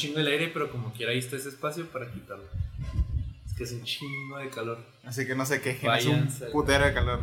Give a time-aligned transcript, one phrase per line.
[0.00, 2.44] chingo el aire, pero como quiera ahí está ese espacio para quitarlo.
[3.46, 4.78] Es que es un chingo de calor.
[5.04, 7.20] Así que no se quejen, es un putero de calor.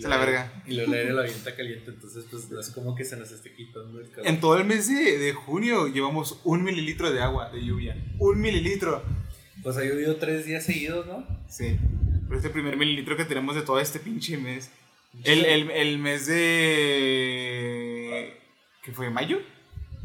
[0.00, 0.62] Se la verga.
[0.66, 3.52] Y el aire lo avienta caliente, entonces pues no es como que se nos esté
[3.52, 4.26] quitando el calor.
[4.26, 7.96] En todo el mes de, de junio llevamos un mililitro de agua de lluvia.
[8.18, 9.02] Un mililitro.
[9.62, 11.26] Pues ha llovido tres días seguidos, ¿no?
[11.48, 11.76] Sí.
[12.26, 14.70] Pero este primer mililitro que tenemos de todo este pinche mes.
[15.24, 16.26] El, el, el mes
[17.30, 18.38] de.
[18.82, 19.10] ¿Qué fue?
[19.10, 19.40] ¿Mayo?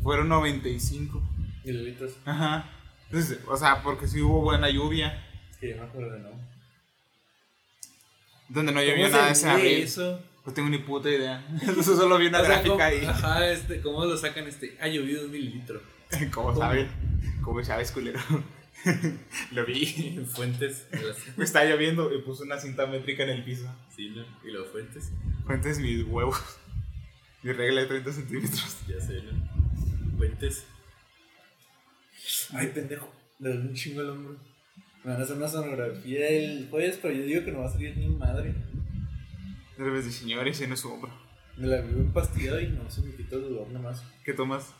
[0.03, 1.21] Fueron 95.
[1.65, 2.13] Mililitros.
[2.25, 2.69] Ajá.
[3.09, 5.25] Entonces, o sea, porque sí hubo buena lluvia.
[5.51, 6.29] Es que yo me acuerdo, ¿no?
[8.49, 9.83] Donde no ¿Cómo llovió nada ese abril.
[9.83, 10.21] eso?
[10.45, 11.43] No tengo ni puta idea.
[11.63, 13.03] Eso solo vi una O sea, gráfica ¿cómo- ahí.
[13.05, 14.77] Ajá, este, ¿cómo lo sacan este?
[14.79, 15.81] Ha llovido un mililitro.
[16.31, 16.59] ¿Cómo ¿Cómo?
[16.59, 16.87] sabes?
[17.41, 18.19] ¿Cómo sabes, culero?
[19.51, 20.13] Lo vi.
[20.17, 20.87] En fuentes.
[20.91, 23.65] de Me está lloviendo y puse una cinta métrica en el piso.
[23.95, 24.23] Sí, ¿no?
[24.47, 25.11] Y luego fuentes.
[25.47, 26.39] Fuentes mis huevos.
[27.41, 28.77] Mi regla de 30 centímetros.
[28.87, 30.17] Ya sé, ¿no?
[30.17, 30.65] Fuentes.
[32.53, 33.11] Ay, pendejo.
[33.39, 34.35] Le doy un chingo al hombro.
[35.03, 37.71] Me van a hacer una sonografía el jueves, pero yo digo que no va a
[37.71, 38.55] salir ni madre.
[39.77, 41.11] De señores en su hombro.
[41.57, 44.03] Me la vivo empastillado y no se me quitó el dolor nomás.
[44.23, 44.73] ¿Qué tomas?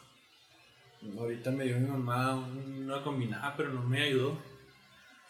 [1.17, 4.37] Ahorita me dio mi mamá una combinada, pero no me ayudó.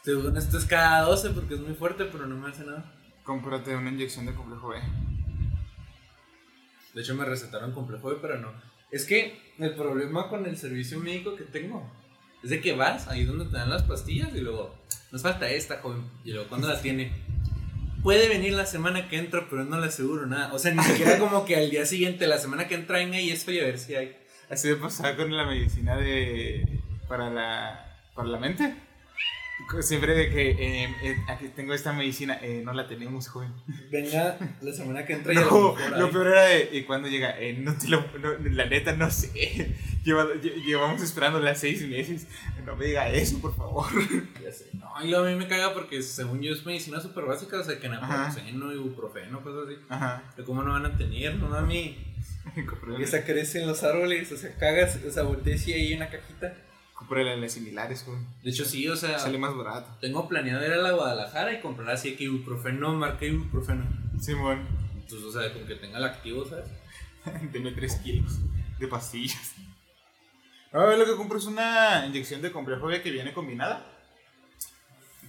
[0.04, 2.94] Según esto es cada 12 porque es muy fuerte, pero no me hace nada.
[3.24, 4.78] Cómprate una inyección de complejo B.
[6.94, 8.54] De hecho, me recetaron complejo B, pero no.
[8.92, 11.92] Es que el problema con el servicio médico que tengo
[12.46, 14.76] es de que vas ahí donde te dan las pastillas y luego
[15.12, 16.04] nos falta esta, joven.
[16.24, 17.12] Y luego, ¿cuándo la tiene?
[18.04, 20.54] Puede venir la semana que entra, pero no le aseguro nada.
[20.54, 23.32] O sea, ni siquiera como que al día siguiente, la semana que entra, venga y
[23.32, 24.16] es y a ver si hay.
[24.48, 26.82] Así de pasar con la medicina de.
[27.08, 27.98] para la.
[28.14, 28.76] para la mente.
[29.82, 33.52] Siempre de que eh, eh, aquí tengo esta medicina, eh, no la tenemos, joven.
[33.90, 36.12] Venga la semana que entra y a lo No, mejor lo hay.
[36.12, 36.70] peor era de.
[36.74, 37.40] ¿Y cuando llega?
[37.40, 38.02] Eh, no te lo.
[38.20, 39.76] no, la neta, no sé.
[40.06, 42.28] Lleva- lle- llevamos esperando las seis meses.
[42.66, 43.88] No me diga eso, por favor.
[44.44, 44.70] Ya sé.
[44.74, 47.64] No, y luego a mí me caga porque según yo es medicina súper básica, o
[47.64, 49.78] sea, que naproxeno, ibuprofeno, cosas así.
[49.90, 50.24] Ajá.
[50.36, 51.36] Pero ¿cómo no van a tener?
[51.38, 51.98] No mami.
[53.00, 56.10] Esa crece en los árboles, o sea, cagas, o sea, volteas y ahí en una
[56.10, 56.54] cajita.
[56.96, 58.26] Compré las similares, joven.
[58.44, 59.96] De hecho, sí, o sea, Sale más barato.
[60.02, 63.86] tengo planeado ir a la Guadalajara y comprar así que ibuprofeno, marca ibuprofeno.
[64.20, 66.70] Simón, Entonces, o sea, con que tenga el activo, ¿sabes?
[67.52, 68.40] deme 3 kilos
[68.80, 69.54] de pastillas.
[70.72, 73.86] A ver, lo que compro es una inyección de complejo B que viene combinada.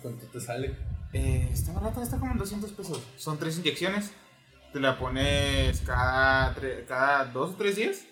[0.02, 0.76] ¿Cuánto te sale?
[1.12, 3.02] Eh, está barata, está como en 200 pesos.
[3.16, 4.12] Son tres inyecciones.
[4.72, 8.04] Te la pones cada, tre- cada dos o tres días.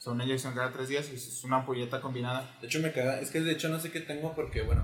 [0.00, 2.56] Son una inyección cada tres días y es una ampolleta combinada.
[2.62, 3.20] De hecho, me caga.
[3.20, 4.82] Es que de hecho no sé qué tengo porque, bueno,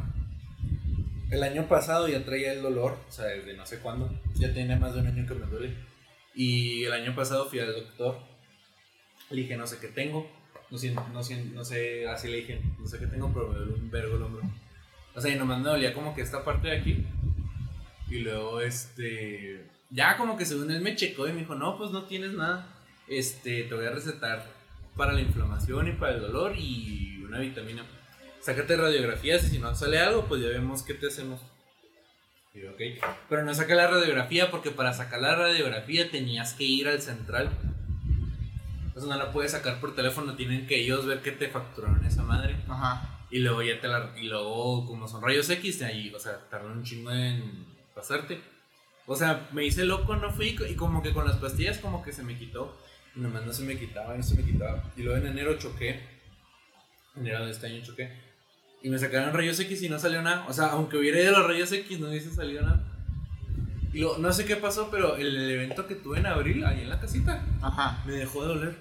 [1.30, 4.10] el año pasado ya traía el dolor, o sea, desde no sé cuándo.
[4.34, 5.74] Ya tiene más de un año que me duele.
[6.34, 8.18] Y el año pasado fui al doctor.
[9.30, 10.30] Le dije, no sé qué tengo.
[10.70, 13.56] No sé, no sé, no sé, así le dije, no sé qué tengo, pero me
[13.56, 14.42] duele un vergo el hombro.
[15.14, 17.06] O sea, y nomás me dolía como que esta parte de aquí.
[18.10, 19.66] Y luego, este.
[19.88, 22.68] Ya como que según él me checó y me dijo, no, pues no tienes nada.
[23.08, 24.55] Este, te voy a recetar
[24.96, 27.84] para la inflamación y para el dolor y una vitamina.
[28.40, 31.40] Sácate radiografías y si no sale algo, pues ya vemos qué te hacemos.
[32.54, 32.60] Y.
[33.28, 37.50] Pero no saca la radiografía porque para sacar la radiografía tenías que ir al central.
[38.86, 42.22] Entonces no la puedes sacar por teléfono, tienen que ellos ver que te facturaron esa
[42.22, 42.56] madre.
[42.68, 43.26] Ajá.
[43.30, 44.14] Y luego ya te la.
[44.16, 48.40] Y luego, como son rayos X, ahí, o sea, tardan un chingo en pasarte.
[49.06, 50.56] O sea, me hice loco, no fui.
[50.68, 52.76] Y como que con las pastillas, como que se me quitó.
[53.16, 54.92] Nomás no se me quitaba, no se me quitaba.
[54.96, 56.00] Y luego en enero choqué.
[57.16, 58.12] Enero de este año choqué.
[58.82, 60.46] Y me sacaron rayos X y no salió nada.
[60.48, 62.84] O sea, aunque hubiera ido a los rayos X, no hubiese salido nada.
[63.92, 66.90] Y luego, no sé qué pasó, pero el, evento que tuve en abril, ahí en
[66.90, 68.02] la casita, Ajá.
[68.04, 68.76] me dejó de doler.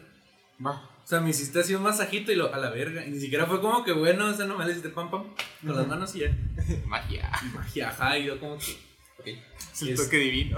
[0.64, 0.72] Va.
[1.04, 3.06] O sea, me hiciste así un masajito y lo, a la verga.
[3.06, 5.24] Y ni siquiera fue como que bueno, o sea, nomás le hiciste pam pam
[5.66, 6.38] con las manos y ya.
[6.86, 7.32] Magia.
[7.54, 8.72] Magia, ajá, y yo como que.
[9.20, 9.40] Ok.
[9.72, 10.58] Es el toque divino.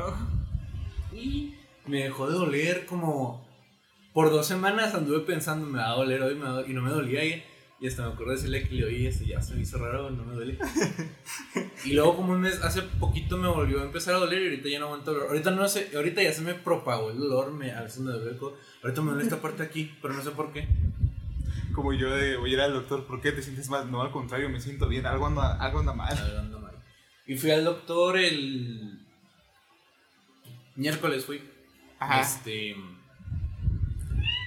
[1.14, 1.54] Y
[1.86, 3.47] me dejó de doler como.
[4.18, 6.74] Por dos semanas anduve pensando, me va a doler hoy, me va a doler", y
[6.74, 7.24] no me dolía.
[7.24, 7.44] Y,
[7.80, 10.10] y hasta me acuerdo de decirle que le oí, este, ya se me hizo raro,
[10.10, 10.58] no me duele.
[11.86, 14.70] y luego, como un mes, hace poquito me volvió a empezar a doler y ahorita
[14.70, 15.28] ya no aguanto dolor.
[15.28, 18.32] Ahorita no sé, ahorita ya se me propagó el dolor, me, a veces me duele
[18.32, 18.58] el codo.
[18.82, 20.68] Ahorita me duele esta parte aquí, pero no sé por qué.
[21.76, 23.92] Como yo de ir al doctor, ¿por qué te sientes mal?
[23.92, 25.06] No, al contrario, me siento bien.
[25.06, 26.18] Algo anda, algo anda mal.
[26.18, 26.84] Algo anda mal.
[27.28, 29.00] Y fui al doctor el
[30.76, 31.40] miércoles fui.
[32.00, 32.22] Ajá.
[32.22, 32.76] Este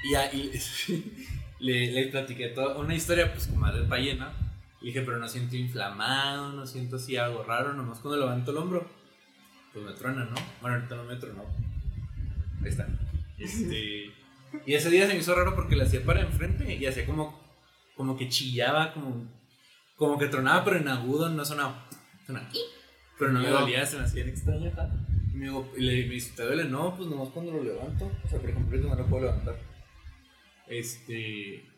[0.04, 0.50] y, a- y
[1.60, 4.32] le, le platiqué toda una historia pues como de ballena.
[4.80, 8.56] Le dije, pero no siento inflamado, no siento así algo raro, nomás cuando levanto el
[8.56, 8.88] hombro,
[9.72, 10.36] pues me truena, ¿no?
[10.62, 11.44] Bueno, ahorita no me tronó.
[12.62, 12.88] Ahí está.
[13.38, 14.10] Este,
[14.66, 17.38] y ese día se me hizo raro porque le hacía para enfrente y hacía como
[18.00, 19.26] como que chillaba, como,
[19.96, 21.86] como que tronaba, pero en agudo no sonaba.
[22.26, 22.48] sonaba
[23.18, 24.88] pero no me dolía, se me hacía extraño acá.
[25.34, 26.64] Y me, digo, y le dice, ¿te duele?
[26.64, 28.10] No, pues nomás cuando lo levanto.
[28.24, 29.56] O sea, por ejemplo, no lo puedo levantar.
[30.70, 31.68] Este.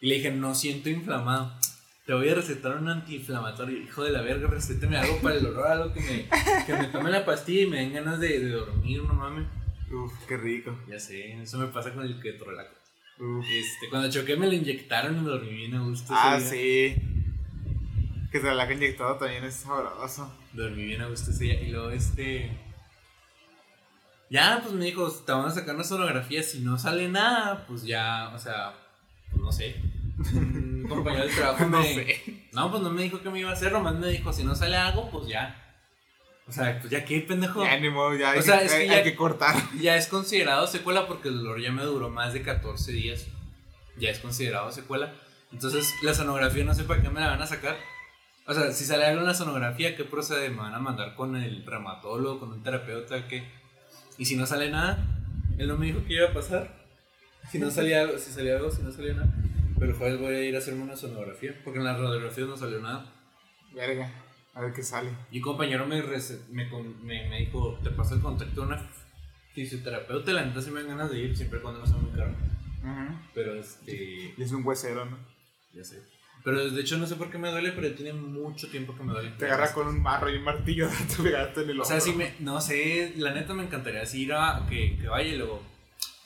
[0.00, 1.56] Y le dije, no siento inflamado.
[2.04, 3.78] Te voy a recetar un antiinflamatorio.
[3.78, 7.10] Hijo de la verga, recéteme algo para el dolor, algo que me, que me tome
[7.10, 9.46] la pastilla y me den ganas de, de dormir, no mames.
[9.92, 10.76] Uf, qué rico.
[10.88, 12.74] Ya sé, eso me pasa con el ketorolaco.
[13.48, 16.12] Este, cuando choqué me lo inyectaron y me dormí bien a gusto.
[16.16, 16.96] Ah, sí.
[18.32, 20.36] Que se la inyectado también es sabroso.
[20.52, 21.62] Dormí bien a gusto ese día.
[21.62, 22.50] Y luego este.
[24.32, 26.42] Ya, pues me dijo, te vamos a sacar una sonografía.
[26.42, 28.72] Si no sale nada, pues ya, o sea,
[29.30, 29.76] pues no sé.
[30.34, 31.94] Un compañero de trabajo No me.
[31.94, 32.46] sé.
[32.52, 34.54] No, pues no me dijo que me iba a hacer, nomás me dijo, si no
[34.54, 35.58] sale algo, pues ya.
[36.48, 37.62] O sea, pues ya qué, pendejo.
[37.62, 39.54] Ya, ni modo, ya hay, O sea, que, es que hay- ya- hay que cortar.
[39.78, 43.26] Ya es considerado secuela porque el dolor ya me duró más de 14 días.
[43.98, 45.12] Ya es considerado secuela.
[45.52, 47.76] Entonces, la sonografía no sé para qué me la van a sacar.
[48.46, 50.48] O sea, si sale algo en la sonografía, ¿qué procede?
[50.48, 53.28] ¿Me van a mandar con el reumatólogo, con un terapeuta?
[53.28, 53.60] ¿Qué?
[54.22, 55.04] Y si no sale nada,
[55.58, 56.72] él no me dijo que iba a pasar.
[57.50, 59.34] Si no salía algo, si salía algo, si no salía nada.
[59.76, 62.78] Pero jueves voy a ir a hacerme una sonografía porque en la radiografía no salió
[62.78, 63.12] nada.
[63.74, 64.08] Verga.
[64.54, 65.10] A ver qué sale.
[65.32, 66.70] Y un compañero me, me,
[67.02, 68.88] me, me dijo, te paso el contacto de una
[69.54, 72.32] fisioterapeuta, la neta sí me dan ganas de ir, siempre cuando no sea muy caro.
[73.34, 73.92] Pero este,
[74.36, 75.18] Y es un huesero, ¿no?
[75.74, 76.00] ya sé.
[76.44, 79.12] Pero de hecho no sé por qué me duele, pero tiene mucho tiempo que me
[79.12, 79.30] duele.
[79.38, 81.90] Te agarra con un marro y un martillo, te pegaste en el O ojo.
[81.90, 85.28] sea, sí me, no sé, la neta me encantaría así ir a que, que vaya
[85.28, 85.62] y luego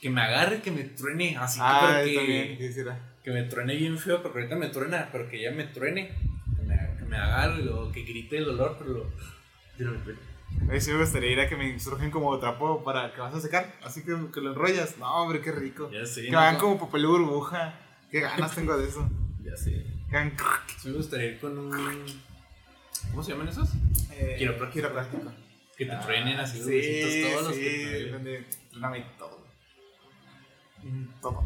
[0.00, 2.98] que me agarre, que me truene, así Ah, yo también que, quisiera.
[3.22, 6.08] que me truene bien feo, porque ahorita me truena, pero que ya me truene,
[6.56, 9.10] que me, que me agarre luego que grite el dolor, pero
[9.78, 10.12] lo, me.
[10.62, 13.34] A ver si me gustaría ir a que me surgen como trapo para que vas
[13.34, 13.74] a secar.
[13.82, 14.96] Así que, que lo enrollas.
[14.96, 15.90] No, hombre, qué rico.
[15.90, 16.22] Ya sé.
[16.24, 16.38] que ¿no?
[16.38, 17.78] van como papel de burbuja.
[18.10, 19.06] Qué ganas tengo de eso.
[19.44, 19.86] Ya sé.
[20.79, 22.05] Sí me gustaría ir con un...
[23.11, 23.69] ¿Cómo se llaman esos?
[24.12, 24.73] eh, Quiropráctico.
[24.88, 25.32] quiropráctico.
[25.76, 29.47] Que te truenen así los Sí, todos los que todo.
[30.82, 31.44] Mm, Todo.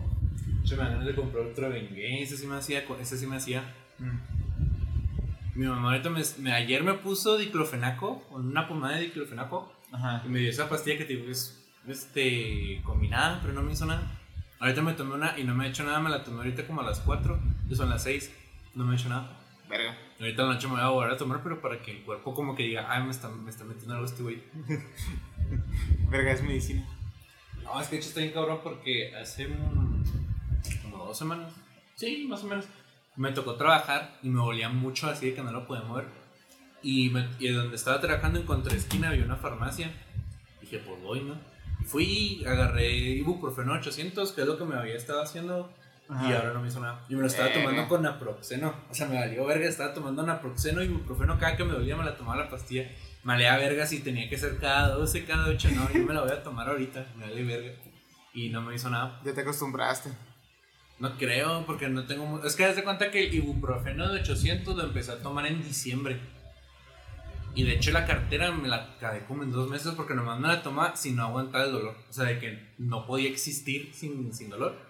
[0.65, 3.63] Yo me ganas de comprar otro Vengue, ese sí me hacía, ese sí me hacía.
[3.99, 5.59] Mm.
[5.59, 10.23] Mi mamá ahorita me, me- ayer me puso diclofenaco, una pomada de diclofenaco, Ajá.
[10.25, 13.73] y me dio esa pastilla que te digo que es este, combinada, pero no me
[13.73, 14.03] hizo nada.
[14.61, 16.83] Ahorita me tomé una y no me ha hecho nada, me la tomé ahorita como
[16.83, 18.31] a las 4, y son las 6,
[18.75, 19.37] no me ha hecho nada.
[19.69, 19.97] Verga.
[20.19, 22.35] Ahorita en la noche me voy a volver a tomar, pero para que el cuerpo
[22.35, 24.43] como que diga, ay, me está, me está metiendo algo este güey.
[26.11, 26.87] Verga es medicina.
[27.63, 30.03] No, es que de hecho está bien cabrón porque hace un-
[30.83, 31.53] como dos semanas,
[31.95, 32.67] sí, más o menos,
[33.17, 36.07] me tocó trabajar y me dolía mucho así de que no lo podía mover.
[36.83, 39.93] Y, me- y donde estaba trabajando en contraesquina había una farmacia.
[40.61, 41.39] Dije, pues voy, ¿no?
[41.87, 45.73] Fui, agarré ibuprofeno 800, que es lo que me había estado haciendo,
[46.11, 47.05] y ahora no me hizo nada.
[47.09, 48.75] Y me lo estaba tomando con naproxeno.
[48.91, 52.05] O sea, me valió verga, estaba tomando naproxeno y ibuprofeno cada que me dolía me
[52.05, 52.91] la tomaba la pastilla.
[53.23, 56.23] Me valía verga si tenía que ser cada 12, cada 8, no, yo me la
[56.23, 57.73] voy a tomar ahorita, me vale verga.
[58.33, 59.21] Y no me hizo nada.
[59.25, 60.11] Ya te acostumbraste.
[60.99, 62.45] No creo, porque no tengo...
[62.45, 65.63] Es que haz de cuenta que el ibuprofeno de 800 lo empecé a tomar en
[65.63, 66.21] diciembre.
[67.55, 70.49] Y de hecho la cartera me la acabé como en dos meses porque nomás me
[70.49, 71.97] la tomaba si no aguantaba el dolor.
[72.09, 74.90] O sea, de que no podía existir sin, sin dolor.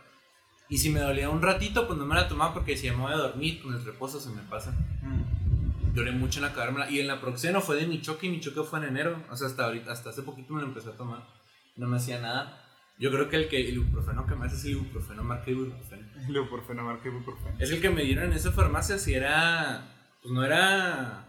[0.71, 3.13] Y si me dolía un ratito, pues no me la tomaba porque decía, me voy
[3.13, 4.71] a dormir, con el reposo se me pasa.
[5.03, 5.93] Mm.
[5.95, 6.89] Lloré mucho en la acabármela.
[6.89, 9.21] Y el naproxeno fue de mi choque y mi choque fue en enero.
[9.29, 11.27] O sea, hasta ahorita, hasta hace poquito me lo empecé a tomar.
[11.75, 12.65] No me hacía nada.
[13.01, 16.07] Yo creo que el, que el ibuprofeno que me hace es el ibuprofeno, marca ibuprofeno.
[16.29, 17.57] Ibuprofeno, marca ibuprofeno.
[17.59, 19.83] Es el que me dieron en esa farmacia si era.
[20.23, 21.27] Pues no era.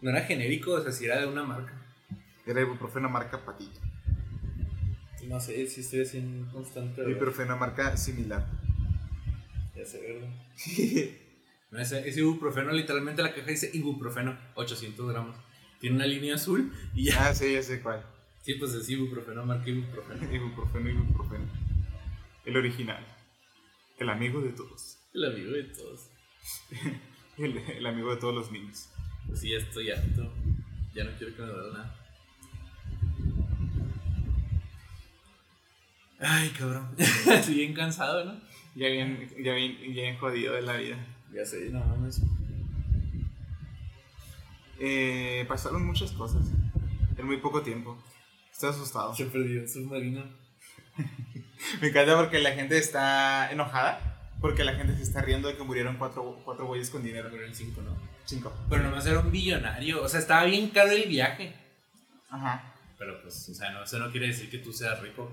[0.00, 1.72] No era genérico, o sea, si era de una marca.
[2.46, 3.80] Era ibuprofeno, marca patito.
[5.22, 7.00] No sé si estoy haciendo constante.
[7.00, 7.10] ¿verdad?
[7.10, 8.46] Ibuprofeno, marca similar.
[9.76, 10.28] Ya sé, ¿verdad?
[11.70, 15.36] No, ese, ese ibuprofeno, literalmente la caja dice ibuprofeno, 800 gramos.
[15.80, 17.28] Tiene una línea azul y ya.
[17.28, 18.04] Ah, sí, ya sé cuál.
[18.42, 20.34] Sí, pues es ibuprofeno, marca ibuprofeno.
[20.34, 21.44] Ibuprofeno, ibuprofeno.
[22.44, 23.06] El original.
[23.98, 24.98] El amigo de todos.
[25.14, 26.10] El amigo de todos.
[27.38, 28.90] El, el amigo de todos los niños.
[29.26, 30.30] Pues sí, ya estoy harto.
[30.94, 32.01] Ya no quiero que me duela nada.
[36.22, 36.88] Ay, cabrón.
[36.98, 38.40] Estoy bien cansado, ¿no?
[38.74, 40.96] Ya bien, ya bien, ya bien jodido de la vida.
[41.34, 42.22] Ya sé, no mames.
[44.78, 46.42] Eh, pasaron muchas cosas
[47.16, 48.02] en muy poco tiempo.
[48.50, 49.14] Estoy asustado.
[49.14, 50.24] Se perdió el submarino.
[51.80, 54.08] Me encanta porque la gente está enojada.
[54.40, 57.28] Porque la gente se está riendo de que murieron cuatro, cuatro güeyes con dinero.
[57.28, 57.96] El 5, ¿no?
[58.24, 58.52] Cinco.
[58.68, 60.02] Pero nomás era un billonario.
[60.02, 61.54] O sea, estaba bien caro el viaje.
[62.28, 62.74] Ajá.
[62.98, 65.30] Pero pues, o sea, no, eso no quiere decir que tú seas rico.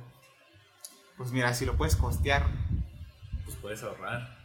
[1.20, 2.48] Pues mira, si lo puedes costear.
[3.44, 4.38] Pues puedes ahorrar.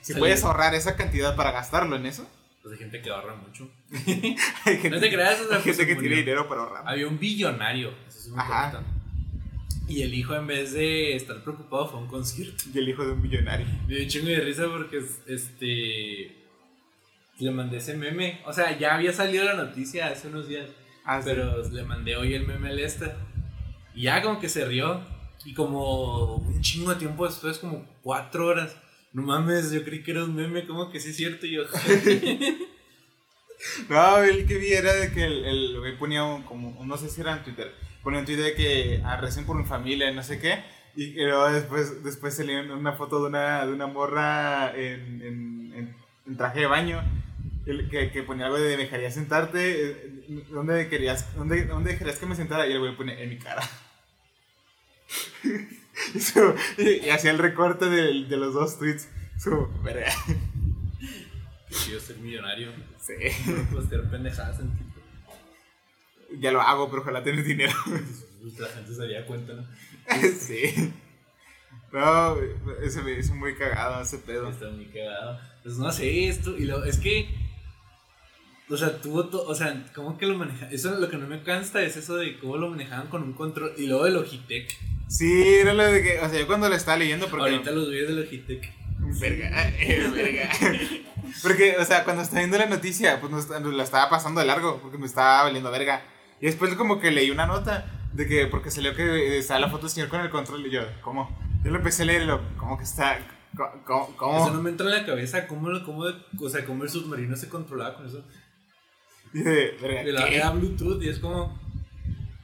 [0.00, 2.28] Si puedes ahorrar esa cantidad para gastarlo en eso,
[2.60, 3.70] Pues hay gente que ahorra mucho.
[3.92, 6.82] hay gente, No te creas, o sea, hay pues, gente que tiene dinero para ahorrar.
[6.88, 7.94] Había un billonario.
[8.08, 8.64] Eso es muy Ajá.
[8.64, 9.00] importante.
[9.86, 12.64] Y el hijo, en vez de estar preocupado, fue a un concierto.
[12.74, 13.66] Y el hijo de un millonario.
[13.86, 16.36] Me dio un chingo de risa porque este.
[17.38, 18.40] Le mandé ese meme.
[18.44, 20.68] O sea, ya había salido la noticia hace unos días.
[21.04, 21.30] Ah, sí.
[21.30, 23.16] Pero le mandé hoy el meme al esta.
[23.94, 25.19] Y ya como que se rió.
[25.44, 28.76] Y como un chingo de tiempo después, como cuatro horas.
[29.12, 31.46] No mames, yo creí que era un meme, como que sí es cierto.
[31.46, 31.62] Y yo,
[33.88, 37.20] No, el que vi era de que el, güey ponía un, como, no sé si
[37.20, 40.38] era en Twitter, ponía un tweet de que ah, recen por mi familia no sé
[40.38, 40.64] qué,
[40.96, 45.96] y luego después, después salía una foto de una, de una morra en, en, en-
[46.26, 47.02] en traje de baño,
[47.90, 52.36] que, que ponía algo de dejaría sentarte, eh, ¿dónde querías, dónde, dónde querías que me
[52.36, 52.66] sentara?
[52.66, 53.62] Y el güey pone en mi cara.
[56.14, 59.08] y, su- y- y hacía el recorte de, de los dos tweets.
[59.38, 60.12] Su, verga.
[61.84, 62.72] quiero ser millonario.
[63.00, 63.14] Sí.
[63.72, 65.02] No hacer pendejadas en TikTok.
[66.40, 67.72] Ya lo hago, pero ojalá tenés dinero.
[68.58, 69.66] La gente se daría cuenta, ¿no?
[70.38, 70.92] sí.
[71.92, 72.36] No,
[72.82, 74.48] ese me hizo muy cagado ese pedo.
[74.50, 75.40] Está muy cagado.
[75.62, 76.56] Pues no sé, esto.
[76.56, 77.28] Y lo, es que.
[78.68, 79.48] O sea, tuvo todo.
[79.48, 80.72] O sea, ¿cómo que lo manejaban?
[80.72, 83.72] Eso lo que no me cansa es eso de cómo lo manejaban con un control.
[83.76, 84.78] Y luego de Logitech.
[85.10, 87.50] Sí, era lo de que, o sea, yo cuando lo estaba leyendo, porque...
[87.50, 88.72] Ahorita los videos de Logitech.
[89.20, 90.48] Verga, eh, verga.
[91.42, 94.78] Porque, o sea, cuando estaba viendo la noticia, pues no la estaba pasando de largo,
[94.80, 96.04] porque me estaba valiendo verga.
[96.40, 99.82] Y después como que leí una nota de que, porque salió que estaba la foto
[99.82, 101.36] del señor con el control y yo, ¿cómo?
[101.64, 103.18] Yo lo empecé a leer y lo, ¿cómo que está?
[103.84, 104.14] ¿Cómo?
[104.16, 104.44] cómo-?
[104.44, 105.48] Eso no me entra en la cabeza.
[105.48, 108.24] ¿Cómo, cómo, o sea, cómo el submarino se controlaba con eso?
[109.32, 110.36] Verga, De la- ¿qué?
[110.36, 111.58] Era Bluetooth y es como.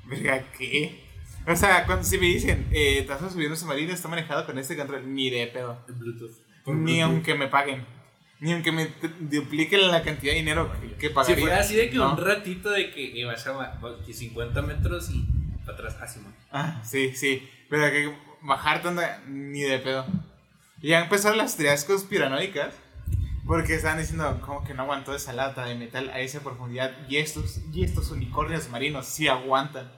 [0.07, 1.06] Verga, ¿qué?
[1.47, 4.45] O sea, cuando si me dicen, eh, te vas a subir un submarino, está manejado
[4.47, 5.79] con este control, ni de pedo.
[5.89, 6.33] Bluetooth.
[6.67, 7.87] Ni aunque me paguen.
[8.41, 8.89] Ni aunque me
[9.21, 11.39] dupliquen la cantidad de dinero que- que Si pagaría.
[11.41, 12.13] fuera así de que No.
[12.13, 15.25] un ratito de que, vas a que 50 metros y
[15.65, 16.35] para atrás, así, man.
[16.53, 17.49] Ah, sí, sí.
[17.71, 20.05] Pero que bajar tanta ni de pedo.
[20.83, 22.75] Y ya empezaron las teorías conspiranoicas.
[23.47, 26.91] Porque estaban diciendo como que no aguantó esa lata de metal a esa profundidad.
[27.09, 29.89] Y estos, y estos unicornios marinos sí aguantan.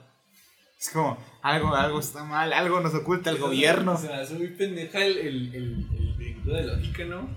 [0.79, 3.97] Es como, algo, algo está mal, algo nos oculta el gobierno.
[3.97, 7.29] Se me hace muy pendeja el, el, el, el de lógica, ¿no?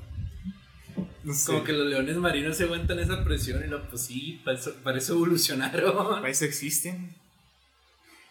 [1.25, 1.47] No sé.
[1.53, 4.75] Como que los leones marinos se aguantan esa presión y lo, pues sí, para eso,
[4.85, 5.97] para eso evolucionaron.
[6.21, 7.17] Para eso existen.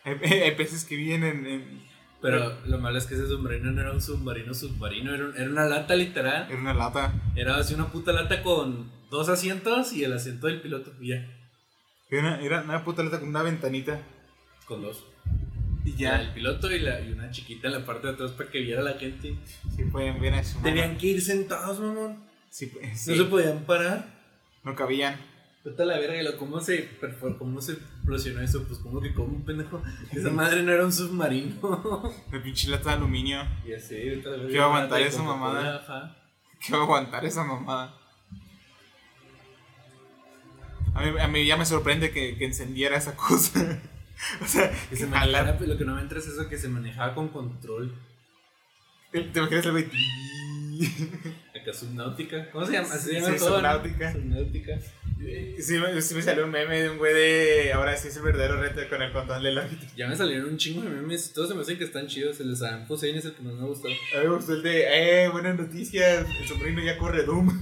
[0.03, 1.81] Hay, hay peces que viven en,
[2.21, 5.49] Pero lo malo es que ese submarino no era un submarino submarino, era, un- era
[5.49, 6.49] una lata literal.
[6.49, 7.13] en una lata.
[7.35, 11.27] Era así una puta lata con dos asientos y el asiento del piloto, ya,
[12.09, 14.01] Era, era una puta lata con una ventanita.
[14.71, 15.03] Con dos.
[15.83, 18.49] Y Ya, el piloto y, la, y una chiquita en la parte de atrás para
[18.49, 19.35] que viera la gente.
[19.75, 20.59] Sí, pueden ver a su.
[20.61, 22.23] Tenían que ir sentados, mamón.
[22.49, 24.05] Sí, pues, No se podían parar.
[24.63, 25.17] no cabían.
[25.63, 26.89] Puta la verga, lo- ¿cómo se,
[27.37, 28.63] cómo se explosionó eso?
[28.67, 29.81] Pues como que como un pendejo.
[30.11, 32.13] Esa madre no era un submarino.
[32.31, 33.41] La pinche lata de aluminio.
[33.67, 34.21] ya sé.
[34.23, 36.17] ¿Qué va a aguantar de esa mamada?
[36.65, 37.95] ¿Qué va a aguantar esa mamada?
[40.93, 43.81] A mí, a mí ya me sorprende que, que encendiera esa cosa.
[44.41, 47.13] o sea, Que se manejara, lo que no me entra es eso que se manejaba
[47.15, 47.93] con control.
[49.11, 49.89] ¿Te, te imaginas el güey?
[51.61, 52.49] Acá subnáutica.
[52.51, 52.87] ¿Cómo se llama?
[52.97, 53.55] Se llama Sí, todo, ¿no?
[53.57, 54.11] subnáutica.
[54.13, 54.79] Subnáutica.
[55.59, 57.73] Sí, me, sí me salió un meme de un güey de.
[57.73, 59.95] Ahora sí es el verdadero reto con el control de Logitech.
[59.95, 61.33] Ya me salieron un chingo de memes.
[61.33, 62.39] Todos se me hacen que están chidos.
[62.39, 63.87] El de Saddam Hussein es el que más me gustó.
[63.89, 65.25] A mí me gustó el de.
[65.25, 65.29] ¡Eh!
[65.29, 66.25] Buenas noticias.
[66.39, 67.61] El sobrino ya corre Doom.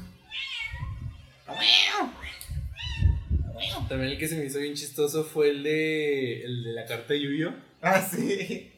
[3.89, 7.13] También el que se me hizo bien chistoso fue el de, el de la carta
[7.13, 7.53] de Yu-Gi-Oh!
[7.81, 8.71] Ah, sí.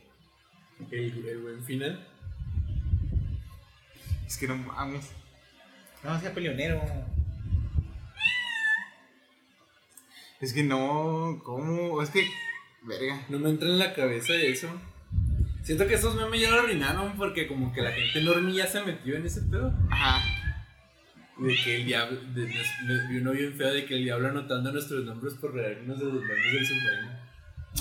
[0.89, 2.07] El, el buen final.
[4.25, 5.11] Es que no mames.
[6.03, 6.81] No, sea peleonero.
[10.39, 11.41] Es que no.
[11.43, 12.01] ¿Cómo?
[12.01, 12.25] Es que.
[12.83, 13.25] Verga.
[13.27, 14.69] No me entra en la cabeza eso.
[15.61, 18.81] Siento que esos memes ya lo arruinaron porque como que la gente enorme ya se
[18.83, 19.71] metió en ese pedo.
[19.91, 20.30] Ajá.
[21.47, 24.29] De que el diablo, de, de- me vi uno bien feo de que el diablo
[24.29, 27.11] anotando nuestros nombres por reírnos de los nombres del submarino.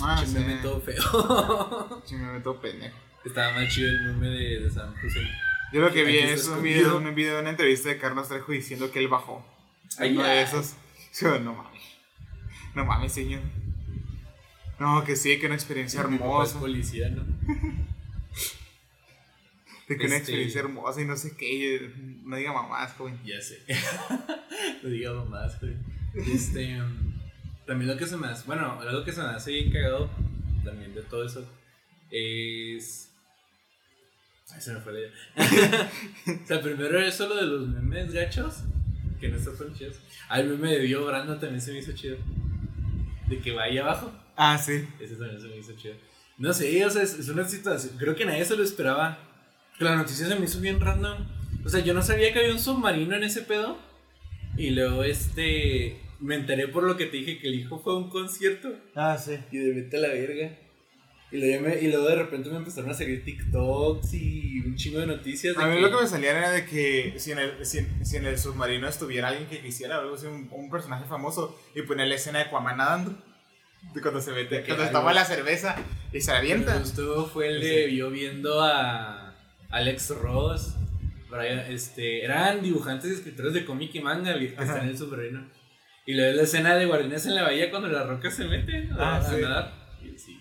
[0.01, 0.33] Ah, sí.
[0.33, 2.01] meme todo feo.
[2.05, 2.97] Sí, me meto pendejo.
[3.23, 5.19] Estaba más chido el meme de, de San José.
[5.73, 8.51] Yo lo que vi es un video, un video de una entrevista de Carlos Trejo
[8.51, 9.45] diciendo que él bajó.
[9.99, 10.73] Ay, Uno de esos.
[11.21, 11.81] No mames.
[12.73, 13.41] No mames, señor.
[14.79, 16.59] No, que sí, que una experiencia Mi papá es hermosa.
[16.59, 17.23] policía, ¿no?
[19.91, 21.91] De que una este- experiencia hermosa y no sé qué.
[22.23, 23.19] No diga mamás, joven.
[23.25, 23.61] Ya sé.
[24.83, 25.75] no diga más, güey.
[26.15, 26.81] Este.
[27.67, 28.45] también lo que se me hace.
[28.45, 30.09] Bueno, algo que se me hace bien cagado.
[30.63, 31.45] También de todo eso.
[32.09, 33.11] Es.
[34.53, 35.91] Ay, se me fue la idea.
[36.43, 38.63] o sea, primero era eso lo de los memes gachos,
[39.19, 39.99] que no están tan chidos.
[40.29, 42.17] Ah, el meme de Dio Brando también se me hizo chido.
[43.27, 44.11] De que va ahí abajo.
[44.37, 44.87] Ah, sí.
[45.01, 45.95] Ese también se me hizo chido.
[46.37, 47.97] No sé, o sea, es, es una situación.
[47.97, 49.30] Creo que nadie se lo esperaba.
[49.81, 51.25] Que la noticia se me hizo bien random.
[51.65, 53.79] O sea, yo no sabía que había un submarino en ese pedo.
[54.57, 55.99] Y luego, este.
[56.19, 58.69] Me enteré por lo que te dije que el hijo fue a un concierto.
[58.93, 59.39] Ah, sí.
[59.51, 60.55] Y de vete a la verga.
[61.31, 64.99] Y luego, me- y luego de repente me empezaron a seguir TikToks y un chingo
[64.99, 65.55] de noticias.
[65.57, 67.79] De A mí que- lo que me salía era de que si en el, si,
[67.79, 71.59] en- si en el submarino estuviera alguien que quisiera, algo así, un, un personaje famoso,
[71.73, 73.17] y poner la escena de Aquaman nadando.
[73.95, 75.75] De cuando se mete, cuando toma la cerveza
[76.13, 76.77] y se avienta.
[76.77, 79.20] gustó fue el de yo viendo a
[79.71, 80.75] Alex Ross.
[81.29, 84.63] Brian, este, eran dibujantes y escritores de cómic y manga que Ajá.
[84.63, 85.47] están en el submarino.
[86.05, 88.95] Y luego la escena de Guardianes en la Bahía cuando la roca se mete a,
[88.99, 89.41] Ah, a sí.
[89.41, 89.73] nadar.
[90.03, 90.37] Y sí.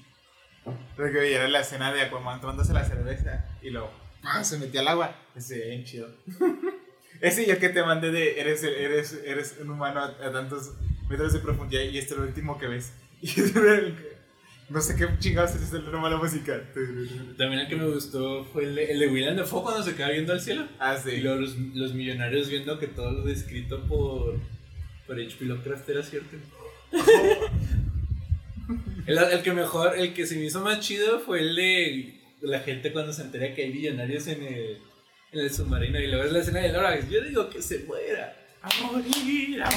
[0.98, 3.90] Era la escena de Aquaman tomándose la cerveza y luego
[4.22, 4.44] ¡pam!
[4.44, 5.14] se metió al agua.
[5.36, 6.08] Ese bien chido.
[7.20, 10.72] Ese y el que te mandé de eres, eres, eres un humano a, a tantos
[11.08, 12.92] metros de profundidad y este es lo último que ves.
[13.22, 13.28] Y
[14.70, 16.60] no sé qué chingados es el normal la música.
[17.36, 20.10] También el que me gustó fue el de, el de Willem Dafoe cuando se queda
[20.10, 20.66] viendo al cielo.
[20.78, 21.16] Ah, Y sí.
[21.20, 24.38] luego los, los millonarios viendo que todo lo descrito por,
[25.06, 25.44] por H.P.
[25.44, 26.36] Lovecraft era cierto.
[29.06, 32.60] el, el que mejor, el que se me hizo más chido fue el de la
[32.60, 34.78] gente cuando se entera que hay millonarios en el,
[35.32, 35.98] en el submarino.
[36.00, 36.98] Y luego es la escena de Laura.
[37.08, 38.36] Yo digo que se muera.
[38.62, 39.70] A morir, a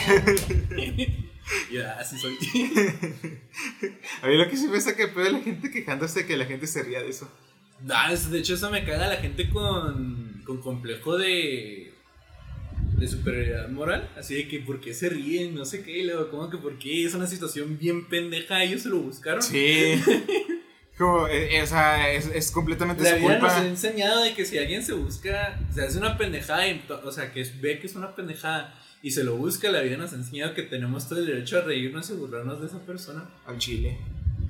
[0.69, 1.09] morir.
[1.71, 2.37] yo, así soy.
[4.21, 6.45] A mí lo que sí me saca de pedo es la gente quejándose que la
[6.45, 7.29] gente se ría de eso.
[7.89, 11.93] Ah, es- de hecho, eso me caga la gente con, con complejo de,
[12.97, 14.09] de superioridad moral.
[14.17, 15.53] Así de que, ¿por qué se ríen?
[15.55, 15.99] No sé qué.
[15.99, 17.05] y luego, ¿cómo que por qué?
[17.05, 18.63] Es una situación bien pendeja.
[18.63, 19.41] Ellos se lo buscaron.
[19.41, 20.01] Sí.
[20.97, 23.57] Como, eh, eh, o sea, es, es completamente La su vida nos culpa.
[23.57, 27.33] ha enseñado de que si alguien se busca, se hace una pendejada, y o sea,
[27.33, 30.15] que es- ve que es una pendejada y se lo busca, la vida nos ha
[30.15, 33.29] enseñado que tenemos todo el derecho a reírnos y burlarnos de esa persona.
[33.45, 33.97] Al chile.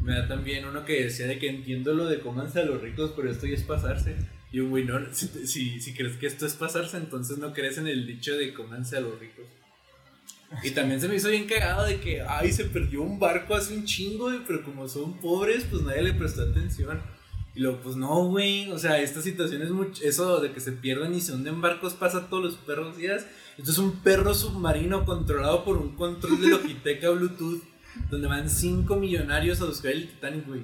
[0.03, 3.13] Me da también uno que decía de que entiendo lo de cómanse a los ricos,
[3.15, 4.15] pero esto ya es pasarse.
[4.51, 7.79] Y un güey, no, si, si, si crees que esto es pasarse, entonces no crees
[7.79, 9.45] en el dicho de cómanse a los ricos.
[10.61, 13.75] Y también se me hizo bien cagado de que, ay, se perdió un barco hace
[13.75, 17.01] un chingo, pero como son pobres, pues nadie le prestó atención.
[17.55, 20.73] Y luego, pues no, güey, o sea, esta situación es mucho, eso de que se
[20.73, 23.25] pierdan y se hunden barcos pasa todos los perros días.
[23.57, 27.61] Esto es un perro submarino controlado por un control de Logitech Bluetooth,
[28.09, 30.61] donde van cinco millonarios a buscar el Titanic, güey.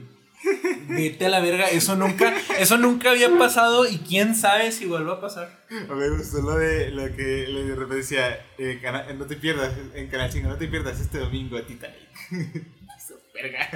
[0.87, 5.15] Vete a la verga, eso nunca, eso nunca había pasado y quién sabe si vuelva
[5.15, 5.65] a pasar.
[5.89, 8.81] A me gustó lo de lo que le de repente decía, eh,
[9.17, 12.09] no te pierdas, en Canal 5, no te pierdas este domingo Titanic.
[12.31, 13.69] Eso, verga.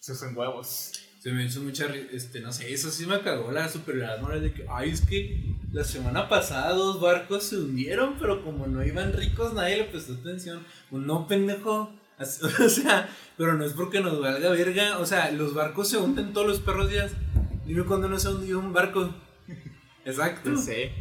[0.00, 0.92] Esos son huevos.
[1.26, 4.52] Se me hizo mucha, este, no sé, eso sí me cagó la superioridad moral de
[4.52, 9.12] que, ay, es que la semana pasada dos barcos se hundieron, pero como no iban
[9.12, 10.64] ricos, nadie le prestó atención.
[10.88, 11.92] Pues no, pendejo.
[12.20, 14.98] O sea, pero no es porque nos valga verga.
[14.98, 17.10] O sea, los barcos se hunden todos los perros días.
[17.66, 19.12] Dime cuándo no se hundió un barco.
[20.04, 20.50] Exacto.
[20.50, 20.92] No sé.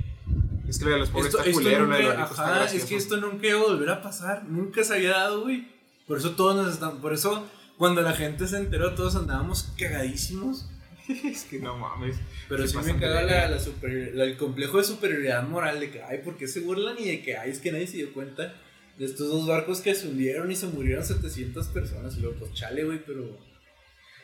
[0.67, 2.63] Es que lo de los pobres Esto, está culero, lo de los nunca, ricos está
[2.63, 4.43] ajá, es que esto nunca iba a volver a pasar.
[4.45, 5.67] Nunca se había dado, güey.
[6.07, 6.97] Por eso todos nos están.
[6.97, 10.69] Por eso, cuando la gente se enteró, todos andábamos cagadísimos.
[11.07, 12.17] Es que no mames.
[12.49, 16.01] Pero sí me caga la, la superior- la- el complejo de superioridad moral de que,
[16.01, 16.95] ay, ¿por qué se burlan?
[16.97, 18.55] Y de que, ay, es que nadie se dio cuenta
[18.97, 22.17] de estos dos barcos que se hundieron y se murieron 700 personas.
[22.17, 23.37] Y luego, pues chale, güey, pero.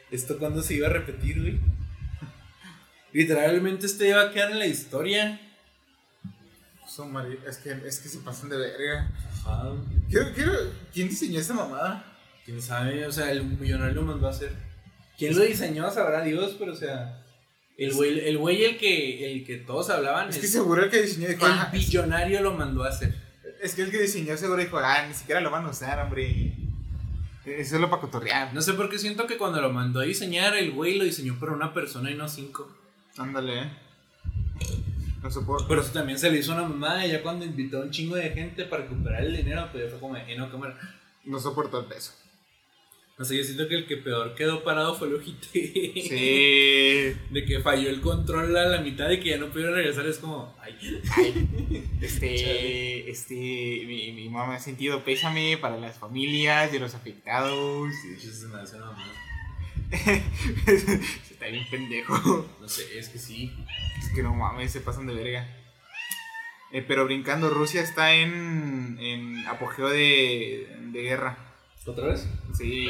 [0.09, 1.59] ¿Esto cuándo se iba a repetir, güey?
[3.13, 5.39] Literalmente este iba a quedar en la historia.
[6.87, 7.15] Son
[7.47, 9.11] es, que, es que se pasan de verga.
[9.45, 9.71] Ajá.
[10.09, 10.51] Quiero, quiero,
[10.93, 12.10] ¿Quién diseñó esta mamada?
[12.45, 13.05] ¿Quién sabe?
[13.05, 14.51] O sea, el millonario lo mandó a hacer.
[15.17, 15.89] ¿Quién lo diseñó?
[15.91, 17.17] Sabrá Dios, pero o sea.
[17.77, 20.29] El güey, el güey el que, el que todos hablaban.
[20.29, 22.89] Es Es que seguro el que diseñó dijo, el "Ah, es- billonario lo mandó a
[22.89, 23.15] hacer.
[23.61, 26.53] Es que el que diseñó seguro dijo, ah, ni siquiera lo van a usar, hombre.
[27.45, 28.53] Es solo para cotorrear.
[28.53, 31.39] No sé por qué siento que cuando lo mandó a diseñar, el güey lo diseñó
[31.39, 32.71] para una persona y no cinco.
[33.17, 33.69] Ándale, eh.
[35.23, 35.67] No soporto.
[35.67, 37.05] Por eso también se le hizo una mamada.
[37.05, 39.99] Ya cuando invitó a un chingo de gente para recuperar el dinero, pues ya fue
[39.99, 40.77] como, eh, no, cámara.
[41.25, 42.13] No soporto el peso.
[43.21, 45.51] No sé, yo siento que el que peor quedó parado fue Logitech.
[45.53, 47.15] Sí.
[47.29, 50.07] De que falló el control a la mitad y que ya no pudieron regresar.
[50.07, 50.75] Es como, ay.
[52.01, 57.93] Este, este, mi, mi mamá ha sentido pésame para las familias de los afectados.
[58.17, 59.13] Eso se me hace una mamada.
[61.29, 62.47] Está bien pendejo.
[62.59, 63.53] No sé, es que sí.
[63.99, 65.47] Es que no mames, se pasan de verga.
[66.71, 71.50] Eh, pero brincando, Rusia está en, en apogeo de, de guerra.
[71.85, 72.27] ¿Otra vez?
[72.53, 72.89] Sí,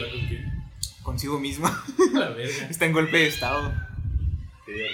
[1.01, 1.83] consigo misma.
[2.13, 2.65] La verga.
[2.69, 3.73] Está en golpe de estado.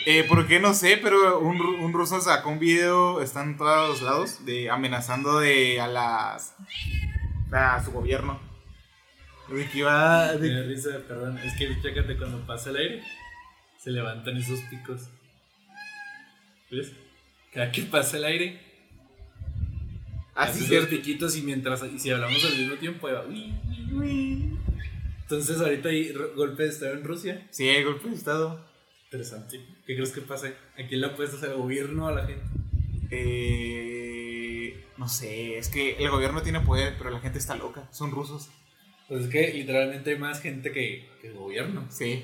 [0.05, 0.59] Eh, ¿Por qué?
[0.59, 5.39] No sé, pero un, un ruso sacó un video, está en todos lados, de amenazando
[5.39, 6.55] de a las...
[7.51, 8.39] a su gobierno.
[9.49, 10.33] De que iba...
[10.33, 11.37] Me De, risa, perdón.
[11.39, 13.03] Es que chécate cuando pasa el aire,
[13.77, 15.09] se levantan esos picos.
[16.71, 16.91] ¿Ves?
[17.53, 18.66] Cada que pasa el aire,
[20.37, 20.89] así hace esos cierto.
[20.89, 23.07] piquitos y mientras y si hablamos al mismo tiempo.
[25.21, 27.45] Entonces ahorita hay golpe de estado en Rusia.
[27.51, 28.65] Sí, hay golpe de estado.
[29.05, 29.59] Interesante.
[29.85, 30.47] ¿Qué crees que pasa?
[30.77, 32.43] ¿A quién le apuestas al gobierno o a la gente?
[33.09, 37.87] Eh, no sé, es que el gobierno tiene poder, pero la gente está loca.
[37.91, 38.49] Son rusos.
[39.07, 41.85] Pues es que literalmente hay más gente que, que el gobierno.
[41.89, 42.23] Sí.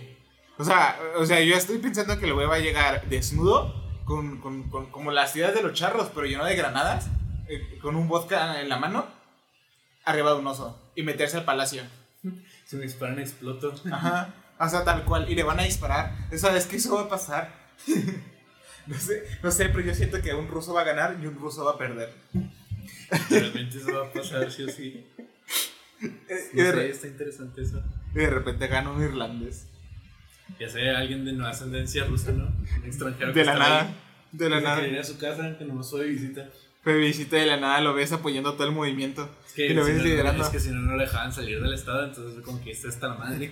[0.58, 3.73] O sea, o sea, yo estoy pensando que el güey va a llegar desnudo,
[4.06, 7.10] con, con, con- como las ideas de los charros, pero lleno de granadas,
[7.48, 9.06] eh, con un vodka en la mano,
[10.06, 11.84] arriba de un oso, y meterse al palacio.
[12.66, 13.74] Si me disparan, exploto.
[13.92, 14.34] Ajá.
[14.58, 15.30] O sea, tal cual.
[15.30, 16.16] Y le van a disparar.
[16.38, 17.54] ¿Sabes que eso va a pasar?
[18.88, 21.36] no sé, no sé, pero yo siento que un ruso va a ganar y un
[21.36, 22.14] ruso va a perder.
[23.30, 25.06] Realmente eso va a pasar, sí o sí.
[26.02, 27.84] Eh, No de, sé, está interesante eso.
[28.14, 29.68] y de repente gana un irlandés.
[30.60, 32.46] Ya sea alguien de nueva ascendencia rusa, ¿no?
[32.46, 33.82] Un extranjero que De la está nada.
[33.82, 33.96] ahí,
[34.32, 34.88] De la que nada.
[34.88, 36.50] ir a su casa, que no fue de visita.
[36.84, 39.30] Fue visita de la nada, lo ves apoyando todo el movimiento.
[39.48, 40.43] Es que, Y lo si ves no, liderando.
[40.43, 43.08] es que si no, no lo dejaban salir del estado, entonces como que está hasta
[43.10, 43.52] la madre.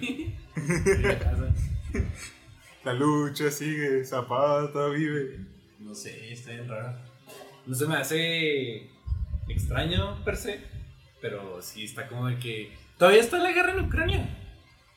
[2.84, 5.40] la lucha sigue, Zapata vive.
[5.80, 6.98] No sé, está bien raro.
[7.66, 8.90] No se me hace
[9.48, 10.60] extraño per se,
[11.22, 12.74] pero sí está como de que...
[12.98, 14.38] Todavía está la guerra en Ucrania.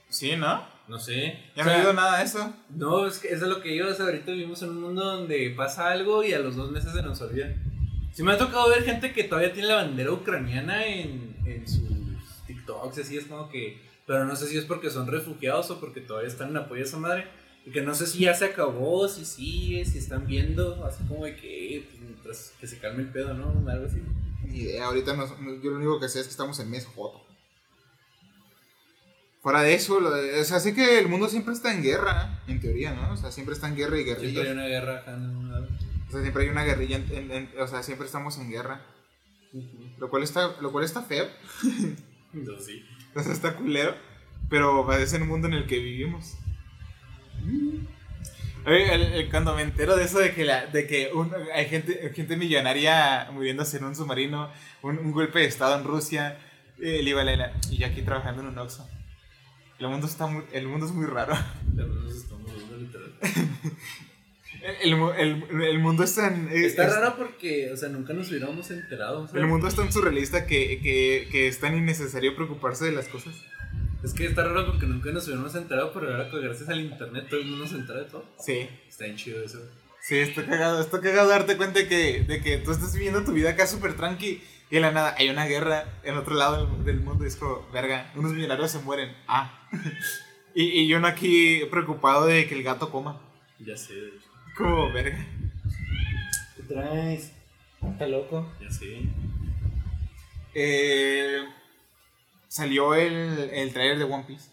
[0.09, 0.67] Sí, ¿no?
[0.89, 1.39] No sé.
[1.57, 2.55] Ya O no ha habido nada de eso.
[2.71, 3.89] No, es que eso es lo que digo.
[3.89, 6.93] o sea, ahorita vivimos en un mundo donde pasa algo y a los dos meses
[6.93, 7.55] se nos olvida.
[8.15, 11.83] Sí me ha tocado ver gente que todavía tiene la bandera ucraniana en, en sus
[12.47, 13.79] TikToks, así es como que...
[14.07, 16.85] Pero no sé si es porque son refugiados o porque todavía están en apoyo a
[16.85, 17.27] esa madre.
[17.67, 21.25] Y que no sé si ya se acabó, si sigue, si están viendo, así como
[21.25, 23.47] de que, pues, mientras que se calme el pedo, ¿no?
[23.71, 24.03] Algo así.
[24.47, 25.27] Ni idea, ahorita no,
[25.63, 27.19] yo lo único que sé es que estamos en mes J.
[29.41, 32.43] Fuera de eso, lo de- o sea, sé que el mundo siempre está en guerra,
[32.47, 33.13] en teoría, ¿no?
[33.13, 35.69] O sea, siempre está en guerra y Siempre hay una guerra acá en un lado.
[36.04, 38.81] O sea, siempre hay una guerrilla, en- en- en- o sea, siempre estamos en guerra.
[39.99, 41.29] Lo cual está, lo cual está feo,
[42.33, 42.85] Entonces sí.
[43.15, 43.95] o sea, está culero,
[44.51, 46.35] pero es el mundo en el que vivimos.
[48.67, 51.67] Oye, el- el- cuando me entero de eso de que, la, de que un- hay
[51.67, 54.51] gente, gente millonaria muriéndose en un submarino,
[54.83, 56.39] un, un golpe de estado en Rusia,
[56.79, 58.89] eh, le iba a la- y yo aquí trabajando en un Oxxo.
[59.79, 61.35] El mundo, está muy, el mundo es muy raro.
[61.77, 63.13] Pero nos estamos viendo literal.
[64.65, 64.93] El,
[65.53, 66.49] el el- mundo está en...
[66.51, 69.23] eh, Está es- raro porque, o sea, nunca nos hubiéramos enterado.
[69.23, 72.93] o sea, El mundo es tan surrealista que, que, que es tan innecesario preocuparse de
[72.93, 73.35] las cosas.
[74.03, 77.27] Es que está raro porque nunca nos hubiéramos enterado, pero ahora que gracias al internet
[77.31, 78.25] todo el mundo se entera de todo.
[78.39, 78.69] Sí.
[78.89, 79.59] Está bien chido eso.
[80.03, 83.33] Sí, está cagado, está cagado darte cuenta de que, de que tú estás viviendo tu
[83.33, 86.85] vida acá súper tranqui y de la nada hay una guerra en otro lado del,
[86.85, 89.15] del mundo y es como, verga, unos millonarios se mueren.
[89.27, 89.67] Ah.
[90.55, 93.21] y, y yo no aquí preocupado de que el gato coma.
[93.59, 94.24] Ya sé, de hecho.
[94.57, 95.19] Como, verga.
[96.57, 97.33] ¿Qué traes?
[97.83, 98.53] Está loco.
[98.61, 99.01] Ya sé.
[100.55, 101.45] Eh,
[102.47, 104.51] salió el, el trailer de One Piece.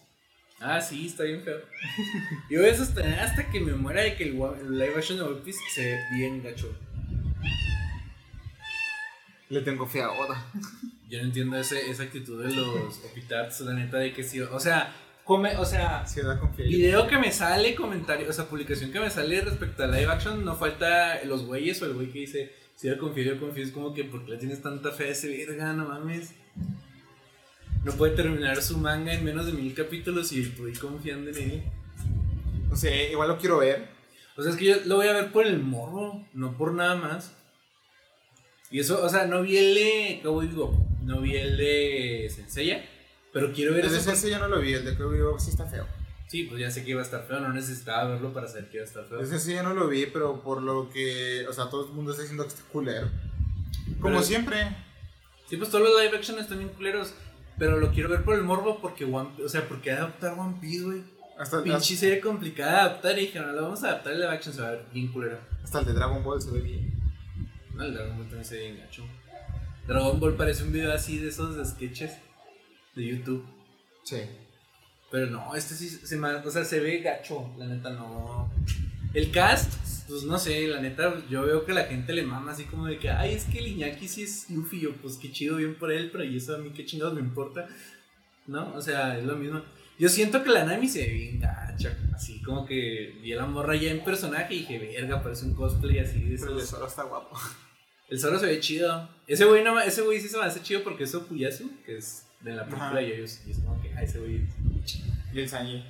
[0.60, 1.58] Ah, sí, está bien feo.
[2.50, 5.40] Yo voy a sostener hasta que me muera de que el, live action de One
[5.40, 6.72] Piece se ve bien gacho.
[9.48, 10.50] Le tengo fe a Oda.
[11.08, 14.40] Yo no entiendo ese, esa actitud de los Opitats, la neta, de que sí.
[14.40, 14.94] O sea,
[15.32, 16.04] come, o sea,
[16.40, 16.66] confía.
[16.66, 20.44] Video que me sale, comentario, o sea, publicación que me sale respecto a live action,
[20.44, 23.70] no falta los güeyes o el güey que dice, si yo confío, yo confío, es
[23.70, 25.72] como que, ¿por qué le tienes tanta fe a ese verga?
[25.72, 26.34] No mames.
[27.84, 31.62] No puede terminar su manga en menos de mil capítulos y estoy confiando en él.
[32.68, 33.88] No sé, igual lo quiero ver.
[34.36, 36.94] O sea, es que yo lo voy a ver por el morro, no por nada
[36.94, 37.34] más.
[38.70, 42.84] Y eso, o sea, no vi el de Cowboy Bebop, no vi el de Senseiya,
[43.32, 44.10] pero quiero ver El eso.
[44.12, 45.86] ese yo no lo vi, el de que vivo sí está feo.
[46.28, 48.78] Sí, pues ya sé que iba a estar feo, no necesitaba verlo para saber que
[48.78, 49.20] iba a estar feo.
[49.20, 52.12] Ese sí yo no lo vi, pero por lo que, o sea, todo el mundo
[52.12, 53.10] está diciendo que está culero.
[54.00, 54.76] Como Pero- siempre.
[55.48, 57.12] Sí, pues todos los live action están bien culeros.
[57.58, 60.84] Pero lo quiero ver por el morbo porque One O sea, porque adaptar One Piece,
[60.84, 61.04] güey.
[61.38, 63.18] Hasta, Pinche serie complicada de adaptar.
[63.18, 65.38] Y dijeron, lo vamos a adaptar el live action, se va a ver bien culero.
[65.62, 66.94] hasta el de Dragon Ball se ve bien.
[67.74, 69.04] No, el Dragon Ball también se ve bien gacho.
[69.86, 72.12] Dragon Ball parece un video así de esos de sketches
[72.94, 73.44] de YouTube.
[74.04, 74.20] Sí.
[75.10, 78.50] Pero no, este sí se me, o sea, se ve gacho, la neta no.
[79.12, 79.70] El cast,
[80.08, 82.98] pues no sé, la neta, yo veo que la gente le mama así como de
[82.98, 85.92] que, ay, es que el Iñaki sí es Luffy, yo, pues qué chido, bien por
[85.92, 87.68] él, pero y eso a mí qué chingados me importa,
[88.46, 88.74] ¿no?
[88.74, 89.62] O sea, es lo mismo.
[89.98, 91.96] Yo siento que la Nami se ve bien gacha.
[92.14, 95.54] Así como que vi a la morra ya en personaje y dije, verga, parece un
[95.54, 96.20] cosplay así.
[96.24, 96.66] De Pero el.
[96.66, 97.38] Zoro está guapo.
[98.08, 99.08] El Zoro se ve chido.
[99.26, 102.26] Ese güey, no, ese güey sí se me hace chido porque es Okuyasu, que es
[102.42, 102.98] de la película Ajá.
[102.98, 103.40] de Yoyos.
[103.46, 104.46] Y es como que, ay, ese güey.
[105.32, 105.84] Y el Sanji.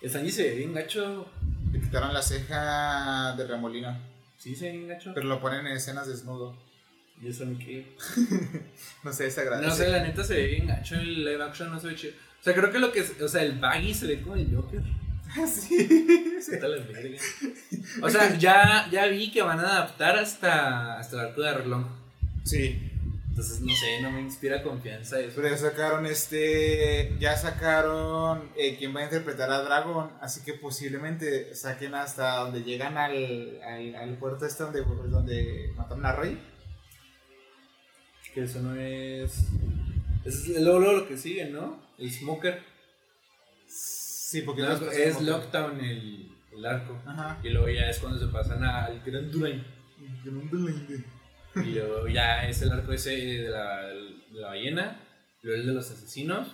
[0.00, 1.30] El Sanji se ve bien gacho.
[1.72, 3.96] Le quitaron la ceja de remolino.
[4.36, 5.12] Sí, se ve bien gacho.
[5.14, 6.56] Pero lo ponen en escenas desnudo.
[7.20, 7.96] Y eso ni qué.
[9.04, 9.68] No sé, se agradece.
[9.68, 10.96] No sé, la neta se ve bien gacho.
[10.96, 12.14] El live action no se ve chido.
[12.40, 13.20] O sea, creo que lo que es.
[13.20, 14.82] O sea, el baggy se ve como el Joker.
[15.48, 16.06] sí.
[16.60, 17.18] La verga.
[18.02, 21.86] O sea, ya, ya vi que van a adaptar hasta, hasta el arco de Arlong.
[22.44, 22.90] Sí.
[23.34, 25.32] Entonces, no sé, no me inspira confianza eso.
[25.34, 27.16] Pero ya sacaron este.
[27.18, 30.08] Ya sacaron eh, quién va a interpretar a Dragon.
[30.20, 36.06] Así que posiblemente saquen hasta donde llegan al, al, al puerto este donde, donde mataron
[36.06, 36.40] a Rey.
[38.32, 39.48] Que eso no es.
[40.24, 41.82] Es luego, luego lo que sigue, ¿no?
[41.98, 42.62] El Smoker.
[43.66, 47.02] Sí, porque No, es Lockdown el, el arco.
[47.04, 47.40] Ajá.
[47.42, 49.64] Y luego ya es cuando se pasan al Grand Durain.
[51.56, 55.00] Y luego ya es el arco ese de la, de la ballena.
[55.42, 56.48] Luego el de los asesinos.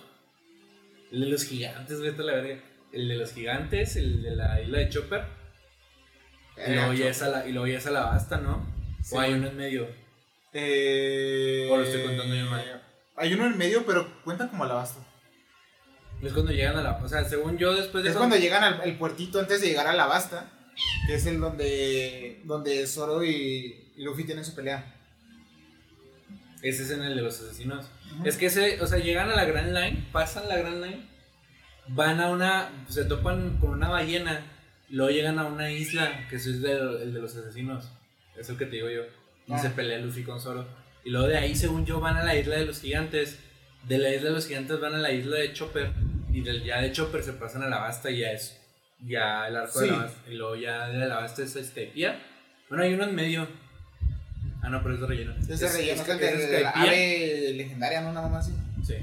[1.11, 2.61] El de los gigantes, vete a la verga.
[2.91, 5.25] El de los gigantes, el de la isla de Chopper.
[6.67, 8.65] Y luego ya es, a la, y luego ya es Alabasta, ¿no?
[9.01, 9.15] Sí.
[9.15, 9.87] O hay uno en medio.
[10.53, 12.81] Eh, O lo estoy contando yo mal.
[13.15, 14.99] Hay uno en medio, pero cuenta como alabasta.
[16.21, 16.97] Es cuando llegan a la.
[17.03, 18.11] O sea, según yo, después de.
[18.11, 20.51] Es cuando llegan al, al puertito antes de llegar a Alabasta,
[21.07, 24.95] que es el donde, donde Zoro y, y Luffy tienen su pelea.
[26.61, 27.87] Ese es en el de los asesinos.
[28.23, 31.05] Es que ese, o sea, llegan a la Grand Line, pasan la Grand Line,
[31.87, 34.45] van a una, se topan con una ballena,
[34.89, 36.71] luego llegan a una isla, que es de-
[37.03, 37.89] el de los asesinos,
[38.37, 39.01] es el que te digo yo,
[39.47, 39.57] y Ah.
[39.59, 40.67] se pelea Luffy con Zoro.
[41.03, 43.39] Y luego de ahí, según yo, van a la isla de los gigantes,
[43.87, 45.91] de la isla de los gigantes van a la isla de Chopper,
[46.31, 48.60] y del ya de Chopper se pasan a la Basta y ya es,
[49.05, 52.19] ya el arco de la Basta, y luego ya de la Basta es Skypiea.
[52.69, 53.47] Bueno, hay uno en medio.
[54.63, 55.33] Ah, no, pero es de relleno.
[55.37, 58.13] Es de relleno, es el de, es de la ave legendaria, ¿no?
[58.13, 58.55] Nada más así.
[58.85, 58.95] Sí.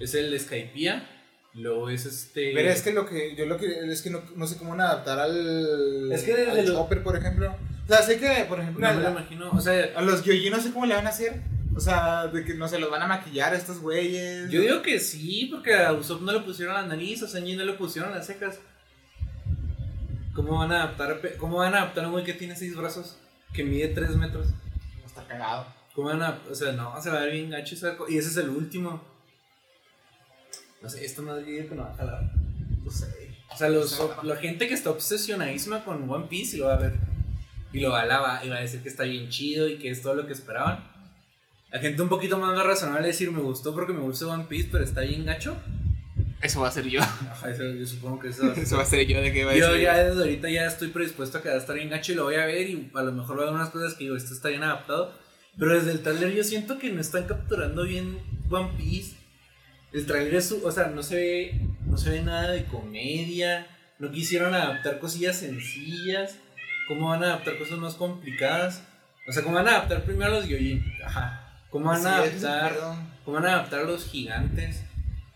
[0.00, 1.10] Es el de Skypiea.
[1.54, 2.52] Luego es este.
[2.54, 4.80] Pero es que lo que, yo lo que, es que no, no sé cómo van
[4.80, 7.54] a adaptar al, Es que desde al lo- Chopper, por ejemplo.
[7.84, 9.50] O sea, sé que, por ejemplo, No me lo a, imagino.
[9.50, 11.42] O sea, a los Gyojin no sé cómo le van a hacer.
[11.76, 14.48] O sea, de que no se los van a maquillar a estos güeyes.
[14.50, 17.64] yo digo que sí, porque a Usopp no le pusieron la nariz, a Sanji no
[17.64, 18.58] le pusieron las cejas.
[20.34, 22.76] ¿Cómo van a adaptar, a cómo van a adaptar a un güey que tiene seis
[22.76, 23.16] brazos?
[23.52, 24.48] Que mide 3 metros.
[25.06, 25.66] Está cagado.
[25.94, 26.40] ¿Cómo van a.?
[26.50, 27.96] O sea, no, se va a ver bien gacho ese.
[28.08, 29.00] Y ese es el último.
[30.82, 32.30] No sé, esto más bien que no va a jalar.
[32.84, 33.06] No sé.
[33.52, 36.78] O sea, los, la gente que está obsesionadísima con One Piece y lo va a
[36.78, 36.94] ver.
[37.72, 39.90] Y lo va a alabar y va a decir que está bien chido y que
[39.90, 40.92] es todo lo que esperaban.
[41.70, 44.82] La gente un poquito más razonable decir, me gustó porque me gusta One Piece, pero
[44.82, 45.56] está bien gacho.
[46.44, 47.00] Eso va a ser yo.
[47.00, 48.64] Ajá, eso- yo supongo que eso va a ser.
[48.64, 50.88] Eso va a ser yo de que va a Yo ya desde ahorita ya estoy
[50.88, 53.02] predispuesto a que va a estar bien gacho y lo voy a ver y a
[53.02, 55.12] lo mejor va a haber unas cosas que digo, esto está bien adaptado.
[55.58, 58.18] Pero desde el trailer yo siento que no están capturando bien
[58.50, 59.16] One Piece.
[59.92, 63.66] El trailer es, su- o sea, no se ve, no se ve nada de comedia.
[63.98, 66.36] No quisieron adaptar cosillas sencillas.
[66.88, 68.82] ¿Cómo van a adaptar cosas más complicadas?
[69.26, 70.84] O sea, ¿cómo van a adaptar primero a los Gyojin?
[71.06, 71.40] Ajá.
[71.70, 72.76] ¿Cómo van a adaptar?
[73.24, 74.82] ¿Cómo van a adaptar a los gigantes?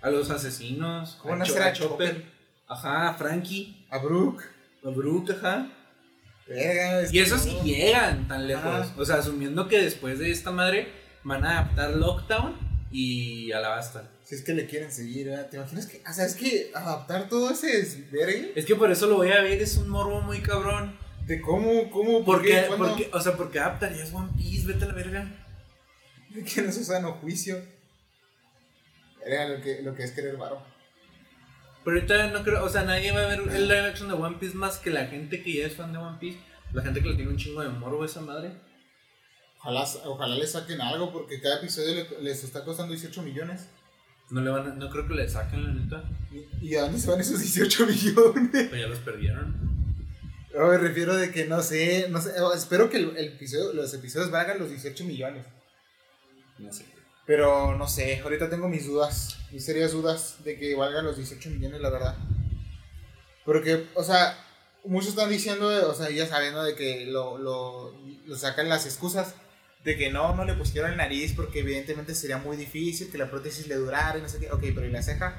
[0.00, 1.18] A los asesinos.
[1.22, 2.24] ¿Cómo a Cho- a Chopper?
[2.68, 3.86] Ajá, a Frankie.
[3.90, 4.42] A Brook.
[4.84, 5.70] A Brook, ajá.
[6.46, 7.64] Verga, es Y eso que sí no.
[7.64, 8.64] llegan tan lejos.
[8.64, 8.94] Ajá.
[8.96, 10.88] O sea, asumiendo que después de esta madre
[11.24, 12.56] van a adaptar Lockdown
[12.90, 14.08] y Alabasta.
[14.24, 15.48] Si es que le quieren seguir, ¿verdad?
[15.50, 16.02] ¿Te imaginas que.?
[16.08, 18.52] O sea, es que adaptar todo ese desvergue.
[18.54, 20.96] Es que por eso lo voy a ver, es un morbo muy cabrón.
[21.26, 24.88] De cómo, cómo, por Porque, qué, porque, o sea, porque adaptarías One Piece, vete a
[24.88, 25.46] la verga.
[26.30, 27.58] De que no se sano juicio.
[29.28, 30.62] Era lo que, lo que es querer varo.
[31.84, 34.36] Pero ahorita no creo, o sea, nadie va a ver el live action de One
[34.38, 36.38] Piece más que la gente que ya es fan de One Piece.
[36.72, 38.52] La gente que le tiene un chingo de morbo a esa madre.
[39.60, 43.68] Ojalá, ojalá le saquen algo porque cada episodio le- les está costando 18 millones.
[44.30, 46.04] No le van a- no creo que le saquen la neta.
[46.60, 48.50] ¿Y, y a dónde se van esos 18 millones?
[48.52, 49.68] Pero ya los perdieron.
[50.54, 53.92] No, me refiero de que no sé, no sé, espero que el, el episodio, los
[53.94, 55.46] episodios valgan los 18 millones.
[56.58, 56.84] No sé.
[57.28, 61.50] Pero no sé, ahorita tengo mis dudas, mis serias dudas de que valgan los 18
[61.50, 62.16] millones, la verdad.
[63.44, 64.34] Porque, o sea,
[64.84, 67.94] muchos están diciendo, o sea, ya sabiendo de que lo, lo,
[68.26, 69.34] lo sacan las excusas
[69.84, 73.30] de que no, no le pusieron el nariz porque evidentemente sería muy difícil que la
[73.30, 74.50] prótesis le durara y no sé qué.
[74.50, 75.38] Ok, pero ¿y la ceja?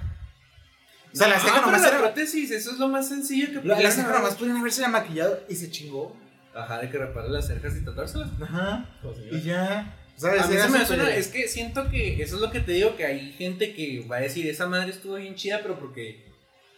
[1.12, 3.62] O sea, la Ah, ceja pero nomás la era- prótesis, eso es lo más sencillo
[3.64, 6.16] que La, la ceja haber nomás pudieron haberse la maquillado y se chingó.
[6.54, 8.30] Ajá, de que reparar las cercas y tratárselas.
[8.42, 8.86] Ajá.
[9.32, 9.96] Y ya.
[10.20, 10.42] ¿Sabes?
[10.42, 12.98] A mí se me suena, es que siento que eso es lo que te digo,
[12.98, 16.26] que hay gente que va a decir, esa madre estuvo bien chida, pero porque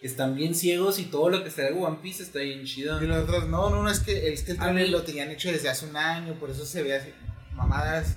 [0.04, 3.04] están bien ciegos y todo lo que está de One Piece está bien chido.
[3.04, 5.32] Y los otros, no, no, no, es que, es que el trailer mí- lo tenían
[5.32, 7.10] hecho desde hace un año, por eso se ve así,
[7.54, 8.16] mamadas.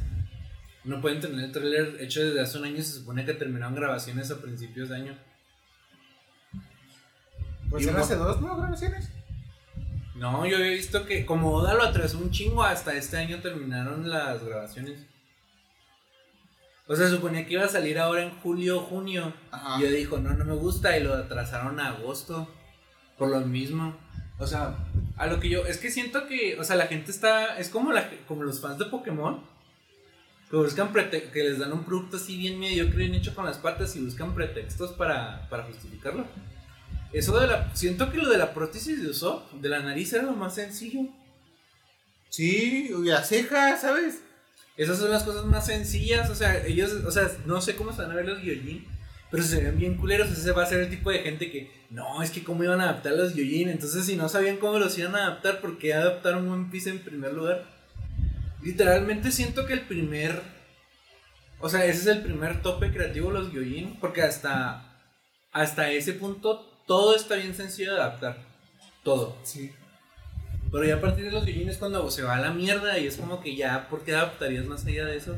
[0.85, 4.31] No pueden tener el trailer hecho desde hace un año, se supone que terminaron grabaciones
[4.31, 5.19] a principios de año.
[7.71, 8.57] Pues eran hace dos, ¿no?
[8.59, 9.09] Grabaciones.
[10.15, 14.09] No, yo había visto que como Oda lo atrasó un chingo, hasta este año terminaron
[14.09, 15.01] las grabaciones.
[16.87, 19.33] O sea, se suponía que iba a salir ahora en julio o junio.
[19.51, 19.79] Ajá.
[19.79, 22.49] Y yo dijo, no, no me gusta, y lo atrasaron a agosto.
[23.19, 23.97] Por lo mismo.
[24.39, 24.77] O sea,
[25.17, 25.65] a lo que yo.
[25.67, 26.59] Es que siento que.
[26.59, 27.57] O sea, la gente está.
[27.59, 29.41] Es como, la, como los fans de Pokémon.
[30.51, 33.57] Que buscan prete- que les dan un producto así bien mediocre, bien hecho con las
[33.59, 36.27] patas y buscan pretextos para, para justificarlo.
[37.13, 37.75] Eso de la.
[37.75, 41.09] Siento que lo de la prótesis de Usopp, de la nariz, era lo más sencillo.
[42.29, 44.23] Sí, y la ceja, ¿sabes?
[44.77, 48.03] Esas son las cosas más sencillas, o sea, ellos, o sea, no sé cómo se
[48.03, 48.85] van a ver los Gyojin,
[49.31, 52.23] pero se ven bien culeros, ese va a ser el tipo de gente que, no,
[52.23, 55.15] es que cómo iban a adaptar los Gyojin, entonces si no sabían cómo los iban
[55.15, 57.65] a adaptar, ¿por qué adaptaron One Piece en primer lugar?
[58.63, 60.43] Literalmente siento que el primer,
[61.61, 64.99] o sea, ese es el primer tope creativo los Gyojin, porque hasta,
[65.53, 68.39] hasta ese punto todo está bien sencillo de adaptar,
[69.05, 69.37] todo.
[69.45, 69.71] Sí.
[70.75, 73.07] Pero ya a partir de los Gyojin es cuando se va a la mierda y
[73.07, 75.37] es como que ya, ¿por qué adaptarías más allá de eso?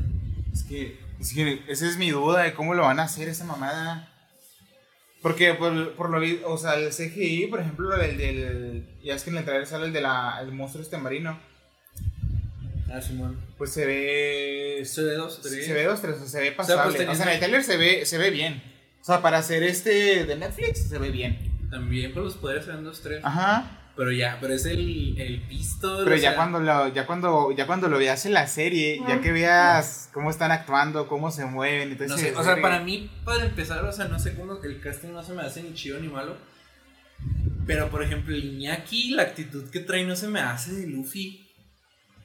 [0.50, 3.44] Es que, es que esa es mi duda de cómo lo van a hacer esa
[3.44, 4.10] mamada.
[5.20, 8.86] Porque por, por lo o sea, el CGI, por ejemplo, el del.
[9.04, 11.38] Ya es que en el trailer sale el de la, el monstruo este marino.
[12.90, 13.38] Ah, Simón.
[13.58, 14.86] Pues se ve.
[14.86, 15.66] Se ve dos, tres.
[15.66, 17.04] Se ve dos, tres, o sea, se ve O sea, pasable.
[17.04, 18.62] pues, O sea, en el trailer se ve, se ve bien.
[19.02, 21.68] O sea, para hacer este de Netflix, se ve bien.
[21.70, 23.20] También por los poderes se ven dos, tres.
[23.22, 23.82] Ajá.
[23.96, 26.02] Pero ya, pero es el, el pisto.
[26.04, 29.22] Pero ya sea, cuando lo, ya cuando, ya cuando lo veas en la serie, ya
[29.22, 32.10] que veas cómo están actuando, cómo se mueven, entonces.
[32.10, 35.12] No sé, o sea, para mí, para empezar, o sea, no sé cómo el casting
[35.12, 36.36] no se me hace ni chido ni malo.
[37.66, 41.48] Pero por ejemplo, el Iñaki, la actitud que trae no se me hace de Luffy.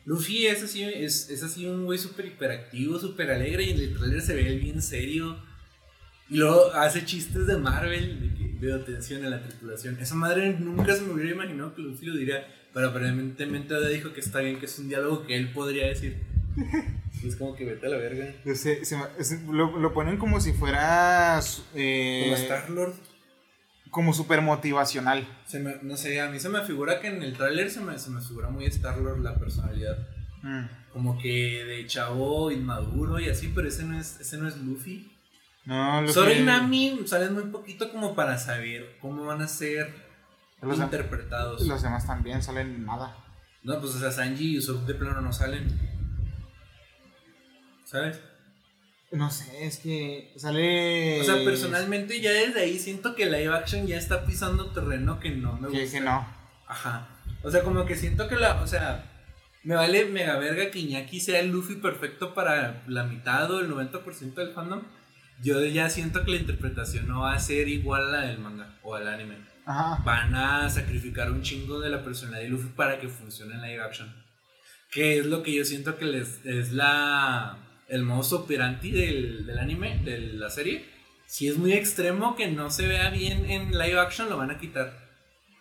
[0.06, 3.98] Luffy es así, es, es así un güey súper hiperactivo, súper alegre y en el
[3.98, 5.42] trailer se ve él bien serio.
[6.30, 9.98] Y luego hace chistes de Marvel, de que veo tensión en la tripulación.
[10.00, 14.14] Esa madre nunca se me hubiera imaginado que Luffy lo diría, pero aparentemente Oda dijo
[14.14, 16.22] que está bien, que es un diálogo que él podría decir.
[17.26, 18.34] Es como que vete a la verga.
[18.56, 21.40] Se se- lo, lo ponen como si fuera.
[21.76, 22.94] eh, Como Star-Lord.
[23.92, 25.28] como súper motivacional.
[25.46, 28.00] Se me- no sé, a mí se me figura que en el tráiler se me,
[28.00, 30.08] se me figura muy Star-Lord la personalidad.
[30.42, 30.66] Mm.
[30.94, 35.11] Como que de chavo inmaduro y así, pero ese no es, ese no es Luffy.
[35.66, 39.48] No, lo Zoro que- y Nami salen muy poquito como para saber cómo van a
[39.48, 39.94] ser
[40.62, 41.62] Los, interpretados.
[41.68, 43.16] los demás también salen nada.
[43.64, 45.68] No, pues o sea, Sanji y Usopp de plano no salen.
[47.86, 48.20] ¿Sabes?
[49.12, 51.20] No sé, es que sale.
[51.20, 55.32] O sea, personalmente ya desde ahí siento que live action ya está pisando terreno que
[55.32, 55.98] no me Que, gusta.
[56.00, 56.26] que no.
[56.68, 57.10] Ajá.
[57.44, 58.62] O sea, como que siento que la.
[58.62, 59.04] O sea,
[59.64, 63.70] me vale mega verga que Iñaki sea el Luffy perfecto para la mitad o el
[63.70, 64.82] 90% del fandom.
[65.44, 68.78] Yo ya siento que la interpretación no va a ser igual a la del manga
[68.84, 69.36] o al anime.
[69.66, 70.02] Ajá.
[70.04, 73.82] Van a sacrificar un chingo de la personalidad de Luffy para que funcione en live
[73.82, 74.14] action.
[74.92, 77.58] Que es lo que yo siento que les, es la.
[77.88, 80.86] El modus operandi del, del anime, de la serie.
[81.28, 84.58] Si es muy extremo que no se vea bien en live action, lo van a
[84.60, 84.94] quitar.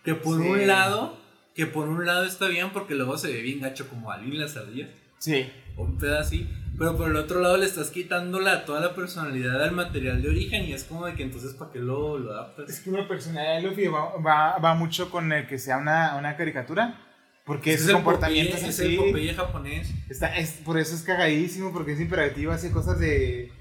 [0.03, 0.47] Que por Sí.
[0.47, 1.17] un lado,
[1.55, 4.55] que por un lado está bien porque luego se ve bien gacho como Ali las
[4.57, 4.89] ardillas.
[5.19, 5.45] Sí.
[5.77, 6.49] O un pedo así.
[6.81, 10.29] Pero por el otro lado le estás quitando la, toda la personalidad al material de
[10.29, 12.79] origen y es como de que entonces ¿para qué lo, lo Es adaptas?
[12.79, 16.35] que la personalidad de Luffy va, va, va mucho con el que sea una, una
[16.35, 16.99] caricatura.
[17.45, 19.27] Porque Ese ese el comportamiento es es el así.
[19.35, 19.91] Japonés.
[20.09, 23.51] Está, es, por eso es cagadísimo, porque es imperativo, hace cosas de.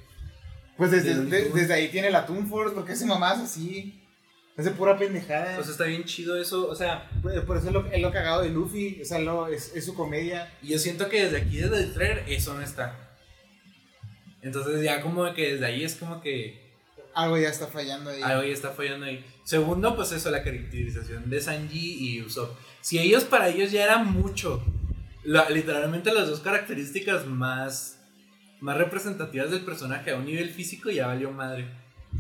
[0.79, 4.03] Pues desde, De desde ahí tiene la Toon Force, porque hace mamás así.
[4.57, 5.59] Hace pura pendejada.
[5.59, 6.69] O sea, está bien chido eso.
[6.71, 9.49] O sea, por, por eso es lo, es lo cagado de Luffy, o sea, lo,
[9.49, 10.51] es, es su comedia.
[10.63, 13.10] yo siento que desde aquí, desde el trailer, eso no está.
[14.43, 16.71] Entonces ya como que desde ahí es como que
[17.15, 18.23] Algo ya está fallando ahí.
[18.23, 19.25] algo ya está fallando ahí.
[19.45, 22.57] Segundo, pues eso, la caracterización de Sanji y Usopp.
[22.81, 24.63] Si ellos, para ellos ya era mucho.
[25.25, 27.99] La- literalmente las dos características más,
[28.61, 31.67] más representativas del personaje a un nivel físico ya valió madre.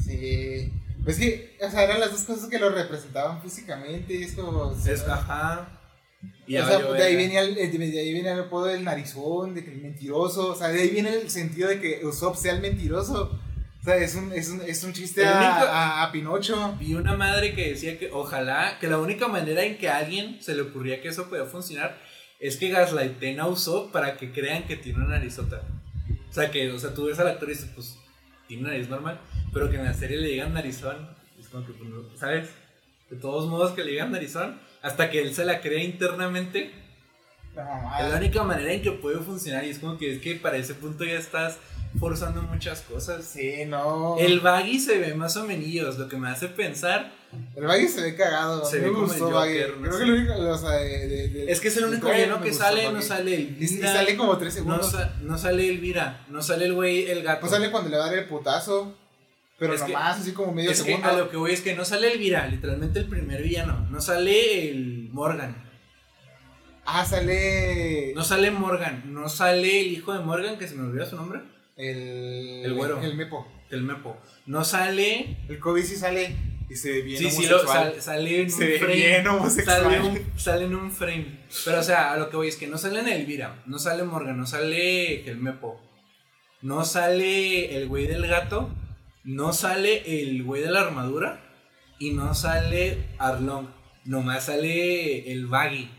[0.04, 0.70] Sí.
[1.02, 4.22] Pues que, o sea, eran las dos cosas que lo representaban físicamente.
[4.22, 4.50] Es como.
[4.68, 5.79] o sea, Es, ajá.
[6.46, 9.54] Y o sea, de ahí, venía el, eh, de ahí viene el apodo del narizón,
[9.54, 10.48] de que el mentiroso.
[10.48, 13.38] O sea, de ahí viene el sentido de que Usopp sea el mentiroso.
[13.80, 16.76] O sea, es un, es un, es un chiste a, único- a, a Pinocho.
[16.78, 20.42] Vi una madre que decía que ojalá, que la única manera en que a alguien
[20.42, 21.98] se le ocurría que eso podía funcionar
[22.40, 25.62] es que gaslighten a Usopp para que crean que tiene una narizota.
[26.28, 27.96] O sea, que, o sea, tú ves al actor y dices, pues,
[28.48, 29.20] tiene una nariz normal,
[29.52, 31.08] pero que en la serie le digan narizón,
[31.38, 32.48] es como que, pues, ¿sabes?
[33.08, 34.60] De todos modos que le digan narizón.
[34.82, 36.72] Hasta que él se la crea internamente.
[37.54, 39.64] La Es la única manera en que puede funcionar.
[39.64, 41.58] Y es como que es que para ese punto ya estás
[41.98, 43.24] forzando muchas cosas.
[43.24, 44.16] Sí, no.
[44.18, 47.12] El baggy se ve más o menos, lo que me hace pensar.
[47.54, 48.64] El Baggy se ve cagado.
[48.64, 49.60] Se me ve como gustó el Baggy.
[49.60, 51.84] Joker, no Creo que lo único, o sea, de, de- de- Es que es el
[51.84, 53.06] único villano que sale, no Baggy.
[53.06, 54.90] sale el Y, sale como 3 no, segundos.
[54.90, 57.40] sa- no sale Elvira, no sale el güey, el gato.
[57.42, 58.96] Pues sale cuando le va a dar el putazo.
[59.60, 61.08] Pero Es que- nomás, así como medio es que segundo.
[61.08, 63.86] a lo que voy es que no sale Elvira, literalmente el primer villano.
[63.90, 65.54] No sale el Morgan.
[66.86, 68.12] Ah, sale.
[68.16, 69.02] No sale Morgan.
[69.12, 71.40] No sale el hijo de Morgan, que se me olvidó su nombre.
[71.76, 72.62] El.
[72.64, 73.00] El güero.
[73.00, 73.46] El Mepo.
[73.70, 74.16] El Mepo.
[74.46, 75.36] No sale.
[75.48, 76.34] El Kobe sí sale.
[76.68, 77.92] Y se ve bien sí, sí, lo, homosexual.
[77.94, 78.94] sal- sale en un se ve frame.
[78.94, 79.82] bien homosexual.
[79.82, 81.26] Sale, un- sale en un frame.
[81.64, 84.04] Pero, o sea, a lo que voy es que no sale en Elvira, no sale
[84.04, 85.80] Morgan, no sale el Mepo,
[86.62, 88.70] no sale el güey del gato,
[89.24, 91.40] no sale el güey de la armadura
[91.98, 93.68] y no sale Arlong.
[94.04, 95.90] Nomás sale el Baggy.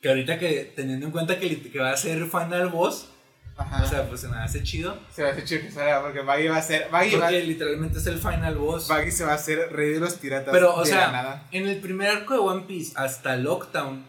[0.00, 3.08] Que ahorita que, teniendo en cuenta que, que va a ser final boss,
[3.56, 3.82] Ajá.
[3.82, 4.96] o sea, pues se me hace chido.
[5.12, 6.88] se va a hacer chido que salga porque Baggy va a ser.
[6.90, 8.86] Baggy, va, Porque literalmente es el final boss.
[8.88, 10.52] Baggy se va a hacer rey de los piratas.
[10.52, 11.48] Pero, o de sea, la nada.
[11.52, 14.04] en el primer arco de One Piece hasta Lockdown,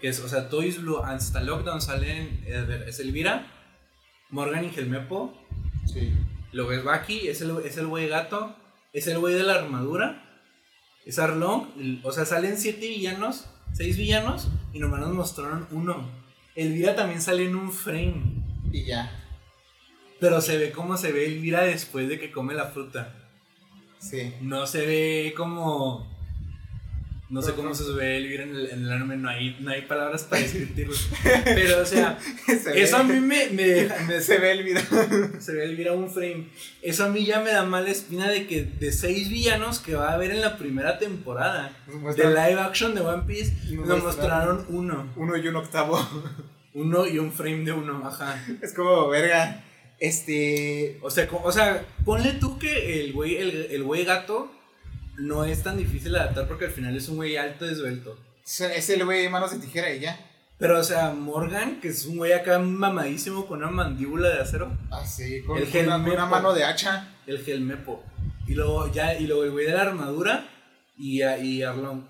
[0.00, 3.46] que es, o sea, Toys Blue hasta Lockdown salen, eh, a ver, es Elvira,
[4.30, 5.38] Morgan y Gelmepo,
[5.86, 6.12] Sí.
[6.52, 8.54] Luego es Baki, es el, es el güey gato,
[8.92, 10.22] es el güey de la armadura,
[11.04, 16.08] es Arlong, o sea, salen siete villanos, seis villanos, y nomás nos mostraron uno.
[16.54, 18.42] Elvira también sale en un frame,
[18.72, 19.10] Y ya.
[20.18, 23.14] pero se ve como se ve Elvira después de que come la fruta.
[23.98, 24.34] Sí.
[24.40, 26.15] No se ve como.
[27.28, 29.82] No sé cómo se ve Elvira en el, en el anime, no hay, no hay
[29.82, 30.94] palabras para describirlo.
[31.44, 33.96] Pero, o sea, se ve, eso a mí me, me deja.
[34.08, 34.82] me- se ve el video.
[35.40, 36.46] se ve Elvira un frame.
[36.82, 40.10] Eso a mí ya me da mala espina de que de seis villanos que va
[40.10, 41.72] a haber en la primera temporada
[42.16, 45.12] de live action de One Piece, Nos nos mostraron- mostraron uno.
[45.16, 46.08] Uno y un octavo.
[46.74, 48.40] Uno y un frame de uno, ajá.
[48.62, 49.64] Es como, verga.
[49.98, 50.98] Este.
[51.02, 54.52] O sea, o sea, ponle tú que el güey, el, el güey gato
[55.18, 58.18] no es tan difícil de adaptar porque al final es un güey alto y esbelto.
[58.44, 60.18] Es el güey manos de tijera y ya.
[60.58, 64.78] Pero, o sea, Morgan, que es un güey acá mamadísimo con una mandíbula de acero,
[64.90, 67.14] Ah, sí, con, El una, mano de hacha.
[67.26, 68.02] el Gelmepo.
[68.46, 70.48] Y luego ya, y luego el güey de la armadura
[70.96, 72.04] y, y Arlong.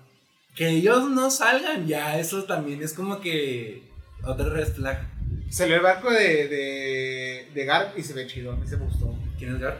[0.55, 3.83] Que ellos no salgan, ya, eso también es como que
[4.23, 5.09] otra red flag.
[5.49, 8.53] Salió el barco de, de, de Garp y se ve chido.
[8.53, 9.13] A mí se me gustó.
[9.37, 9.77] ¿Quién es Gar?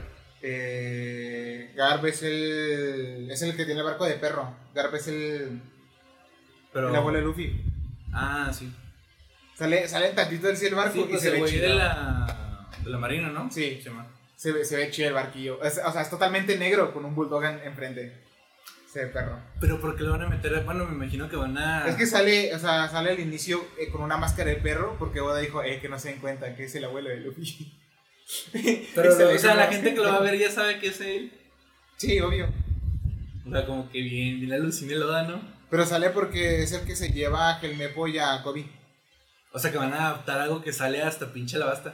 [0.50, 3.28] Eh, Garp es el.
[3.30, 4.54] Es el que tiene el barco de perro.
[4.74, 5.62] Garp es el.
[6.74, 6.90] Pero...
[6.90, 7.62] El abuelo de Luffy.
[8.14, 8.72] Ah, sí.
[9.56, 11.70] Sale, sale tantito del cielo el barco Sí, y pues se ve chido.
[11.70, 13.50] de la, de la marina, ¿no?
[13.52, 13.82] Sí.
[14.36, 15.62] Se ve, se ve chido el barquillo.
[15.64, 18.14] Es- o sea, es totalmente negro con un bulldog en- enfrente.
[18.92, 19.40] Se ve perro.
[19.60, 20.64] Pero ¿por qué lo van a meter?
[20.64, 21.88] Bueno, me imagino que van a...
[21.88, 25.20] Es que sale, o sea, sale al inicio eh, con una máscara de perro porque
[25.22, 27.74] Oda dijo, eh, que no se den cuenta que es el abuelo de Luffy.
[28.96, 31.02] Pero, se o sea, la gente que lo va a ver ya sabe que es
[31.02, 31.32] él.
[31.98, 32.50] Sí, obvio.
[33.48, 35.42] O sea, como que bien, bien alucine lo da, ¿no?
[35.70, 38.66] Pero sale porque es el que se lleva a Helmepo y a Kobe.
[39.54, 41.94] O sea, que van a adaptar algo que sale hasta pinche la basta.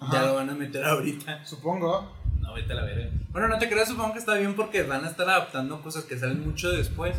[0.00, 0.12] Ajá.
[0.12, 1.44] Ya lo van a meter ahorita.
[1.44, 2.16] Supongo.
[2.40, 3.10] No, vete a la verga.
[3.30, 6.18] Bueno, no te creas, supongo que está bien porque van a estar adaptando cosas que
[6.18, 7.16] salen mucho después.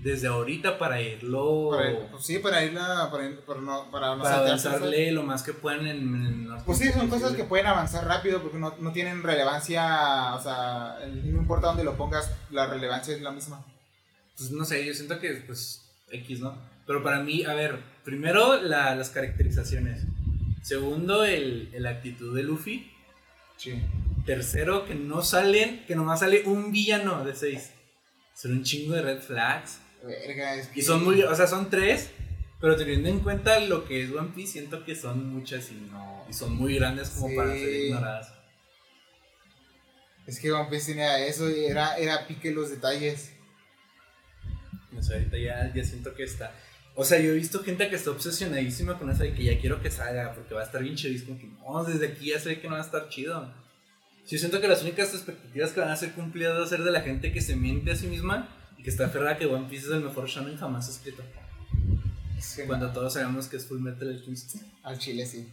[0.00, 1.70] Desde ahorita para irlo...
[1.72, 5.42] Para, pues sí, para irla, para, ir- para no, para no para avanzarle lo más
[5.42, 5.98] que puedan en...
[6.24, 10.34] en los Pues sí, son cosas que pueden avanzar rápido porque no, no tienen relevancia,
[10.36, 13.64] o sea, no importa dónde lo pongas, la relevancia es la misma.
[14.36, 15.82] Pues no sé, yo siento que, pues,
[16.12, 16.56] X, ¿no?
[16.86, 20.04] Pero para mí, a ver, primero la- las caracterizaciones.
[20.62, 22.92] Segundo, el, el actitud de Luffy.
[23.56, 23.82] Sí.
[24.24, 27.72] Tercero, que no salen, que nomás sale un villano de seis.
[28.34, 29.80] Son un chingo de red flags.
[30.02, 30.80] Verga, es que...
[30.80, 32.10] Y son muy, o sea, son tres,
[32.60, 36.24] pero teniendo en cuenta lo que es One Piece, siento que son muchas y no,
[36.28, 37.36] y son muy grandes como Sí.
[37.36, 38.32] para ser ignoradas.
[40.26, 43.32] Es que One Piece tenía eso y era, era pique los detalles.
[44.96, 46.52] O sea, ahorita ya, ya siento que está.
[46.94, 49.80] O sea, yo he visto gente que está obsesionadísima con eso y que ya quiero
[49.80, 51.12] que salga porque va a estar bien chido.
[51.12, 53.54] Y es como que no, desde aquí ya sé que no va a estar chido.
[54.26, 56.90] Yo siento que las únicas expectativas que van a ser cumplidas va a ser de
[56.90, 58.48] la gente que se miente a sí misma
[58.78, 61.22] y que está aferrada que One Piece es el mejor shonen jamás escrito.
[62.66, 64.56] Cuando todos sabemos que es Full Metal Alchemist.
[64.84, 65.52] Al chile sí.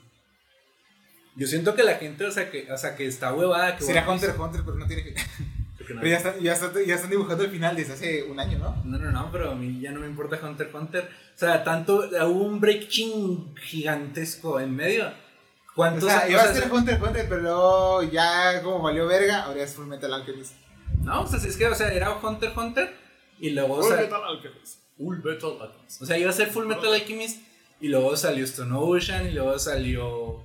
[1.35, 3.75] Yo siento que la gente, o sea, que, o sea, que está huevada.
[3.75, 5.15] Que Sería Hunter x Hunter, pero no tiene que...
[5.77, 8.39] Porque no- Pero ya están, ya, están, ya están dibujando el final desde hace un
[8.39, 8.81] año, ¿no?
[8.85, 11.03] No, no, no, pero a mí ya no me importa Hunter x Hunter.
[11.03, 15.07] O sea, tanto, hubo un breaking gigantesco en medio.
[15.07, 15.11] O
[15.75, 19.73] ¿Cuántos sea, iba a ser Hunter x Hunter, pero ya como valió verga, ahora es
[19.73, 20.53] Full Metal Alchemist.
[21.01, 22.95] No, o sea, es que, o sea, era Hunter x Hunter
[23.39, 24.79] Y luego Full sal- Metal Alchemist.
[24.97, 26.01] Full Metal Alchemist.
[26.01, 27.41] O sea, iba a ser Full Metal Alchemist
[27.81, 30.43] y luego salió Stone Ocean y luego salió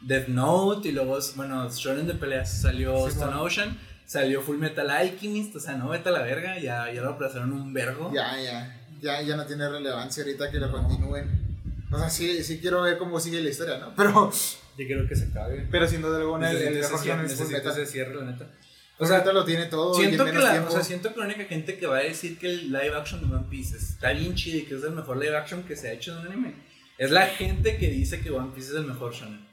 [0.00, 3.42] Death Note y luego, bueno, Shonen de peleas salió Sí, Stone bueno.
[3.42, 7.10] Ocean, salió Full Metal Alchemist, o sea, no, vete a la verga, ya, ya lo
[7.10, 8.10] aplazaron un vergo.
[8.12, 8.80] Ya, ya.
[9.00, 11.44] Ya, ya no tiene relevancia ahorita que lo continúen.
[11.92, 13.94] O sea, sí, sí quiero ver cómo sigue la historia, ¿no?
[13.96, 14.30] Pero,
[14.76, 15.68] Yo creo que se acabe.
[15.70, 17.72] Pero sin duda alguna, el, el Metal.
[17.72, 18.50] ese cierre, la neta.
[18.98, 21.44] O sea, lo tiene todo en Siento que, la, o sea, siento que la única
[21.44, 24.58] gente que va a decir que el live action de One Piece está bien chido
[24.58, 26.54] y que es el mejor live action que se ha hecho de un anime
[26.98, 29.44] es la gente que dice que One Piece es el mejor shonen,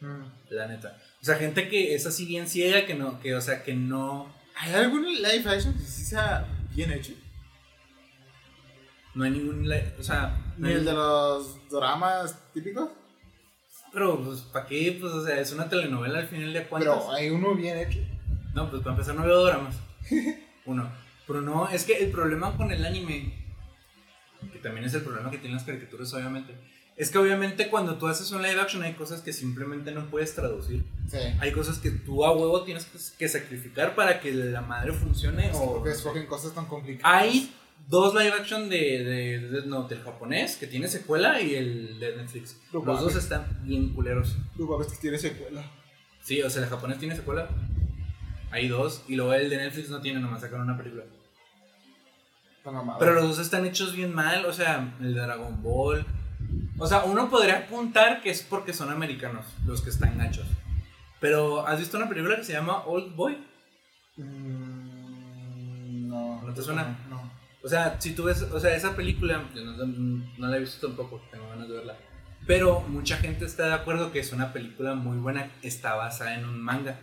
[0.00, 0.24] Mm.
[0.50, 0.98] la neta.
[1.22, 4.32] O sea, gente que es así bien ciega, que no, que, o sea, que no,
[4.54, 7.12] ¿Hay algún live action que sí sea bien hecho?
[9.14, 12.90] no hay ningún, li- o sea, no Ni el de los dramas típicos.
[13.92, 14.96] pero pues, ¿para qué?
[15.00, 16.94] Pues, o sea, es una telenovela al final de cuentas.
[16.94, 17.98] Pero hay uno bien hecho.
[18.56, 19.76] No, pues para empezar no veo dramas.
[20.64, 20.90] Uno.
[21.26, 23.34] Pero no, es que el problema con el anime,
[24.50, 26.54] que también es el problema que tienen las caricaturas, obviamente,
[26.96, 30.34] es que obviamente cuando tú haces un live action hay cosas que simplemente no puedes
[30.34, 30.84] traducir.
[31.06, 31.18] Sí.
[31.38, 32.86] Hay cosas que tú a huevo tienes
[33.18, 35.50] que, sacrificar para que la madre funcione.
[35.52, 37.22] o, Porque escogen cosas tan complicadas.
[37.22, 37.52] hay
[37.88, 42.00] dos live action de, de, de Death Note, el japonés, que tiene secuela, y el
[42.00, 42.56] de Netflix.
[42.72, 44.34] No Los dos están bien culeros.
[44.56, 45.62] Sabes que tiene secuela.
[46.22, 47.50] Sí, o sea, el japonés tiene secuela.
[48.50, 49.04] Hay dos.
[49.08, 51.04] Y luego el de Netflix no tiene, nomás sacaron una película.
[52.98, 54.44] Pero los dos están hechos bien mal.
[54.46, 56.04] O sea, el de Dragon Ball.
[56.78, 60.46] O sea, uno podría apuntar que es porque son americanos los que están gachos.
[61.20, 63.38] Pero, ¿has visto una película que se llama Old Boy?
[64.16, 66.42] Mm, no.
[66.42, 66.98] ¿No te suena?
[67.08, 67.30] No.
[67.62, 69.86] O sea, si tú ves, o sea, esa película, yo no,
[70.38, 71.96] no la he visto tampoco, tengo ganas de verla.
[72.46, 76.44] Pero mucha gente está de acuerdo que es una película muy buena, está basada en
[76.44, 77.00] un manga.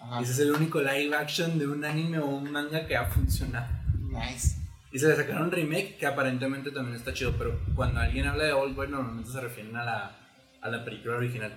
[0.00, 0.20] Ajá.
[0.20, 3.68] Ese es el único live action de un anime o un manga que ha funcionado.
[4.00, 4.56] Nice.
[4.90, 8.44] Y se le sacaron un remake que aparentemente también está chido, pero cuando alguien habla
[8.44, 10.16] de Old Boy normalmente se refieren a la,
[10.62, 11.56] a la película original.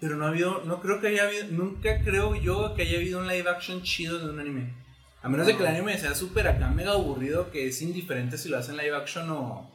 [0.00, 3.20] Pero no ha habido, no creo que haya habido, nunca creo yo que haya habido
[3.20, 4.74] un live action chido de un anime.
[5.22, 8.48] A menos de que el anime sea súper acá mega aburrido, que es indiferente si
[8.48, 9.70] lo hacen live action o,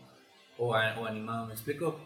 [0.57, 1.99] o, o animado, ¿me explico?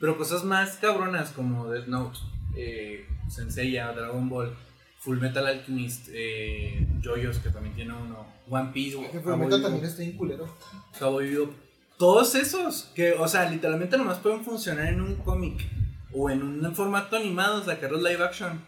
[0.00, 2.18] Pero cosas más cabronas como Death Note,
[2.56, 4.56] eh, Senseiya, Dragon Ball,
[5.00, 9.84] Full Metal Alchemist, eh, JoJo's que también tiene uno, One Piece, Que Fullmetal Bebop, también
[9.84, 10.56] está bien culero.
[10.98, 11.52] Cowboy Bebop.
[11.98, 15.66] Todos esos que, o sea, literalmente nomás pueden funcionar en un cómic
[16.12, 18.60] o en un formato animado, sacarlos live action.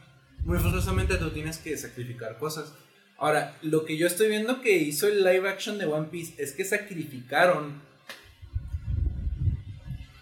[0.44, 2.72] Muy forzosamente tú tienes que sacrificar cosas.
[3.18, 6.52] Ahora, lo que yo estoy viendo que hizo el live action de One Piece es
[6.52, 7.82] que sacrificaron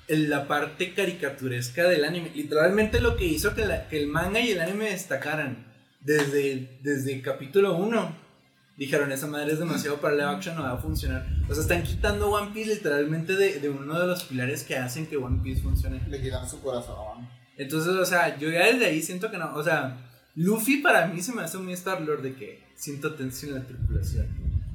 [0.08, 2.30] la parte caricaturesca del anime.
[2.34, 5.66] Literalmente lo que hizo que, la- que el manga y el anime destacaran
[6.00, 8.28] desde, desde el capítulo 1.
[8.76, 11.26] Dijeron, esa madre es demasiado para live action, no va a funcionar.
[11.48, 15.06] O sea, están quitando One Piece literalmente de, de uno de los pilares que hacen
[15.08, 16.00] que One Piece funcione.
[16.08, 17.28] Le quitan su corazón.
[17.56, 19.52] Entonces, o sea, yo ya desde ahí siento que no.
[19.56, 19.96] O sea,
[20.36, 23.66] Luffy para mí se me hace muy Star Lord de que siento tensión en la
[23.66, 24.28] tripulación.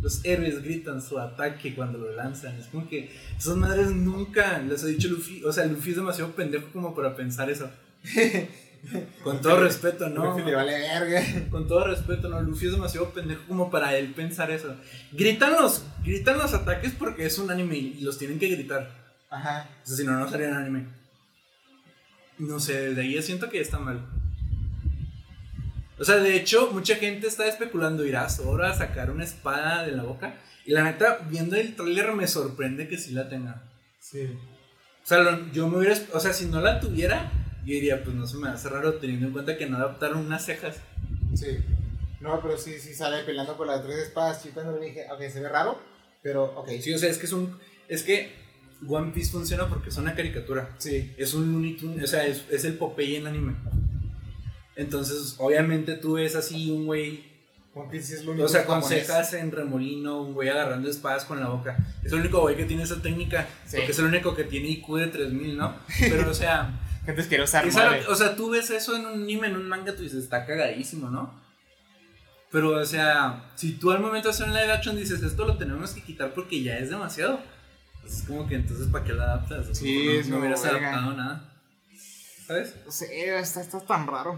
[0.03, 2.53] Los héroes gritan su ataque cuando lo lanzan.
[2.57, 5.41] Es como que esas madres nunca les ha dicho Luffy.
[5.45, 7.71] O sea, Luffy es demasiado pendejo como para pensar eso.
[9.23, 10.25] Con todo respeto, ¿no?
[10.25, 11.23] Luffy le vale verga.
[11.49, 14.75] Con todo respeto, no, Luffy es demasiado pendejo como para él pensar eso.
[15.13, 18.91] Gritan los, gritan los ataques porque es un anime y los tienen que gritar.
[19.29, 19.69] Ajá.
[19.83, 20.87] O sea, si no, no serían anime.
[22.39, 24.05] No sé, desde ahí siento que está mal.
[25.99, 29.85] O sea, de hecho, mucha gente está especulando, irá a Zoro a sacar una espada
[29.85, 30.35] de la boca.
[30.65, 33.63] Y la neta, viendo el tráiler me sorprende que sí la tenga.
[33.99, 34.23] Sí.
[35.03, 37.31] O sea, lo- yo me hubiera, o sea, si no la tuviera,
[37.65, 40.45] yo diría, pues no se me hace raro teniendo en cuenta que no adaptaron unas
[40.45, 40.77] cejas.
[41.35, 41.57] Sí.
[42.21, 44.43] No, pero sí, sí sale peleando con las tres espadas.
[44.43, 45.77] Yo cuando le dije, ok, se ve raro,
[46.21, 46.69] pero ok.
[46.81, 47.59] Sí, o sea, es que es un.
[47.89, 48.31] Es que
[48.87, 50.69] One Piece funciona porque es una caricatura.
[50.77, 51.13] Sí.
[51.17, 53.55] Es un Looney o sea, es, es el Popeye en anime.
[54.75, 57.31] Entonces, obviamente tú ves así un güey,
[57.75, 61.25] One Piece es lo único o sea, con cejas en remolino, un güey agarrando espadas
[61.25, 61.77] con la boca.
[62.03, 63.77] Es el único güey que tiene esa técnica, Sí.
[63.77, 65.75] porque es el único que tiene IQ de 3000, ¿no?
[65.99, 67.29] Pero, o sea, Gente es
[67.75, 67.99] madre.
[67.99, 70.45] algo- o sea, tú ves eso en un anime, en un manga, tú dices, está
[70.45, 71.41] cagadísimo, ¿no?
[72.51, 75.57] Pero, o sea, si tú al momento de hacer un live action dices, esto lo
[75.57, 77.39] tenemos que quitar porque ya es demasiado.
[78.01, 79.59] pues es como que entonces, ¿para qué lo adaptas?
[79.69, 80.89] O sea, Sí, no, hubieras verga.
[80.89, 81.53] adaptado nada.
[82.45, 82.75] ¿Sabes?
[82.85, 84.37] No sé, está, está tan raro.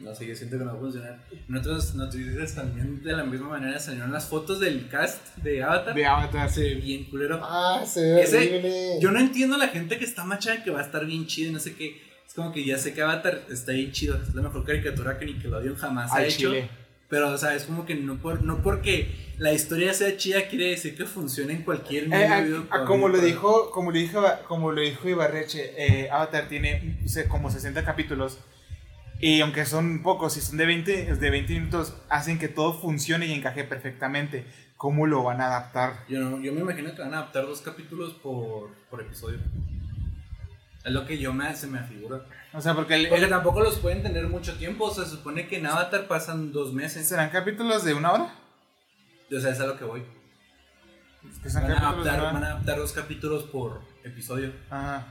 [0.00, 1.18] No sé, yo siento que no va a funcionar.
[1.48, 5.94] En otras noticias también de la misma manera salieron las fotos del cast de Avatar.
[5.94, 6.50] De Avatar.
[6.50, 7.38] Se ve bien culero.
[7.42, 8.98] Ah, se ve Ese- horrible.
[9.00, 11.26] Yo no entiendo a la gente que está macha de que va a estar bien
[11.26, 12.00] chido y no sé qué.
[12.26, 14.16] Es como que ya sé que Avatar está bien chido.
[14.22, 16.48] Es la mejor caricatura que Nickelodeon jamás ha Al hecho.
[16.50, 16.70] chile.
[17.08, 20.66] Pero, o sea, es como que no, por, no porque la historia sea chida quiere
[20.66, 22.66] decir que funcione en cualquier Eh, medio.
[22.70, 26.98] a- a- como lo dijo, como lo dijo, como lo dijo Ibarreche, eh, Avatar tiene
[27.06, 28.38] se- como 60 capítulos.
[29.20, 33.26] Y aunque son pocos, si son de 20, de 20 minutos, hacen que todo funcione
[33.26, 34.46] y encaje perfectamente.
[34.76, 36.04] ¿Cómo lo van a adaptar?
[36.08, 39.38] Yo, no- yo me imagino que van a adaptar dos capítulos por, por episodio.
[40.82, 42.22] Es lo que yo me, se me afigura.
[42.54, 44.86] O sea, porque el- Porque tampoco los pueden tener mucho tiempo.
[44.86, 47.06] O sea, se supone que en Avatar pasan dos meses.
[47.06, 48.34] serán capítulos de una hora.
[49.30, 50.02] O sea, es a lo que voy.
[51.42, 54.54] Que son Van a, adaptar, van a adaptar dos capítulos por episodio.
[54.70, 55.06] Ajá.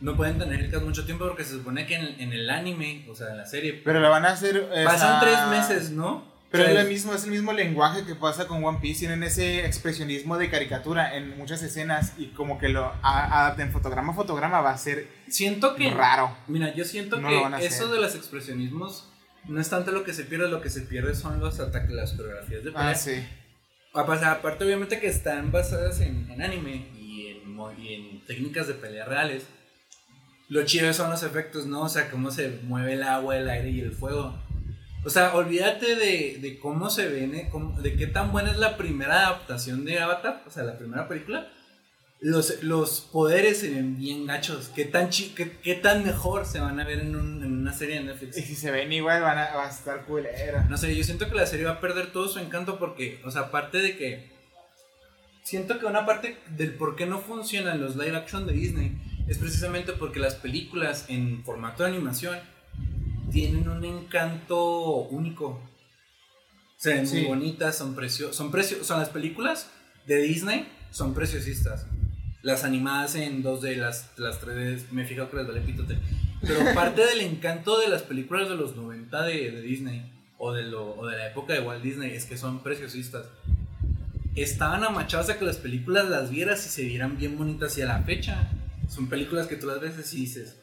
[0.00, 3.06] No pueden tener el cast mucho tiempo porque se supone que en, en el anime,
[3.10, 4.68] o sea, en la serie, Pero lo van a hacer.
[4.84, 6.36] pasan tres meses, ¿no?
[6.50, 9.00] Pero O sea, es, lo mismo, es el mismo lenguaje que pasa con One Piece.
[9.00, 14.14] Tienen ese expresionismo de caricatura en muchas escenas y como que lo adapten fotograma a
[14.14, 15.90] fotograma va a ser Siento que.
[15.90, 16.36] raro.
[16.46, 17.28] Mira, yo siento No
[17.58, 19.10] que eso de los expresionismos
[19.48, 22.12] no es tanto lo que se pierde, lo que se pierde son los ataques, las
[22.12, 22.90] coreografías de pelea.
[22.90, 23.26] Ah, sí.
[23.94, 28.66] A pasar, aparte, obviamente, que están basadas en, en anime y en, y en técnicas
[28.68, 29.46] de pelea reales.
[30.48, 31.82] Lo chido son los efectos, ¿no?
[31.82, 34.38] O sea, cómo se mueve el agua, el aire y el fuego.
[35.04, 38.76] O sea, olvídate de, de cómo se ven, cómo- de qué tan buena es la
[38.76, 41.48] primera adaptación de Avatar, o sea, la primera película.
[42.20, 44.70] Los, los poderes se ven bien gachos.
[44.74, 47.72] ¿Qué tan, chi- qué, qué tan mejor se van a ver en, un- en una
[47.72, 48.38] serie de Netflix?
[48.38, 50.66] Y si se ven igual van a, va a estar culera.
[50.70, 53.30] No sé, yo siento que la serie va a perder todo su encanto porque, o
[53.30, 54.30] sea, aparte de que.
[55.42, 59.38] Siento que una parte del por qué no funcionan los live action de Disney es
[59.38, 62.38] precisamente porque las películas en formato de animación
[63.32, 65.60] tienen un encanto único.
[66.76, 67.16] Se ven Sí.
[67.18, 68.36] muy bonitas, son preciosas.
[68.36, 69.70] Son, precio son las películas
[70.06, 71.86] de Disney, son preciosistas.
[72.42, 75.98] Las animadas en 2D, las, las 3D, me fijo que les vale pitote.
[76.42, 80.62] Pero parte del encanto de las películas de los 90 de, de Disney o de,
[80.64, 83.26] lo, o de la época de Walt Disney es que son preciosistas.
[84.36, 87.86] Estaban amachados a que las películas las vieras y se vieran bien bonitas y a
[87.86, 88.50] la fecha.
[88.88, 90.56] Son películas que tú las ves y dices.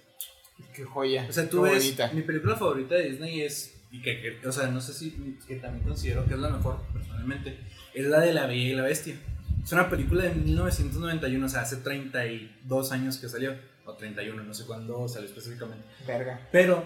[0.75, 1.25] Qué joya.
[1.29, 1.83] O sea, tú ves.
[1.83, 2.11] bonita.
[2.13, 3.75] Mi película favorita de Disney es.
[3.91, 5.37] Y que, que- o sea, no sé si.
[5.47, 7.57] Que también considero que es la mejor, personalmente.
[7.93, 9.15] Es la de La Bella y la Bestia.
[9.63, 13.55] Es una película de 1991, o sea, hace 32 años que salió.
[13.85, 15.85] O 31, no sé cuándo salió específicamente.
[16.07, 16.47] Verga.
[16.51, 16.83] Pero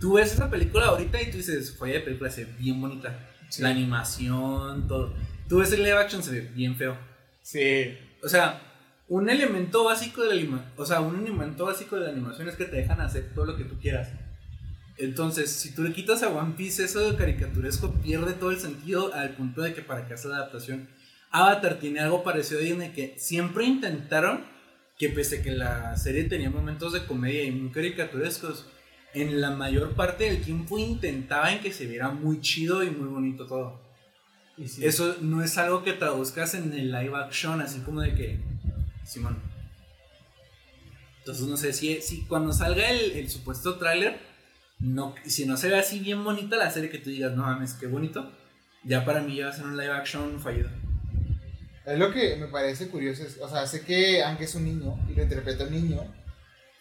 [0.00, 3.30] tú ves esa película ahorita y tú dices, joya de película, se ve bien bonita.
[3.50, 3.62] Sí.
[3.62, 5.14] La animación, todo.
[5.48, 6.96] Tú ves el live action, se ve bien feo.
[7.42, 7.96] Sí.
[8.22, 8.60] O sea,
[9.08, 12.56] un elemento básico de la anima- o sea, un elemento básico de la animación es
[12.56, 14.08] que te dejan hacer todo lo que tú quieras.
[14.96, 19.12] Entonces, si tú le quitas a One Piece eso de caricaturesco, pierde todo el sentido
[19.12, 20.88] al punto de que para que haga la adaptación.
[21.30, 24.44] Avatar tiene algo parecido a Disney que siempre intentaron
[24.96, 28.66] que pese a que la serie tenía momentos de comedia y muy caricaturescos,
[29.12, 33.46] en la mayor parte del tiempo intentaban que se viera muy chido y muy bonito
[33.46, 33.80] todo.
[34.56, 34.84] Y sí.
[34.84, 38.53] Eso no es algo que traduzcas en el live action, así como de que.
[39.04, 39.38] Simón.
[41.20, 44.18] Entonces, no sé, si, si cuando salga el, el supuesto tráiler,
[44.78, 47.72] no, si no se ve así bien bonita la serie que tú digas, no mames,
[47.74, 48.30] qué bonito,
[48.84, 50.68] ya para mí ya va a ser un live action fallido.
[51.86, 53.22] Es lo que me parece curioso.
[53.24, 56.00] es- o sea, sé que aunque es un niño y lo interpreta un niño,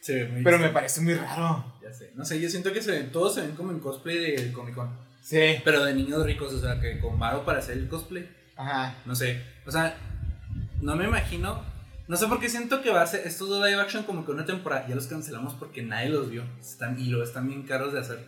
[0.01, 1.77] Se ve muy pero me parece muy raro.
[1.81, 2.11] Ya sé.
[2.15, 4.75] No sé, yo siento que se ven, todos se ven como en cosplay de Comic
[4.75, 4.89] Con.
[5.21, 5.55] Sí.
[5.63, 8.29] Pero de niños ricos, o sea, que con varo para hacer el cosplay.
[8.57, 8.97] Ajá.
[9.05, 9.41] No sé.
[9.65, 9.95] O sea,
[10.81, 11.63] no me imagino.
[12.07, 14.31] No sé por qué siento que va a ser estos dos live action como que
[14.31, 14.85] una temporada.
[14.87, 16.43] Ya los cancelamos porque nadie los vio.
[16.59, 18.19] Están, y lo están bien caros de hacer.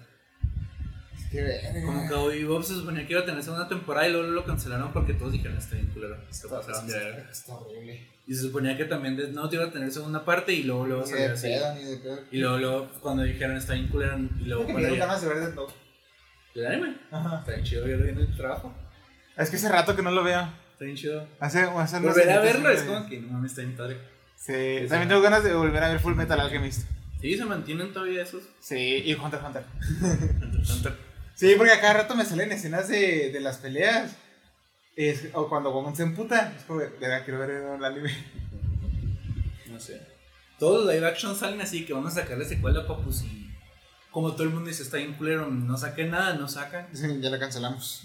[1.17, 1.85] Es que verga.
[1.85, 4.45] Como que hoy Bob se suponía que iba a tener segunda temporada y luego lo
[4.45, 6.17] cancelaron porque todos dijeron está bien culero.
[6.29, 7.29] Se pasaron de verga".
[7.29, 8.07] Está horrible.
[8.27, 11.03] Y se suponía que también Death Note iba a tener segunda parte y luego luego
[11.03, 11.47] Ni salió de así.
[11.47, 12.19] pedo, ni de pedo.
[12.31, 15.39] Y luego, luego cuando dijeron está bien culero y luego dieron ya- ganas de ver
[15.41, 15.73] Death Note.
[16.55, 16.97] ¿El anime?
[17.11, 17.39] Ajá.
[17.39, 18.73] Está bien chido verlo en el trabajo.
[19.37, 20.47] Es que hace rato que no lo veo.
[20.75, 21.25] Está bien chido.
[21.39, 23.97] Hace, hace unos Volver a verlo es como que no mames, está bien padre.
[24.35, 26.89] Sí, también tengo ganas de volver a ver Full Metal Alchemist.
[27.21, 28.43] Sí, se mantienen todavía esos.
[28.59, 29.63] Sí, y Hunter Hunter.
[30.01, 30.97] Hunter, Hunter.
[31.33, 34.17] Sí, porque a cada rato me salen escenas de, de las peleas.
[34.97, 36.53] Es, o cuando Gon se emputa.
[36.57, 38.13] Es como, de verdad, quiero ver el anime.
[39.71, 40.01] No sé.
[40.59, 43.49] Todos los live action salen así que van a sacarle secuela a Papus y
[44.11, 46.87] como todo el mundo dice está bien culero, no saquen nada, no sacan.
[46.93, 48.03] Sí, ya la cancelamos.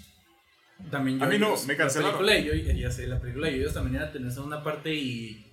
[0.90, 2.12] También A mí no, me cancelaron.
[2.12, 4.62] La película de Yoy- ya sé, la película de Yoyos también iba a tener segunda
[4.62, 5.46] parte y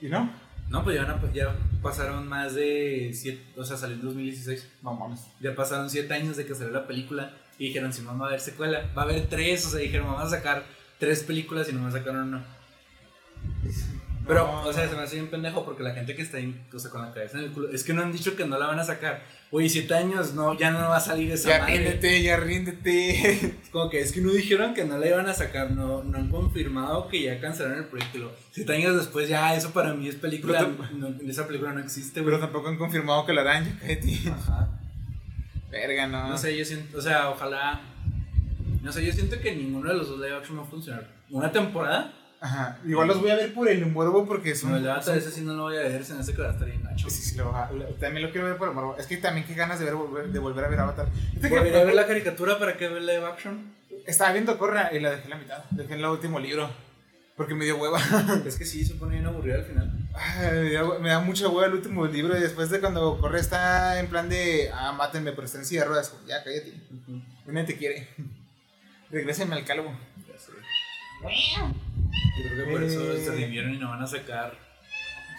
[0.00, 0.30] ¿Y no?
[0.68, 4.68] no, pues ya, a- ya pasaron más de siete, o sea, salió en 2016.
[4.82, 5.20] No mames.
[5.40, 8.28] Ya pasaron siete años de que salió la película y dijeron si no va a
[8.28, 10.64] haber secuela, va a haber tres, o sea, dijeron vamos a sacar
[10.98, 12.44] tres películas y no me sacaron una.
[14.26, 16.54] Pero, No, o sea, se me hace bien pendejo porque la gente que está ahí,
[16.72, 18.58] o sea, con la cabeza en el culo, es que no han dicho que no
[18.58, 19.22] la van a sacar.
[19.50, 21.76] Oye, siete años, no, ya no va a salir esa Ya madre.
[21.78, 23.56] ríndete, ya ríndete.
[23.72, 26.28] Como que es que no dijeron que no la iban a sacar, no, no han
[26.28, 28.32] confirmado que ya cancelaron el proyecto.
[28.52, 32.20] Siete años después, ya, eso para mí es película, Pero no, esa película no existe,
[32.22, 32.40] Pero güey.
[32.40, 34.32] tampoco han confirmado que la harán, ya.
[34.32, 34.68] Ajá.
[35.70, 36.28] Verga, no.
[36.28, 37.80] No sé, yo siento, o sea, ojalá.
[38.82, 41.06] No sé, yo siento que ninguno de los dos live action va a funcionar.
[41.30, 42.12] Una temporada,
[42.42, 42.78] Ajá.
[42.86, 44.70] Igual los voy a ver por el morbo porque son.
[44.70, 46.40] no, el Avatar son- ese sí no lo voy a ver, se me hace que
[46.40, 47.10] va a estar bien gacho.
[47.10, 48.96] Sí, sí, lo, lo- también lo quiero ver por el morbo.
[48.96, 51.08] Es que también qué ganas de, ver, volver, de volver a ver Avatar.
[51.38, 53.74] Que- Volveré a ver la caricatura para que ver live action.
[54.06, 55.64] Estaba viendo Corra y la dejé en la mitad.
[55.70, 56.70] Dejé en el último libro.
[57.36, 57.98] Porque me dio hueva.
[58.46, 59.90] Es que sí, se pone bien aburrido al final.
[60.14, 62.36] Ay, me, da, mucha hueva el último libro.
[62.36, 64.70] Y después de cuando Corra está en plan de.
[64.74, 66.14] Ah, mátenme, pero está en silla de ruedas.
[66.26, 66.72] Ya, cállate.
[67.46, 68.08] Nadie te quiere.
[69.10, 69.92] Regrésenme al calvo.
[70.28, 70.52] Ya sé.
[72.38, 73.22] Yo creo que por eso Eh.
[73.24, 74.56] se rindieron y no van a sacar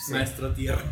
[0.06, 0.14] Sí.
[0.14, 0.84] Maestro Tierra.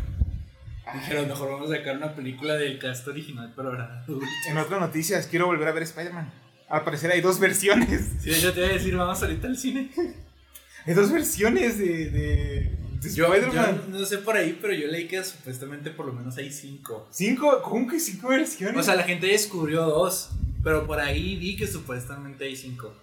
[0.94, 4.04] Dijeron, mejor vamos a sacar una película del cast original, pero ahora.
[4.48, 6.32] En otras noticias, quiero volver a ver Spider-Man.
[6.68, 8.08] Al parecer hay dos versiones.
[8.20, 9.90] Sí, yo te iba a decir, vamos ahorita al cine.
[10.86, 13.82] Hay dos versiones de, de, de Yo, Spider-Man.
[13.92, 17.06] yo no sé por ahí, pero yo leí que supuestamente por lo menos hay cinco.
[17.10, 17.60] ¿Cinco?
[17.62, 18.78] ¿Cómo que cinco versiones?
[18.78, 20.30] O sea, la gente descubrió dos,
[20.64, 22.94] pero por ahí vi que supuestamente hay cinco.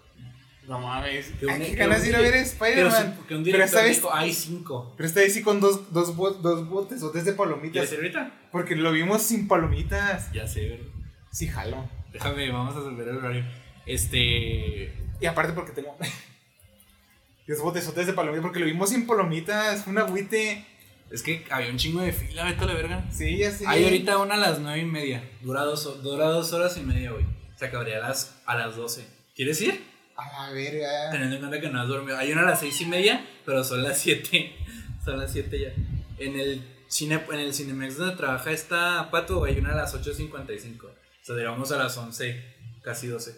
[0.68, 1.28] No mames.
[1.40, 3.18] que un- Ay, qué que ganas de ir a ver Pero Spider-Man.
[3.28, 4.94] que un Pero director esta vez- hay cinco.
[4.98, 7.72] Pero esta vez sí con dos, dos, bo- dos botes o de palomitas.
[7.72, 8.32] ¿Quieres ir ahorita?
[8.52, 10.32] Porque lo vimos sin palomitas.
[10.34, 10.86] Ya sé, ¿verdad?
[11.32, 11.90] Sí, jalo.
[12.12, 13.46] Déjame, vamos a resolver el horario.
[13.86, 14.94] Este.
[15.20, 15.96] Y aparte porque tengo...
[17.48, 20.66] Los botesotes de palomitas, porque lo vimos sin palomitas, un agüite.
[21.10, 23.06] Es que había un chingo de fila, vete a la verga.
[23.10, 23.66] Sí, ya sé.
[23.66, 25.24] Hay ahorita una a las nueve y media.
[25.42, 27.26] Dura dos, ho- dura dos horas y media hoy.
[27.56, 29.08] Se acabaría a las, a las 12.
[29.34, 29.82] ¿Quieres ir?
[30.18, 31.12] A la verga.
[31.12, 32.18] Teniendo en cuenta que no has dormido.
[32.18, 34.56] Hay una a las seis y media, pero son las 7.
[35.06, 35.74] Son las 7 ya.
[36.18, 40.84] En el, cine, en el Cinemex donde trabaja esta Pato, hay una a las 8.55.
[40.84, 40.90] O
[41.22, 42.44] sea, digamos a las 11,
[42.82, 43.34] casi 12.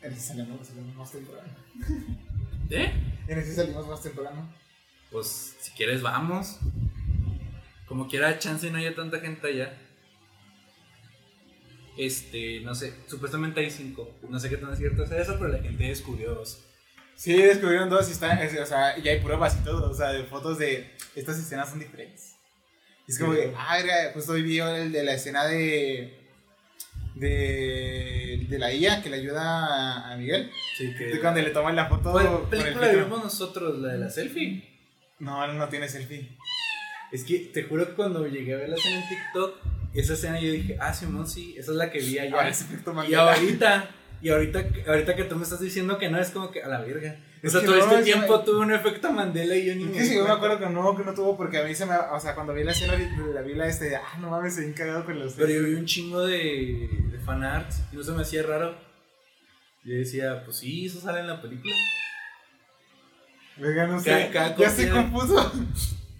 [0.00, 1.48] En ese salimos, salimos más temprano.
[2.70, 2.92] ¿Eh?
[3.28, 4.54] En ese salimos más temprano.
[5.10, 6.58] Pues si quieres, vamos.
[7.86, 9.76] Como quiera, chance y no haya tanta gente allá.
[11.96, 14.10] Este, no sé, supuestamente hay cinco.
[14.28, 16.64] No sé qué tan cierto es eso, pero la gente descubrió dos.
[17.16, 20.12] Sí, descubrieron dos y está, es- o sea, y hay pruebas y todo, o sea,
[20.12, 22.34] de fotos de estas escenas son diferentes.
[23.06, 23.78] Y es como que, ah,
[24.14, 26.20] justo hoy vi el de la escena de
[27.14, 30.50] de, de la IA que le ayuda a, Miguel.
[30.76, 31.20] Sí, que.
[31.20, 33.78] Cuando le toman la foto ¿Cuál el película vimos nosotros?
[33.78, 34.68] ¿La de la selfie?
[35.20, 36.36] No, no tiene selfie.
[37.12, 39.56] Es que te juro que cuando llegué a verla en TikTok,
[39.94, 42.36] esa escena yo dije, ah, Simón, sí, esa es la que vi allá.
[42.36, 42.52] Ahora
[43.08, 43.90] y ahorita,
[44.20, 46.80] y ahorita, ahorita que tú me estás diciendo que no, es como que a la
[46.80, 47.16] verga.
[47.44, 49.90] O sea, todo no, este es- tiempo tuve un efecto Mandela y yo ni Es
[49.90, 51.94] me sí, yo me acuerdo que no, que no tuvo porque a mí se me,
[51.94, 54.72] o sea, cuando vi la escena de la vi la este, ah, no mames, se
[54.72, 58.22] cagado con los Pero yo vi un chingo de, de fanarts y no se me
[58.22, 58.74] hacía raro.
[59.84, 61.74] Yo decía, pues sí, eso sale en la película.
[63.58, 65.52] Venga, no sé, Cada- cada ya copia- confuso.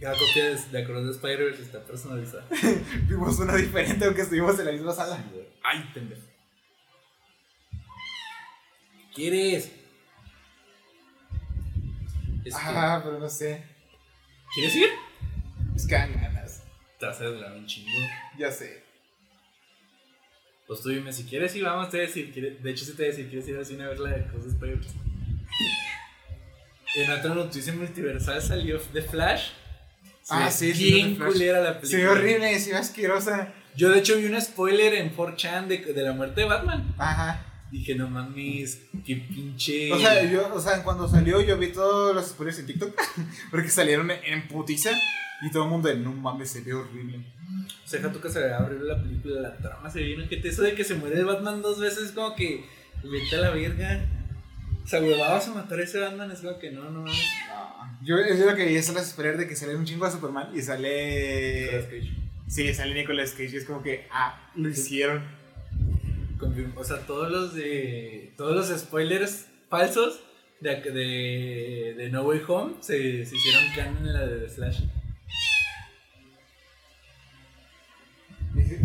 [0.04, 2.46] Cada copia de, de Across the Spider-Verse está personalizada.
[3.08, 5.18] Vimos una diferente aunque estuvimos en la misma sala.
[5.62, 6.20] Ay, pendejo.
[8.92, 9.72] ¿Qué quieres?
[12.44, 13.64] Es que- Ah, pero no sé.
[14.54, 14.88] ¿Quieres ir?
[15.74, 16.62] Es que dan ganas.
[16.98, 17.90] Te vas a desvelar un chingo.
[18.38, 18.84] Ya sé.
[20.66, 22.30] Pues tú dime, si quieres ir, vamos, te voy a decir.
[22.30, 24.10] quiere- De hecho, sí te voy a decir, ¿quieres ir al cine a ver la
[24.10, 24.94] de Spider-Verse?
[26.96, 29.48] En otra noticia multiversal salió The Flash.
[30.30, 31.32] Ah, ve sí, sí, Bien The Flash.
[31.32, 31.90] culera la película.
[31.90, 33.52] Se ve horrible, se ve asquerosa.
[33.76, 36.94] Yo, de hecho, vi un spoiler en 4chan de, de la muerte de Batman.
[36.98, 37.44] Ajá.
[37.70, 39.92] Dije, no mames, qué pinche.
[39.92, 42.94] O sea, yo, o sea, cuando salió yo vi todos los spoilers en TikTok
[43.50, 44.90] porque salieron en putiza
[45.42, 47.18] y todo el mundo no mames, se ve horrible.
[47.84, 50.48] O sea, tú que se vea horrible la película, la trama se ve bien ojete.
[50.48, 52.64] Eso de que se muere Batman dos veces, como que
[53.02, 54.06] vete a la verga.
[54.84, 57.24] O sea, huevabas a matar a ese Batman, es como que no, no mames.
[58.02, 60.50] Yo, yo lo que vi es las esperar de que sale un chingo a Superman
[60.54, 61.64] y sale.
[61.64, 62.10] Nicolas Cage.
[62.48, 65.24] Sí, sale Nicolas Cage y es como que, ah, lo hicieron.
[66.76, 68.34] O sea, todos los de.
[68.36, 70.22] Todos los spoilers falsos
[70.60, 74.82] de, de, de No Way Home se, se hicieron canon en la de The Flash.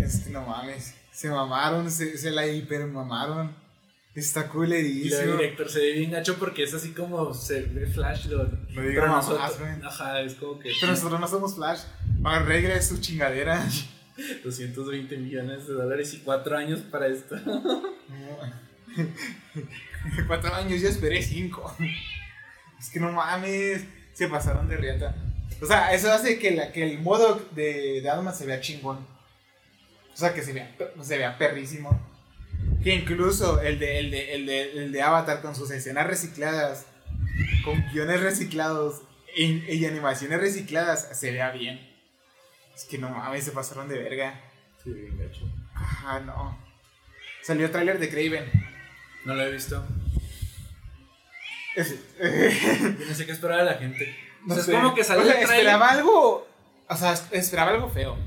[0.02, 3.54] Es que no mames, se mamaron, se, se la hipermamaron.
[4.20, 5.38] Está Y la culerísimo.
[5.38, 8.28] director se ve bien gacho porque es así como se ve Flash.
[8.28, 9.60] Lo, No diga pero nosotros-.
[9.84, 10.72] Ajá, es como que.
[10.80, 11.82] Pero nosotros no somos Flash.
[12.24, 13.66] Arregle su chingadera.
[14.44, 17.36] 220 millones de dólares y 4 años para esto.
[20.28, 21.76] Cuatro años, yo esperé cinco.
[22.80, 23.84] Es que no mames.
[24.14, 25.16] se pasaron de riata.
[25.62, 28.98] O sea, eso hace que, la, que el modo de, de se vea chingón.
[28.98, 32.09] O sea, que se vea, se vea perrísimo.
[32.84, 36.86] Que incluso el de, el, de, el, de, el de Avatar con sus escenas recicladas,
[37.66, 39.02] con guiones reciclados
[39.36, 41.80] y, y animaciones recicladas, se vea bien.
[42.76, 44.40] Es que no mames, se pasaron de verga.
[44.84, 45.42] Sí, bien gacho.
[45.76, 46.58] Ah, no.
[47.44, 48.50] Salió tráiler de Craven.
[49.26, 49.86] No lo he visto.
[51.76, 54.16] Es- Yo no sé qué esperaba la gente.
[54.46, 54.72] no o sea, sé.
[54.74, 55.66] es como que salió O sea, el trailer.
[55.68, 56.48] esperaba algo.
[56.88, 58.18] O sea, esperaba algo feo.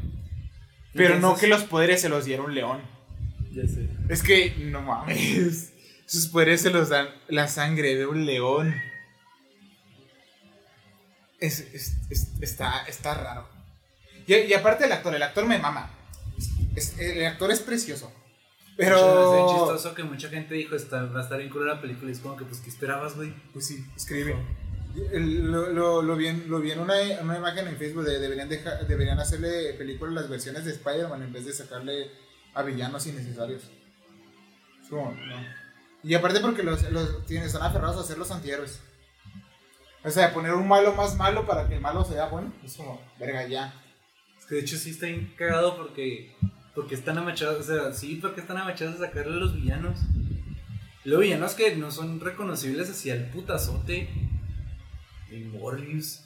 [0.95, 2.83] Pero no que los poderes se los diera un león.
[3.53, 3.89] Ya sé.
[4.09, 5.73] Es que, no mames.
[6.07, 8.75] Sus poderes se los dan la sangre de un león.
[11.41, 13.49] Es, es- es- está, está raro.
[14.27, 15.91] Y, y aparte el actor, el actor me mama.
[16.77, 18.13] Es- el actor es precioso.
[18.79, 19.49] Es Pero...
[19.51, 22.11] chistoso que mucha gente dijo, está, va a estar bien cool la película.
[22.11, 23.35] Y es como que, pues, ¿qué esperabas, güey?
[23.53, 24.37] Pues sí, escribe.
[25.13, 28.19] El- Lo, lo, lo vi, en, lo vi en una, una imagen en Facebook de
[28.19, 32.11] deberían, deja- deberían hacerle películas las versiones de Spider-Man en vez de sacarle
[32.55, 33.71] a villanos innecesarios.
[36.03, 38.81] Y aparte porque los, los tienen, están aferrados a hacer los antihéroes.
[40.05, 42.53] O sea, poner un malo más malo para que el malo sea bueno.
[42.65, 43.73] Es como, verga, ya.
[44.39, 45.07] Es que de hecho sí está
[45.77, 46.35] porque,
[46.75, 50.01] porque están amachados, o sea, sí, porque están amachados a sacarle a los villanos.
[51.05, 54.09] Luego villanos que no son reconocibles hacia el putazote.
[55.31, 56.25] El Morbius.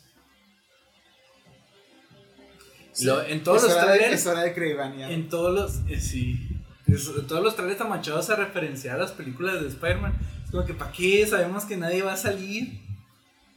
[3.03, 6.49] Lo- en todos es los de- trailers, Es hora de en todos los, eh, sí,
[6.87, 10.15] Es- en todos los trailers amachados a referenciar las películas de Spider-Man.
[10.45, 11.27] Es como que, ¿para qué?
[11.27, 12.81] Sabemos que nadie va a salir.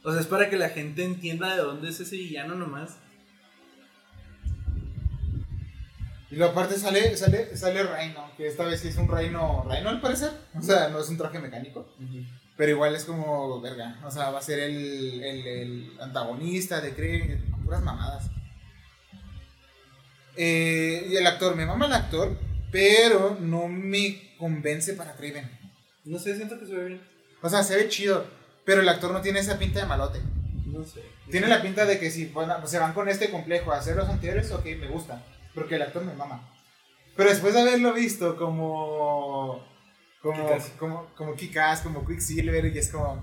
[0.02, 2.96] O sea, es para que la gente entienda de dónde es ese villano nomás.
[6.30, 9.88] Y luego aparte sale, sale, sale Reino, que esta vez sí es un Reino, Reino
[9.88, 10.30] al parecer.
[10.56, 11.88] O sea, no es un traje mecánico.
[12.56, 16.94] Pero igual es como, verga, o sea, va a ser el, el, el antagonista de
[16.94, 18.30] Kraven, puras mamadas.
[20.42, 22.34] Eh, y el actor, me mama el actor,
[22.72, 25.50] pero no me convence para Kraven.
[26.06, 27.02] No sé, siento que se ve bien.
[27.42, 28.24] O sea, se ve chido,
[28.64, 30.18] pero el actor no tiene esa pinta de malote.
[30.64, 31.02] No sé.
[31.30, 32.32] Tiene la pinta de que si
[32.64, 35.22] se van con este complejo a hacer los anteriores, ok, me gusta,
[35.54, 36.50] porque el actor me mama.
[37.18, 39.68] Pero después de haberlo visto como...
[40.22, 43.22] Como, como, como Kick-Ass, como Quicksilver, y es como...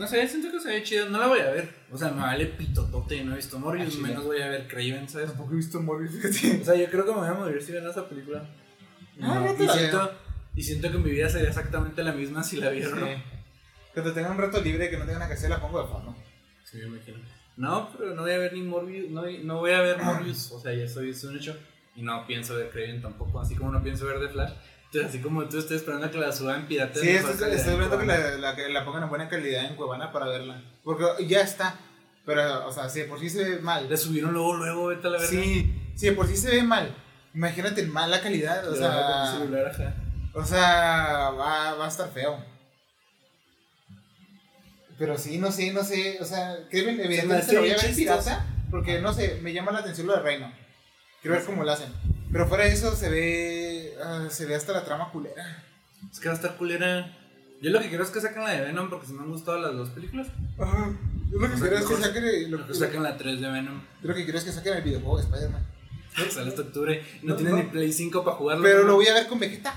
[0.00, 1.10] No sé, siento que se ve chido.
[1.10, 1.68] No la voy a ver.
[1.92, 3.22] O sea, me vale pitotote.
[3.22, 4.08] No he visto Ah, Morbius, chile.
[4.08, 5.28] menos voy a ver Craven, ¿sabes?
[5.28, 6.14] Tampoco he visto Morbius.
[6.62, 8.48] O sea, yo creo que me voy a morir si ven esa película.
[9.20, 10.12] Ah, No, no te y, la siento,
[10.56, 12.78] y siento que mi vida sería exactamente la misma si la no.
[12.80, 13.22] Sí.
[13.92, 16.16] Cuando tenga un rato libre que no tenga nada que hacer, la pongo de fondo.
[16.64, 17.18] Sí, me imagino.
[17.58, 19.10] No, pero no voy a ver ni Morbius.
[19.10, 20.50] No, no voy a ver Morbius.
[20.52, 21.54] O sea, ya estoy, es un hecho.
[21.94, 23.38] Y no pienso ver Craven tampoco.
[23.38, 24.52] Así como no pienso ver The Flash.
[24.92, 26.98] Entonces, así como tú estoy esperando a que la suban pirata.
[26.98, 30.26] Sí, estoy, viendo que la, la, que la pongan en buena calidad en Cuevana para
[30.26, 30.60] verla.
[30.82, 31.76] Porque ya está.
[32.26, 33.88] Pero, o sea, si de por sí se ve mal.
[33.88, 35.30] Le subieron luego, luego, vete a la verdad.
[35.30, 36.92] Sí, si de por sí se ve mal.
[37.32, 38.68] Imagínate mala calidad.
[38.68, 39.94] O sea, celular, ajá.
[40.34, 42.44] o sea va, va a estar feo.
[44.98, 46.18] Pero sí, no sé, no sé.
[46.20, 48.44] O sea, Kevin, me evidentemente se lo voy a ver pirata.
[48.72, 50.52] Porque no sé, me llama la atención lo de Reino.
[51.22, 51.92] Quiero ver cómo lo hacen.
[52.32, 53.94] Pero fuera de eso se ve.
[54.02, 55.64] ah, se ve hasta la trama culera.
[56.10, 57.16] Es que va a estar culera.
[57.60, 59.58] Yo lo que quiero es que saquen la de Venom porque se me han gustado
[59.60, 60.28] las dos películas.
[60.58, 60.92] Ajá.
[61.30, 62.50] Yo lo que quiero es que saquen.
[62.50, 63.82] Lo, Lo que saquen la 3 de Venom.
[64.02, 65.66] yo lo que quiero es que saquen el videojuego de Spider-Man.
[66.30, 67.02] Sale hasta octubre.
[67.22, 67.62] No, No, tienen no.
[67.62, 68.62] ni Play 5 para jugarlo.
[68.62, 69.74] Pero lo voy a ver con Vegeta.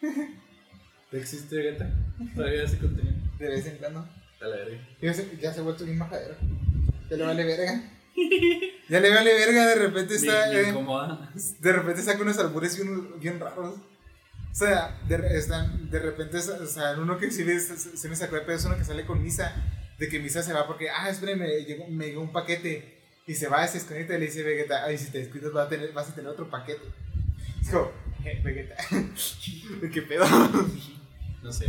[1.12, 1.90] ¿Existe Vegeta?
[2.34, 3.16] Todavía ese contenido.
[3.38, 4.06] De vez en cuando.
[5.00, 6.36] Ya se, ha vuelto bien majadero.
[7.10, 7.82] Ya le vale verga.
[8.88, 10.52] Ya le vale verga, de repente está.
[10.52, 11.30] Eh, incomoda.
[11.60, 13.74] de repente saca unos albures bien, bien raros.
[14.50, 18.36] O sea, de, están, de repente, o sea, uno que sí me, se me sacó
[18.36, 19.54] de pedo es uno que sale con Misa.
[19.98, 22.98] De que Misa se va porque, ah, espérame, me llegó, me llegó un paquete.
[23.26, 25.68] Y se va, se desconecta y le dice Vegeta, ay, si te descuidas vas a
[25.68, 26.80] tener, vas a tener otro paquete.
[27.60, 27.92] Es como,
[28.24, 28.76] eh, Vegeta.
[29.92, 30.24] ¿Qué pedo?
[31.42, 31.66] No sé.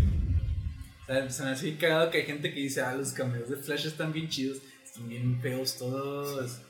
[1.04, 3.50] O sea, se me hace bien cagado que hay gente que dice, ah, los cameos
[3.50, 4.60] de Flash están bien chidos.
[4.90, 6.62] Están bien feos todos.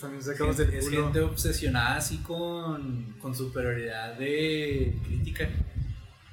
[0.00, 5.48] También Es sacamos gente, el es gente obsesionada así con, con superioridad de crítica.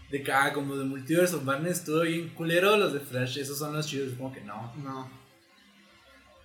[0.09, 3.59] De que, ah, como de Multiverse of Madness estuvo bien culero, los de Flash, esos
[3.59, 4.13] son los chidos.
[4.17, 5.09] Como que no, No.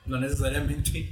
[0.05, 1.09] no necesariamente.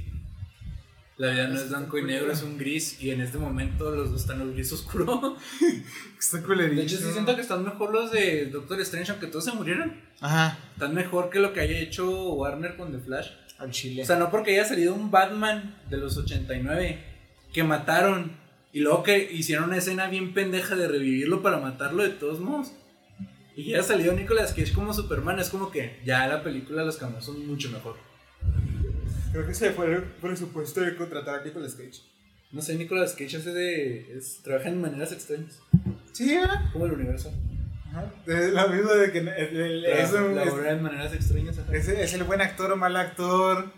[1.17, 3.01] La vida no es blanco y negro, es un gris.
[3.01, 5.37] Y en este momento los dos están en un gris oscuro.
[6.19, 6.75] Está culerito.
[6.75, 9.99] De hecho, sí siento que están mejor los de Doctor Strange, aunque todos se murieron.
[10.19, 10.57] Ajá.
[10.73, 13.29] Están mejor que lo que haya hecho Warner con The Flash.
[13.57, 14.03] Al chile.
[14.03, 16.99] O sea, no porque haya salido un Batman de los 89
[17.53, 18.31] que mataron
[18.71, 22.73] y luego que hicieron una escena bien pendeja de revivirlo para matarlo de todos modos.
[23.55, 26.97] Y que haya salido Nicolas Cage como Superman, es como que ya la película los
[26.97, 27.95] cambios son mucho mejor.
[29.31, 32.01] Creo que se fue el presupuesto de contratar a Nicolas Cage.
[32.51, 34.17] No sé, Nicolas Cage hace de.
[34.17, 35.59] Es, trabaja en maneras extrañas.
[36.11, 36.43] Sí, ¿eh?
[36.71, 37.31] Como el universo.
[38.25, 41.57] De la misma de que el- el- es, es- en maneras extrañas.
[41.71, 43.71] es- es el buen actor o mal actor.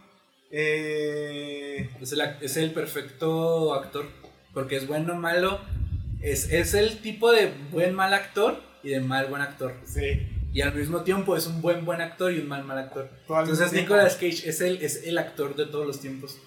[0.52, 4.06] Eh, Es el, es el perfecto actor.
[4.54, 5.60] Porque es bueno o malo.
[6.22, 9.74] Es, es el tipo de buen mal actor y de mal buen actor.
[9.86, 10.30] sí.
[10.54, 13.10] Y al mismo tiempo es un buen buen actor y un mal mal actor.
[13.28, 13.94] Entonces mismo tiempo.
[13.96, 16.38] Nicolas Cage es el, es el actor de todos los tiempos.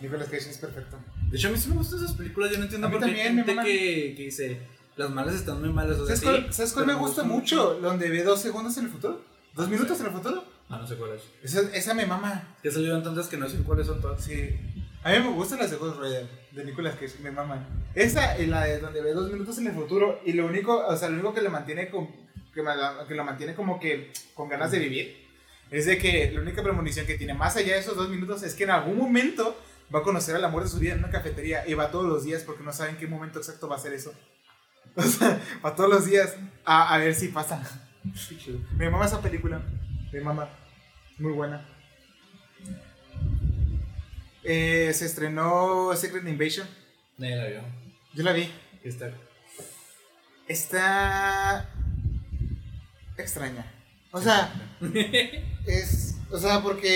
[0.00, 0.96] Nicolas Cage es perfecto.
[1.32, 2.52] De hecho, a mí sí me gustan esas películas.
[2.52, 4.58] Yo no entiendo por qué hay gente que, que dice
[4.96, 5.98] las malas están muy malas.
[5.98, 7.74] O sea, ¿Sabes sí, cuál, ¿sabes cuál pero me gusta mucho?
[7.80, 9.20] Donde ve dos segundos en el futuro.
[9.54, 10.44] ¿Dos minutos en el futuro?
[10.68, 11.22] Ah, no sé cuál es.
[11.42, 12.56] Esa, esa me mama.
[12.62, 14.22] Que salieron tantas que no sé cuáles son todas.
[14.22, 14.58] Sí.
[15.02, 17.64] A mí me gusta la de Ghost Rider de Nicolas Cage, me mama.
[17.94, 20.96] Esa y la de donde ve dos minutos en el futuro y lo único, o
[20.96, 22.08] sea, lo único que le mantiene con,
[22.52, 22.64] que,
[23.06, 25.26] que lo mantiene como que con ganas de vivir
[25.70, 28.54] es de que la única premonición que tiene más allá de esos dos minutos es
[28.54, 29.56] que en algún momento
[29.94, 32.24] va a conocer al amor de su vida en una cafetería y va todos los
[32.24, 34.12] días porque no sabe en qué momento exacto va a ser eso.
[34.98, 37.62] O sea, va todos los días a, a ver si pasa.
[38.76, 39.60] Me mama esa película.
[40.10, 40.48] Me mama.
[41.18, 41.66] Muy buena.
[44.42, 46.66] Eh, se estrenó Secret Invasion.
[47.18, 47.60] Nadie la vio.
[48.14, 48.48] Yo la vi.
[48.82, 49.12] ¿Qué está?
[50.46, 51.68] Está
[53.18, 53.66] extraña.
[54.12, 54.52] O sea,
[55.66, 56.16] es.
[56.30, 56.86] O sea, porque.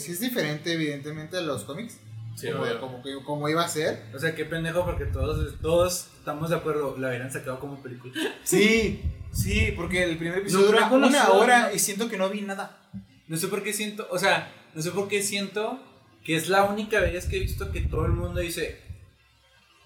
[0.00, 1.98] Sí es diferente, evidentemente, a los cómics.
[2.38, 4.04] Sí, como, como, que- como iba a ser.
[4.14, 6.96] O sea, qué pendejo porque todos, todos estamos de acuerdo.
[6.98, 8.12] La hubieran sacado como película.
[8.44, 11.74] Sí, sí, porque el primer episodio No, dura no una hora ¿no?
[11.74, 12.78] y siento que no vi nada.
[13.26, 15.80] No sé por qué siento, o sea, no sé por qué siento
[16.24, 18.80] que es la única vez que he visto que todo el mundo dice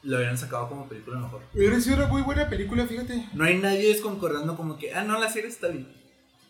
[0.03, 1.43] lo hubieran sacado como película mejor.
[1.55, 3.29] Hubiera sido una muy buena película, fíjate.
[3.35, 5.89] No hay nadie desconcordando como que, ah, no, la serie está bien.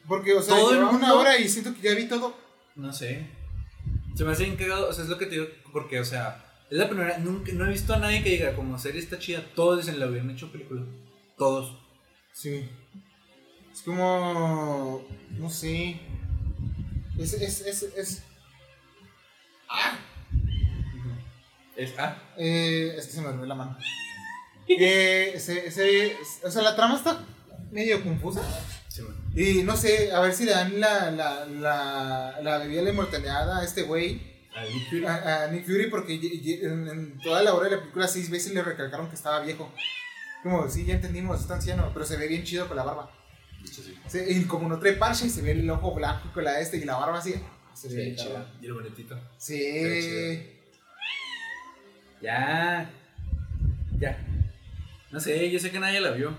[0.09, 2.35] Porque, o sea, Todo el una hora y siento que ya vi todo.
[2.75, 3.27] No sé.
[4.15, 6.45] Se me hace bien cagado, o sea, es lo que te digo, porque, o sea,
[6.71, 9.43] es la primera, nunca, no he visto a nadie que diga, como serie está chida,
[9.55, 10.83] todos dicen, la hubieran hecho película.
[11.39, 11.77] Todos.
[12.33, 12.69] Sí.
[13.73, 15.05] Es como.
[15.31, 15.99] No sé.
[17.19, 17.33] Es.
[17.35, 17.61] Es.
[17.63, 17.83] Es.
[17.83, 18.23] es
[21.77, 23.77] Es, ah, eh, es que se me olvidó la mano.
[24.69, 27.27] Eh, se, se- o sea, la trama está
[27.73, 28.41] medio confusa.
[28.95, 29.03] Sí.
[29.34, 32.90] Y no sé, a ver si le dan la, la, la, la bebida de la
[32.90, 34.20] inmortalidad a este güey,
[34.55, 35.07] A Nick Fury.
[35.07, 36.14] a, a Nick Fury, porque
[36.62, 39.72] en, en toda la hora de la película seis veces le recalcaron que estaba viejo.
[40.43, 43.11] Como, sí, ya entendimos, está anciano, pero se ve bien chido con la barba.
[44.09, 46.84] Se- y como no trae parche, se ve el ojo blanco con la este y
[46.84, 47.32] la barba así.
[47.74, 48.47] Se ve Sí, bien chido.
[48.61, 49.18] y el bonitito.
[49.38, 50.49] Sí.
[52.20, 52.90] Ya.
[53.99, 54.18] Ya.
[55.11, 56.36] No sé, yo sé que nadie la vio.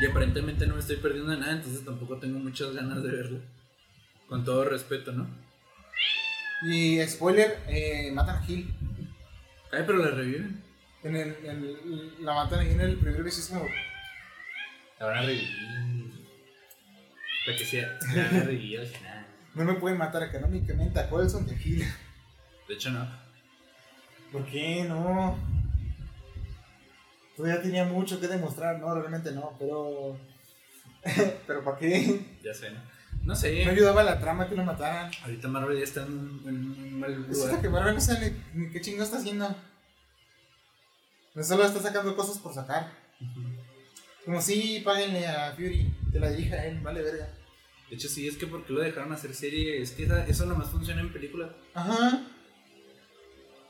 [0.00, 3.38] Y aparentemente no me estoy perdiendo de nada, entonces tampoco tengo muchas ganas de verla.
[4.28, 5.26] Con todo respeto, ¿no?
[6.66, 8.74] Y spoiler, eh, matan a Gil.
[9.72, 10.62] Ay, pero la reviven.
[11.02, 13.66] En el, en el- la matan ahí en el primer beso, es como,
[14.98, 15.48] La van a revivir.
[17.46, 17.98] La que sea.
[18.14, 19.26] La van a revivir al final.
[19.54, 21.84] no me pueden matar económicamente a Colson de Gil.
[22.68, 23.06] De hecho, no.
[24.32, 25.36] ¿Por qué no?
[27.36, 30.18] Todavía tenía mucho que demostrar, no, realmente no, pero.
[31.46, 32.20] pero ¿para qué?
[32.42, 32.80] Ya sé, ¿no?
[33.24, 33.64] No sé.
[33.64, 35.10] No ayudaba la trama que lo mataran.
[35.22, 37.60] Ahorita Marvel ya está en un, mal Es lugar.
[37.60, 39.54] que Marvel no sale, ni qué chingo está haciendo.
[41.34, 42.92] No solo está sacando cosas por sacar.
[44.24, 47.28] Como si páguenle a Fury, te la dirija a él, vale verga.
[47.90, 49.80] De hecho, sí, es que porque lo dejaron hacer serie.
[49.82, 51.50] Es que esa- eso nomás funciona en películas.
[51.74, 52.22] Ajá.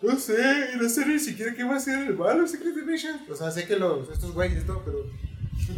[0.05, 3.21] No sé, y no sé ni siquiera qué va a ser el malo Secret Invasion.
[3.31, 4.99] O sea, sé que los, estos güeyes, esto, pero.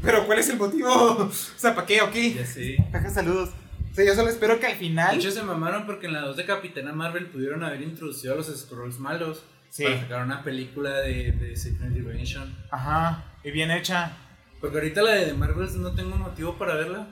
[0.02, 0.88] Pero, ¿cuál es el motivo?
[0.92, 2.34] O sea, ¿para qué o qué?
[2.34, 2.76] Ya sé.
[2.92, 3.50] Jaja, saludos.
[3.92, 5.16] O sea, yo solo espero que al De final.
[5.16, 8.46] hecho, se mamaron porque en la 2 de Capitana Marvel pudieron haber introducido a los
[8.46, 9.84] Scrolls malos Sí.
[9.84, 12.54] para sacar una película de, de Secret Invasion.
[12.70, 14.12] Ajá, y bien hecha.
[14.60, 17.08] Porque ahorita la de The Marvels no tengo motivo para verla.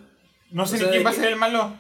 [0.51, 1.79] No sé O sea, ni quién de va a ser el malo.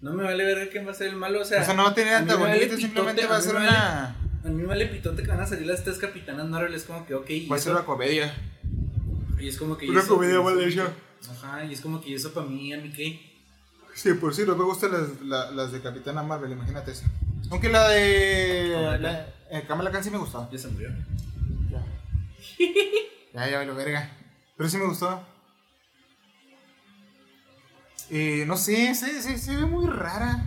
[0.00, 1.40] No me vale ver quién va a ser el malo.
[1.42, 3.56] O sea, O sea, no va a tener vale antagonista, pitote, simplemente va a ser
[3.56, 4.16] una.
[4.44, 6.74] A mí me vale pitote que van a salir las tres Capitanas Marvel.
[6.74, 7.30] Es como que, ok.
[7.50, 8.34] Va a ser una comedia.
[9.38, 9.88] Y es como que.
[9.90, 10.92] Una eso- comedia mal hecha.
[11.30, 13.20] Ajá, y es como que eso para mí, a mí qué.
[13.94, 17.04] Sí, por si no me gustan las, la- las de Capitana Marvel, imagínate eso.
[17.50, 18.70] Aunque la de.
[18.72, 20.48] Kamala La, eh, Kamala Khan sí me gustó.
[20.50, 20.88] Ya se murió.
[21.70, 21.84] Ya.
[23.34, 24.10] ya, ya, lo verga.
[24.56, 25.22] Pero sí me gustó.
[28.10, 30.44] Eh, no sé, se, se, se ve muy rara.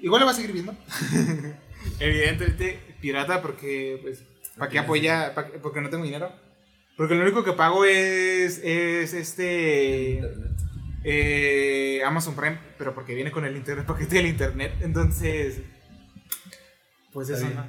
[0.00, 0.74] Igual la va a seguir viendo.
[2.00, 4.22] Evidentemente, pirata, porque, pues,
[4.58, 5.34] ¿para qué apoya?
[5.34, 6.32] pa' qué- porque no tengo dinero.
[6.96, 10.22] Porque lo único que pago es, es este.
[11.04, 14.74] Eh, Amazon Prime, pero porque viene con el internet, paquete del internet.
[14.80, 15.60] Entonces,
[17.12, 17.48] pues eso.
[17.48, 17.66] ¿no?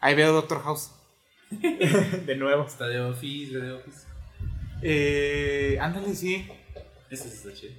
[0.00, 0.92] Ahí veo Doctor House.
[1.50, 2.66] de nuevo.
[2.66, 4.06] Está de Office, de Office.
[4.82, 6.46] Eh, ándale, sí.
[7.10, 7.72] Sí está chido.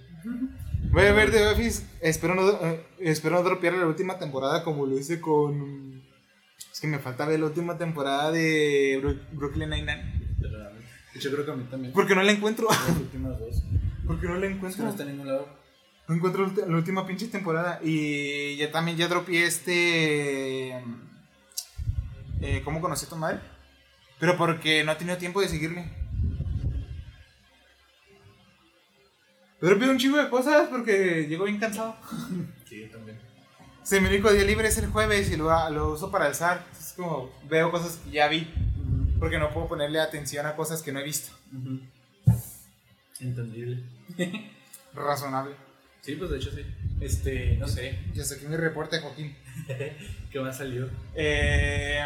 [0.92, 1.84] Voy a ver The Office.
[2.02, 6.02] Espero no, eh, espero no dropear la última temporada como lo hice con.
[6.72, 10.20] Es que me falta ver la última temporada de Bru- Brooklyn Nine-Nine.
[11.16, 11.94] Hecho, creo que a mí también.
[11.94, 12.68] Porque no la encuentro.
[12.70, 13.64] Las últimas dos.
[14.08, 14.84] Porque no la encuentro.
[14.86, 15.48] no está en ningún lado.
[16.08, 17.80] No encuentro la última pinche temporada.
[17.84, 20.70] Y ya también ya dropeé este.
[22.42, 23.40] Eh, ¿Cómo conocí a tu madre?
[24.20, 25.86] Pero porque no he tenido tiempo de seguirle.
[29.62, 31.96] Dropeé un chingo de cosas porque llego bien cansado.
[32.70, 33.18] Sí, yo también.
[33.82, 36.64] Se mi único día libre es el jueves y lo, lo uso para alzar.
[36.80, 38.48] Es como veo cosas que ya vi.
[39.20, 41.32] Porque no puedo ponerle atención a cosas que no he visto.
[43.20, 43.84] Entendible.
[44.94, 45.56] Razonable.
[46.02, 46.64] Sí, pues de hecho sí.
[47.02, 47.98] Este, no sé.
[48.14, 49.36] Ya saqué mi reporte, Joaquín.
[50.32, 50.88] ¿Qué más salió?
[51.16, 52.00] Eh,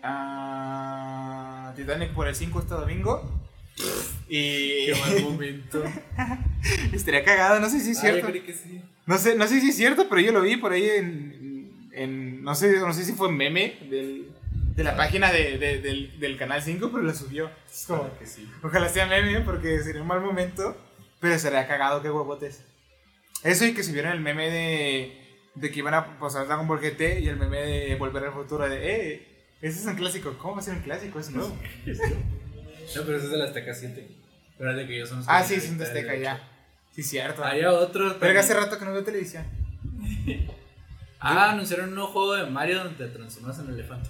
[0.00, 3.34] mm, ah, Titanic por el 5 este domingo.
[4.28, 5.82] Y Qué mal momento.
[6.92, 8.20] estaría cagado, no sé si es Ah, cierto.
[8.20, 8.80] yo creí que sí.
[9.06, 12.42] No sé, no sé si es cierto, pero yo lo vi por ahí en, en-
[12.42, 14.28] no sé, no sé si fue meme del-
[14.74, 17.50] de la página de- de- del, del canal 5, pero lo subió.
[17.70, 18.48] Es como, Ojalá que sí.
[18.62, 20.76] ojalá sea meme porque sería un mal momento,
[21.20, 22.64] pero estaría cagado, qué huevotes.
[23.44, 25.22] Eso y que si vieron el meme de,
[25.54, 28.68] de que iban a pasar Dragon Ball GT y el meme de Volver al Futuro
[28.68, 28.78] de,
[29.14, 31.18] eh, ese es un clásico, ¿cómo va a ser un clásico?
[31.20, 31.56] Es nuevo.
[32.96, 34.08] No, pero ese es de la Azteca 7.
[34.56, 36.48] Pero es de que ellos son Ah, sí, un ahorita Azteca ya.
[36.90, 37.44] Sí, cierto.
[37.44, 38.16] Había otro.
[38.18, 39.44] Pero hace rato que no veo televisión.
[41.20, 44.08] Ah, anunciaron un nuevo juego de Mario donde te transformas en elefante.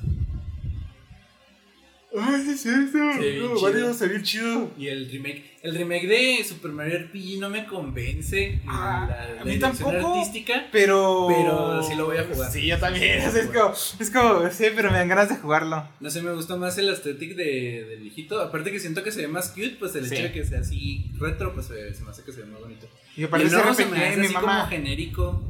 [2.20, 2.98] Ay, sí, es cierto.
[2.98, 3.60] No.
[3.60, 4.70] Mario se chido.
[4.78, 5.58] Y el remake.
[5.60, 8.60] El remake de Super Mario RPG no me convence.
[8.66, 10.14] Ah, la, a la mí dirección tampoco.
[10.20, 10.66] artística.
[10.70, 11.26] Pero.
[11.28, 12.50] Pero sí lo voy a jugar.
[12.52, 13.18] Sí, yo también.
[13.18, 15.88] Es, es como, es como, sí, pero me dan ganas de jugarlo.
[16.00, 18.40] No sé, me gusta más el aesthetic de, del viejito.
[18.40, 20.14] Aparte que siento que se ve más cute, pues el Sí.
[20.14, 22.60] hecho de que sea así retro, pues se, se me hace que se ve más
[22.60, 22.86] bonito.
[23.16, 24.58] Y Y aparte el nuevo se me hace mi así mamá.
[24.60, 25.42] como genérico.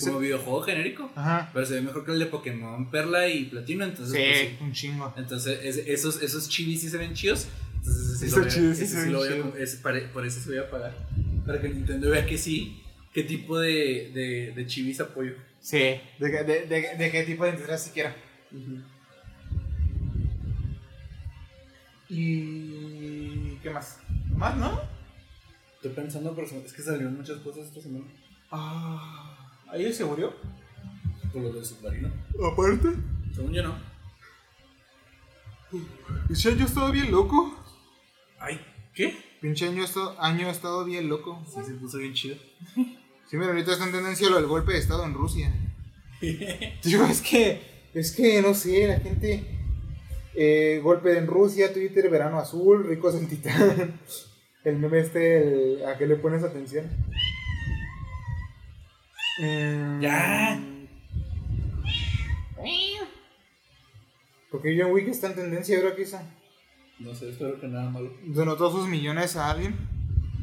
[0.00, 1.10] Como videojuego genérico.
[1.14, 1.50] Ajá.
[1.52, 3.84] Pero se ve mejor que el de Pokémon Perla y Platino.
[3.84, 4.64] Entonces, Sí, pues, sí.
[4.64, 5.14] un chingo.
[5.16, 7.48] Entonces, es- esos, esos chivis sí se ven chidos.
[7.76, 9.76] Entonces, ese sí Esos lo voy a- chivis sí ese se lo voy a ese
[10.12, 10.94] por eso se voy a pagar.
[11.46, 12.82] Para que Nintendo vea que sí,
[13.14, 15.32] qué tipo de, de, de chivis apoyo.
[15.60, 18.14] Sí, de, de, de, de qué tipo de identidad siquiera.
[22.08, 23.58] Y.
[23.62, 24.00] ¿Qué más?
[24.36, 24.80] ¿Más, no?
[25.76, 28.04] Estoy pensando, pero es que salieron muchas cosas esta semana.
[28.50, 29.27] Ah.
[29.70, 30.32] ¿Ahí se murió?
[31.32, 32.10] Por lo del submarino.
[32.52, 32.88] Aparte.
[33.34, 33.74] Según yo, no.
[36.30, 37.54] Ese año ha estado bien loco.
[38.38, 38.60] Ay,
[38.94, 39.14] ¿qué?
[39.40, 41.44] Pinche año, esto- año ha estado bien loco.
[41.46, 42.36] Sí, se puso bien chido.
[42.74, 45.52] Sí, pero ahorita está en tendencia lo del golpe de estado en Rusia.
[46.20, 47.60] Digo, es que,
[47.94, 49.44] es que, no sé, la gente...
[50.34, 54.00] eh, golpe en Rusia, Twitter, verano azul, ricos en titán.
[54.64, 55.38] El meme este,
[55.76, 56.86] el- ¿a qué le pones atención?
[59.38, 60.60] Mm, Ya.
[64.50, 66.18] Porque John Wick está en tendencia, ahora que hizo.
[66.98, 68.10] No sé, espero que nada malo.
[68.24, 69.76] Donó todos sus millones a alguien.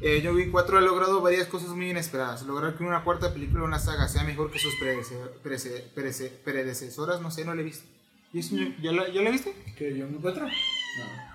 [0.02, 2.44] Eh, John Wick 4 ha logrado varias cosas muy inesperadas.
[2.44, 6.30] Lograr que una cuarta película de una saga sea mejor que sus predece- predece- predece-
[6.44, 7.86] predecesoras, no sé, no la he visto.
[8.32, 9.54] ¿Y eso, ¿Ya la, ya la viste?
[9.78, 10.46] ¿Que yo me encuentro?
[10.46, 11.35] No.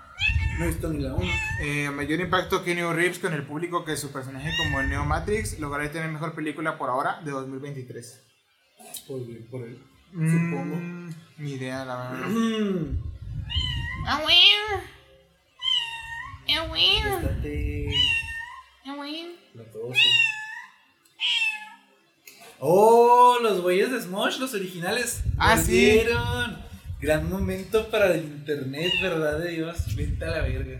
[0.57, 1.31] No he visto ni la 1.
[1.61, 5.05] Eh, mayor impacto que New Reeves con el público que su personaje como el Neo
[5.05, 8.23] Matrix logrará tener mejor película por ahora de 2023.
[9.07, 9.19] Por,
[9.49, 9.79] por él.
[10.13, 12.27] Mm, Ni idea, la verdad.
[17.07, 17.89] Estate
[19.53, 19.99] latoso.
[22.59, 25.23] Oh, los güeyes de Smosh, los originales.
[25.37, 26.01] Ah, sí.
[27.01, 29.95] Gran momento para el internet, ¿verdad de Dios?
[29.95, 30.79] Vete a la verga.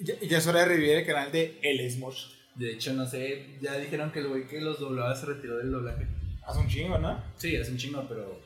[0.00, 2.26] Ya, ya es hora de revivir el canal de El Smosh.
[2.54, 5.70] De hecho, no sé, ya dijeron que el güey que los doblaba se retiró del
[5.72, 6.06] doblaje.
[6.46, 7.22] Hace un chingo, ¿no?
[7.36, 8.40] Sí, hace un chingo, pero.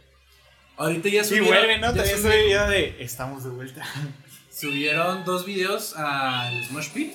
[0.77, 1.49] Ahorita ya subieron.
[1.49, 1.93] vuelve, ¿no?
[1.93, 3.85] También subieron- video de Estamos de vuelta.
[4.51, 7.13] Subieron dos videos al Smosh Pit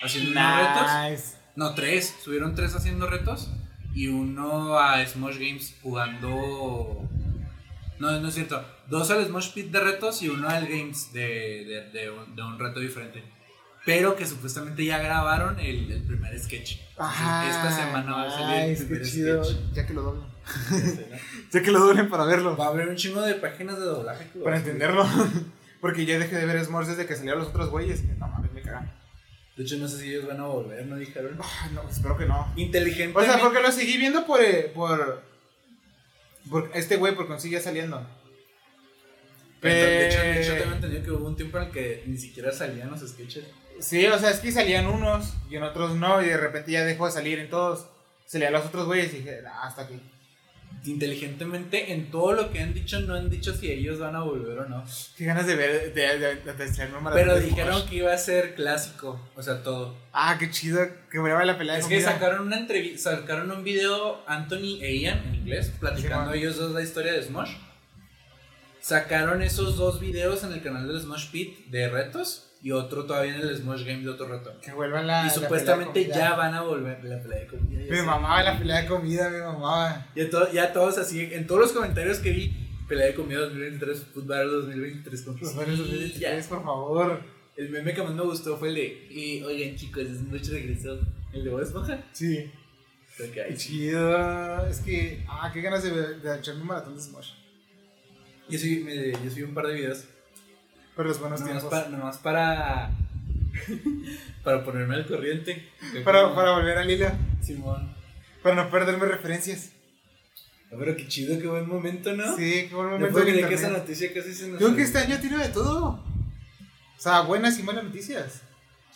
[0.00, 1.34] haciendo unos retos.
[1.56, 2.14] No, tres.
[2.22, 3.50] Subieron tres haciendo retos.
[3.94, 7.08] Y uno a Smosh Games jugando.
[7.98, 8.64] No, no es cierto.
[8.88, 12.42] Dos al Smosh Pit de retos y uno al Games de, de, de un, de
[12.42, 13.22] un reto diferente.
[13.84, 16.72] Pero que supuestamente ya grabaron el, el primer sketch.
[16.90, 19.44] Esta semana va a salir el primer qué chido.
[19.44, 19.58] sketch.
[19.74, 20.26] Ya que lo doblen.
[20.70, 21.16] Ya sé, ¿no?
[21.52, 22.56] Ya que lo doblen para verlo.
[22.56, 24.28] Va a haber un chingo de páginas de doblaje.
[24.32, 25.06] que Para entenderlo.
[25.80, 28.02] Porque yo dejé de ver S'mores desde que salieron los otros güeyes.
[28.18, 28.90] No mames, me cagan.
[29.56, 31.38] De hecho, no sé si ellos van a volver, ¿no dijeron?
[31.40, 32.52] Ah, no, espero que no.
[32.56, 33.16] Inteligente.
[33.18, 34.40] O sea, porque lo seguí viendo por.
[34.42, 35.22] eh, por,
[36.50, 38.04] por este güey, porque sigue saliendo.
[39.62, 42.16] De hecho, de hecho, Pe- tengo entendido que hubo un tiempo en el que ni
[42.18, 43.44] siquiera salían los sketches.
[43.80, 46.84] Sí, o sea, es que salían unos y en otros no, y de repente ya
[46.84, 47.86] dejó de salir en todos.
[48.26, 50.00] Salían los otros güeyes y dije, "Ah, hasta aquí.
[50.84, 54.58] Inteligentemente, en todo lo que han dicho, no han dicho si ellos van a volver
[54.60, 54.84] o no.
[55.16, 59.20] Qué ganas de ver, de, de, de, de Pero dijeron que iba a ser clásico,
[59.34, 59.96] o sea, todo.
[60.12, 63.64] Ah, qué chido, que me la pelea de Es que sacaron una entrevista, sacaron un
[63.64, 67.50] video Anthony e Ian en inglés, platicando ellos dos la historia de Smosh.
[68.86, 73.34] Sacaron esos dos videos en el canal del Smosh Pit de retos y otro todavía
[73.34, 74.54] en el Smosh Game de otro reto.
[74.62, 75.22] Que vuelvan la.
[75.22, 77.80] y la supuestamente pelea de ya van a volver la pelea de comida.
[77.90, 80.06] Me mamaba la pelea de comida, me mamaba.
[80.14, 82.54] Ya, to- ya todos así, en todos los comentarios que vi,
[82.88, 85.22] pelea de comida 2023, Football 2023.
[85.22, 85.82] Como que Los sí, varios ya.
[85.82, 87.20] 2023, por favor.
[87.56, 90.96] El meme que más me gustó fue el de, "Y, oigan chicos, Smosh regresó.
[91.32, 92.04] El de Bob Esponja.
[92.12, 92.52] Sí.
[93.16, 93.24] Sí.
[93.56, 94.64] chido.
[94.68, 95.24] Es que.
[95.28, 97.30] Ah, qué ganas de, de echarme un maratón de Smosh.
[98.48, 100.04] Yo subí, me- yo subí un par de videos.
[100.96, 101.70] Pero los buenos Nomás tiempos.
[101.78, 102.90] para, nomás para,
[104.44, 105.68] para ponerme al corriente.
[106.04, 107.10] Para, para volver al hilo.
[107.42, 107.94] Simón.
[108.42, 109.70] Para no perderme referencias.
[110.70, 112.36] Ah, Pero qué chido, qué buen momento, ¿no?
[112.36, 113.12] Sí, qué buen No momento.
[113.12, 116.02] puedo creer que esa noticia casi se nos Creo que este año tiene de todo.
[116.96, 118.42] O sea, buenas y malas noticias.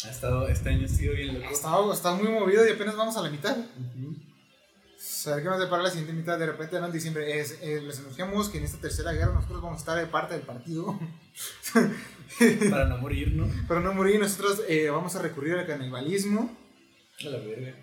[0.05, 1.53] Ha estado, este año ha sido bien loco.
[1.53, 3.57] Está, está muy movido y apenas vamos a la mitad.
[3.57, 3.97] A
[5.27, 6.39] ver qué nos depara la siguiente mitad.
[6.39, 6.87] De repente, ¿no?
[6.87, 9.99] en diciembre, es, eh, les anunciamos que en esta tercera guerra nosotros vamos a estar
[9.99, 10.99] de parte del partido.
[12.71, 13.49] Para no morir, ¿no?
[13.67, 16.57] Para no morir, nosotros eh, vamos a recurrir al canibalismo.
[17.25, 17.75] A la verga.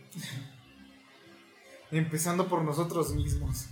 [1.92, 3.68] Empezando por nosotros mismos.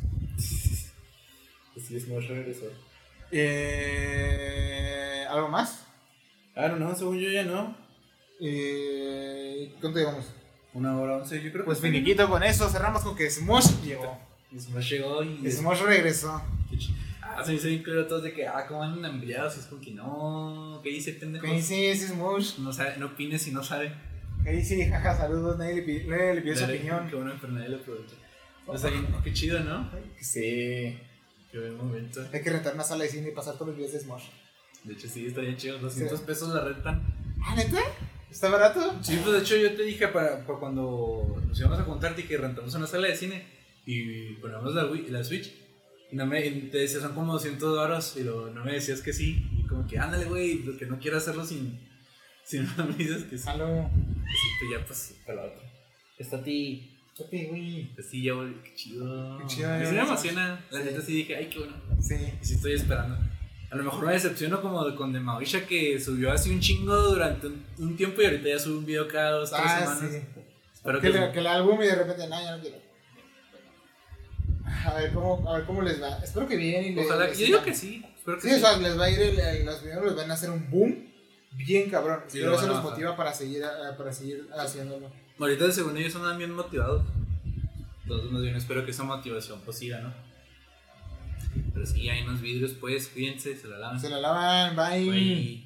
[1.76, 2.66] Así es, Mosh regresó.
[3.32, 5.86] Eh, ¿Algo más?
[6.56, 7.76] Ah, no, no, según yo ya no.
[8.40, 10.26] Eh, ¿Cuánto llevamos?
[10.76, 12.04] Una hora once, yo creo que Pues está bien.
[12.04, 12.70] finiquito con eso.
[12.70, 14.18] Cerramos con que Smosh llegó.
[14.56, 15.50] Smosh llegó y.
[15.52, 16.40] Smosh regresó.
[17.22, 19.22] Ah, se me hizo bien claro todos de que, ah, cómo andan.
[19.24, 21.44] Y es como que no, ¿qué dice, pendejo?
[21.46, 22.60] ¿Qué dice ese Smosh?
[22.60, 23.92] No, sabe, no opines si no sabe.
[24.44, 24.86] ¿Qué dice?
[24.90, 25.58] Jaja, saludos.
[25.58, 27.10] Nadie le nadie le pidió su opinión.
[27.10, 28.16] Qué bueno, pero nadie lo aprovecha.
[28.68, 28.92] O sea,
[29.24, 29.90] qué chido, ¿no?
[30.20, 30.98] Sí.
[31.52, 32.22] Qué buen momento.
[32.34, 34.24] Hay que rentar una sala de cine y pasar todos los videos de Smosh.
[34.84, 35.80] De hecho, sí, estaría chido.
[35.80, 36.26] 200 Sí.
[36.26, 37.02] pesos la rentan.
[37.44, 37.80] ¿Ah, neta?
[38.36, 39.00] ¿Está barato?
[39.02, 42.36] Sí, pues de hecho, yo te dije para, para cuando nos íbamos a juntar, dije
[42.36, 43.46] rentamos una sala de cine
[43.86, 45.54] y ponemos la, Wii- la Switch.
[46.12, 48.14] Y no me, y te decía, son como 200 dólares.
[48.18, 49.42] Y luego no me decías que sí.
[49.58, 51.80] Y como que, ándale, güey, lo que no quiero hacerlo sin.
[52.44, 53.48] Si no me dices que sí.
[53.48, 53.90] Aló.
[54.26, 55.64] Sí, pues ya, pues, para la otra.
[56.18, 56.92] Está a ti.
[57.18, 57.94] Papi, güey.
[57.96, 59.38] Pues sí, ya, güey, qué chido.
[59.40, 60.66] Qué chido, A me emociona.
[60.72, 61.76] La neta sí dije, ay, qué bueno.
[62.02, 62.16] Sí.
[62.42, 63.18] Y sí estoy esperando.
[63.72, 66.96] A lo mejor me decepciono como de- con The Mauricia que subió así un chingo
[66.96, 70.12] durante un, un tiempo y ahorita ya sube un video cada dos, tres Ah, semanas.
[70.12, 70.22] sí.
[70.74, 72.78] Espero Que, que, le- que el álbum y de repente, no, ya no quiero.
[74.86, 76.18] A ver cómo, a ver cómo les va.
[76.20, 77.06] Espero que bien y les.
[77.06, 77.66] Ojalá, les yo digo sigan.
[77.74, 78.06] que sí.
[78.18, 78.56] Espero que Sí, sí.
[78.56, 80.70] o sea, les va a ir, el, el- los videos les van a hacer un
[80.70, 81.12] boom
[81.54, 82.22] bien cabrón.
[82.28, 83.64] Sí, Pero eso los motiva para seguir,
[83.98, 85.10] para seguir haciéndolo.
[85.40, 87.04] Ahorita según ellos andan bien motivados.
[88.04, 90.14] Entonces más bien espero que esa motivación pues siga, ¿no?
[91.74, 94.00] Pero sí, hay unos vidrios pues, cuídense, se la lavan.
[94.00, 95.10] Se la lavan, bye.
[95.10, 95.65] Bye.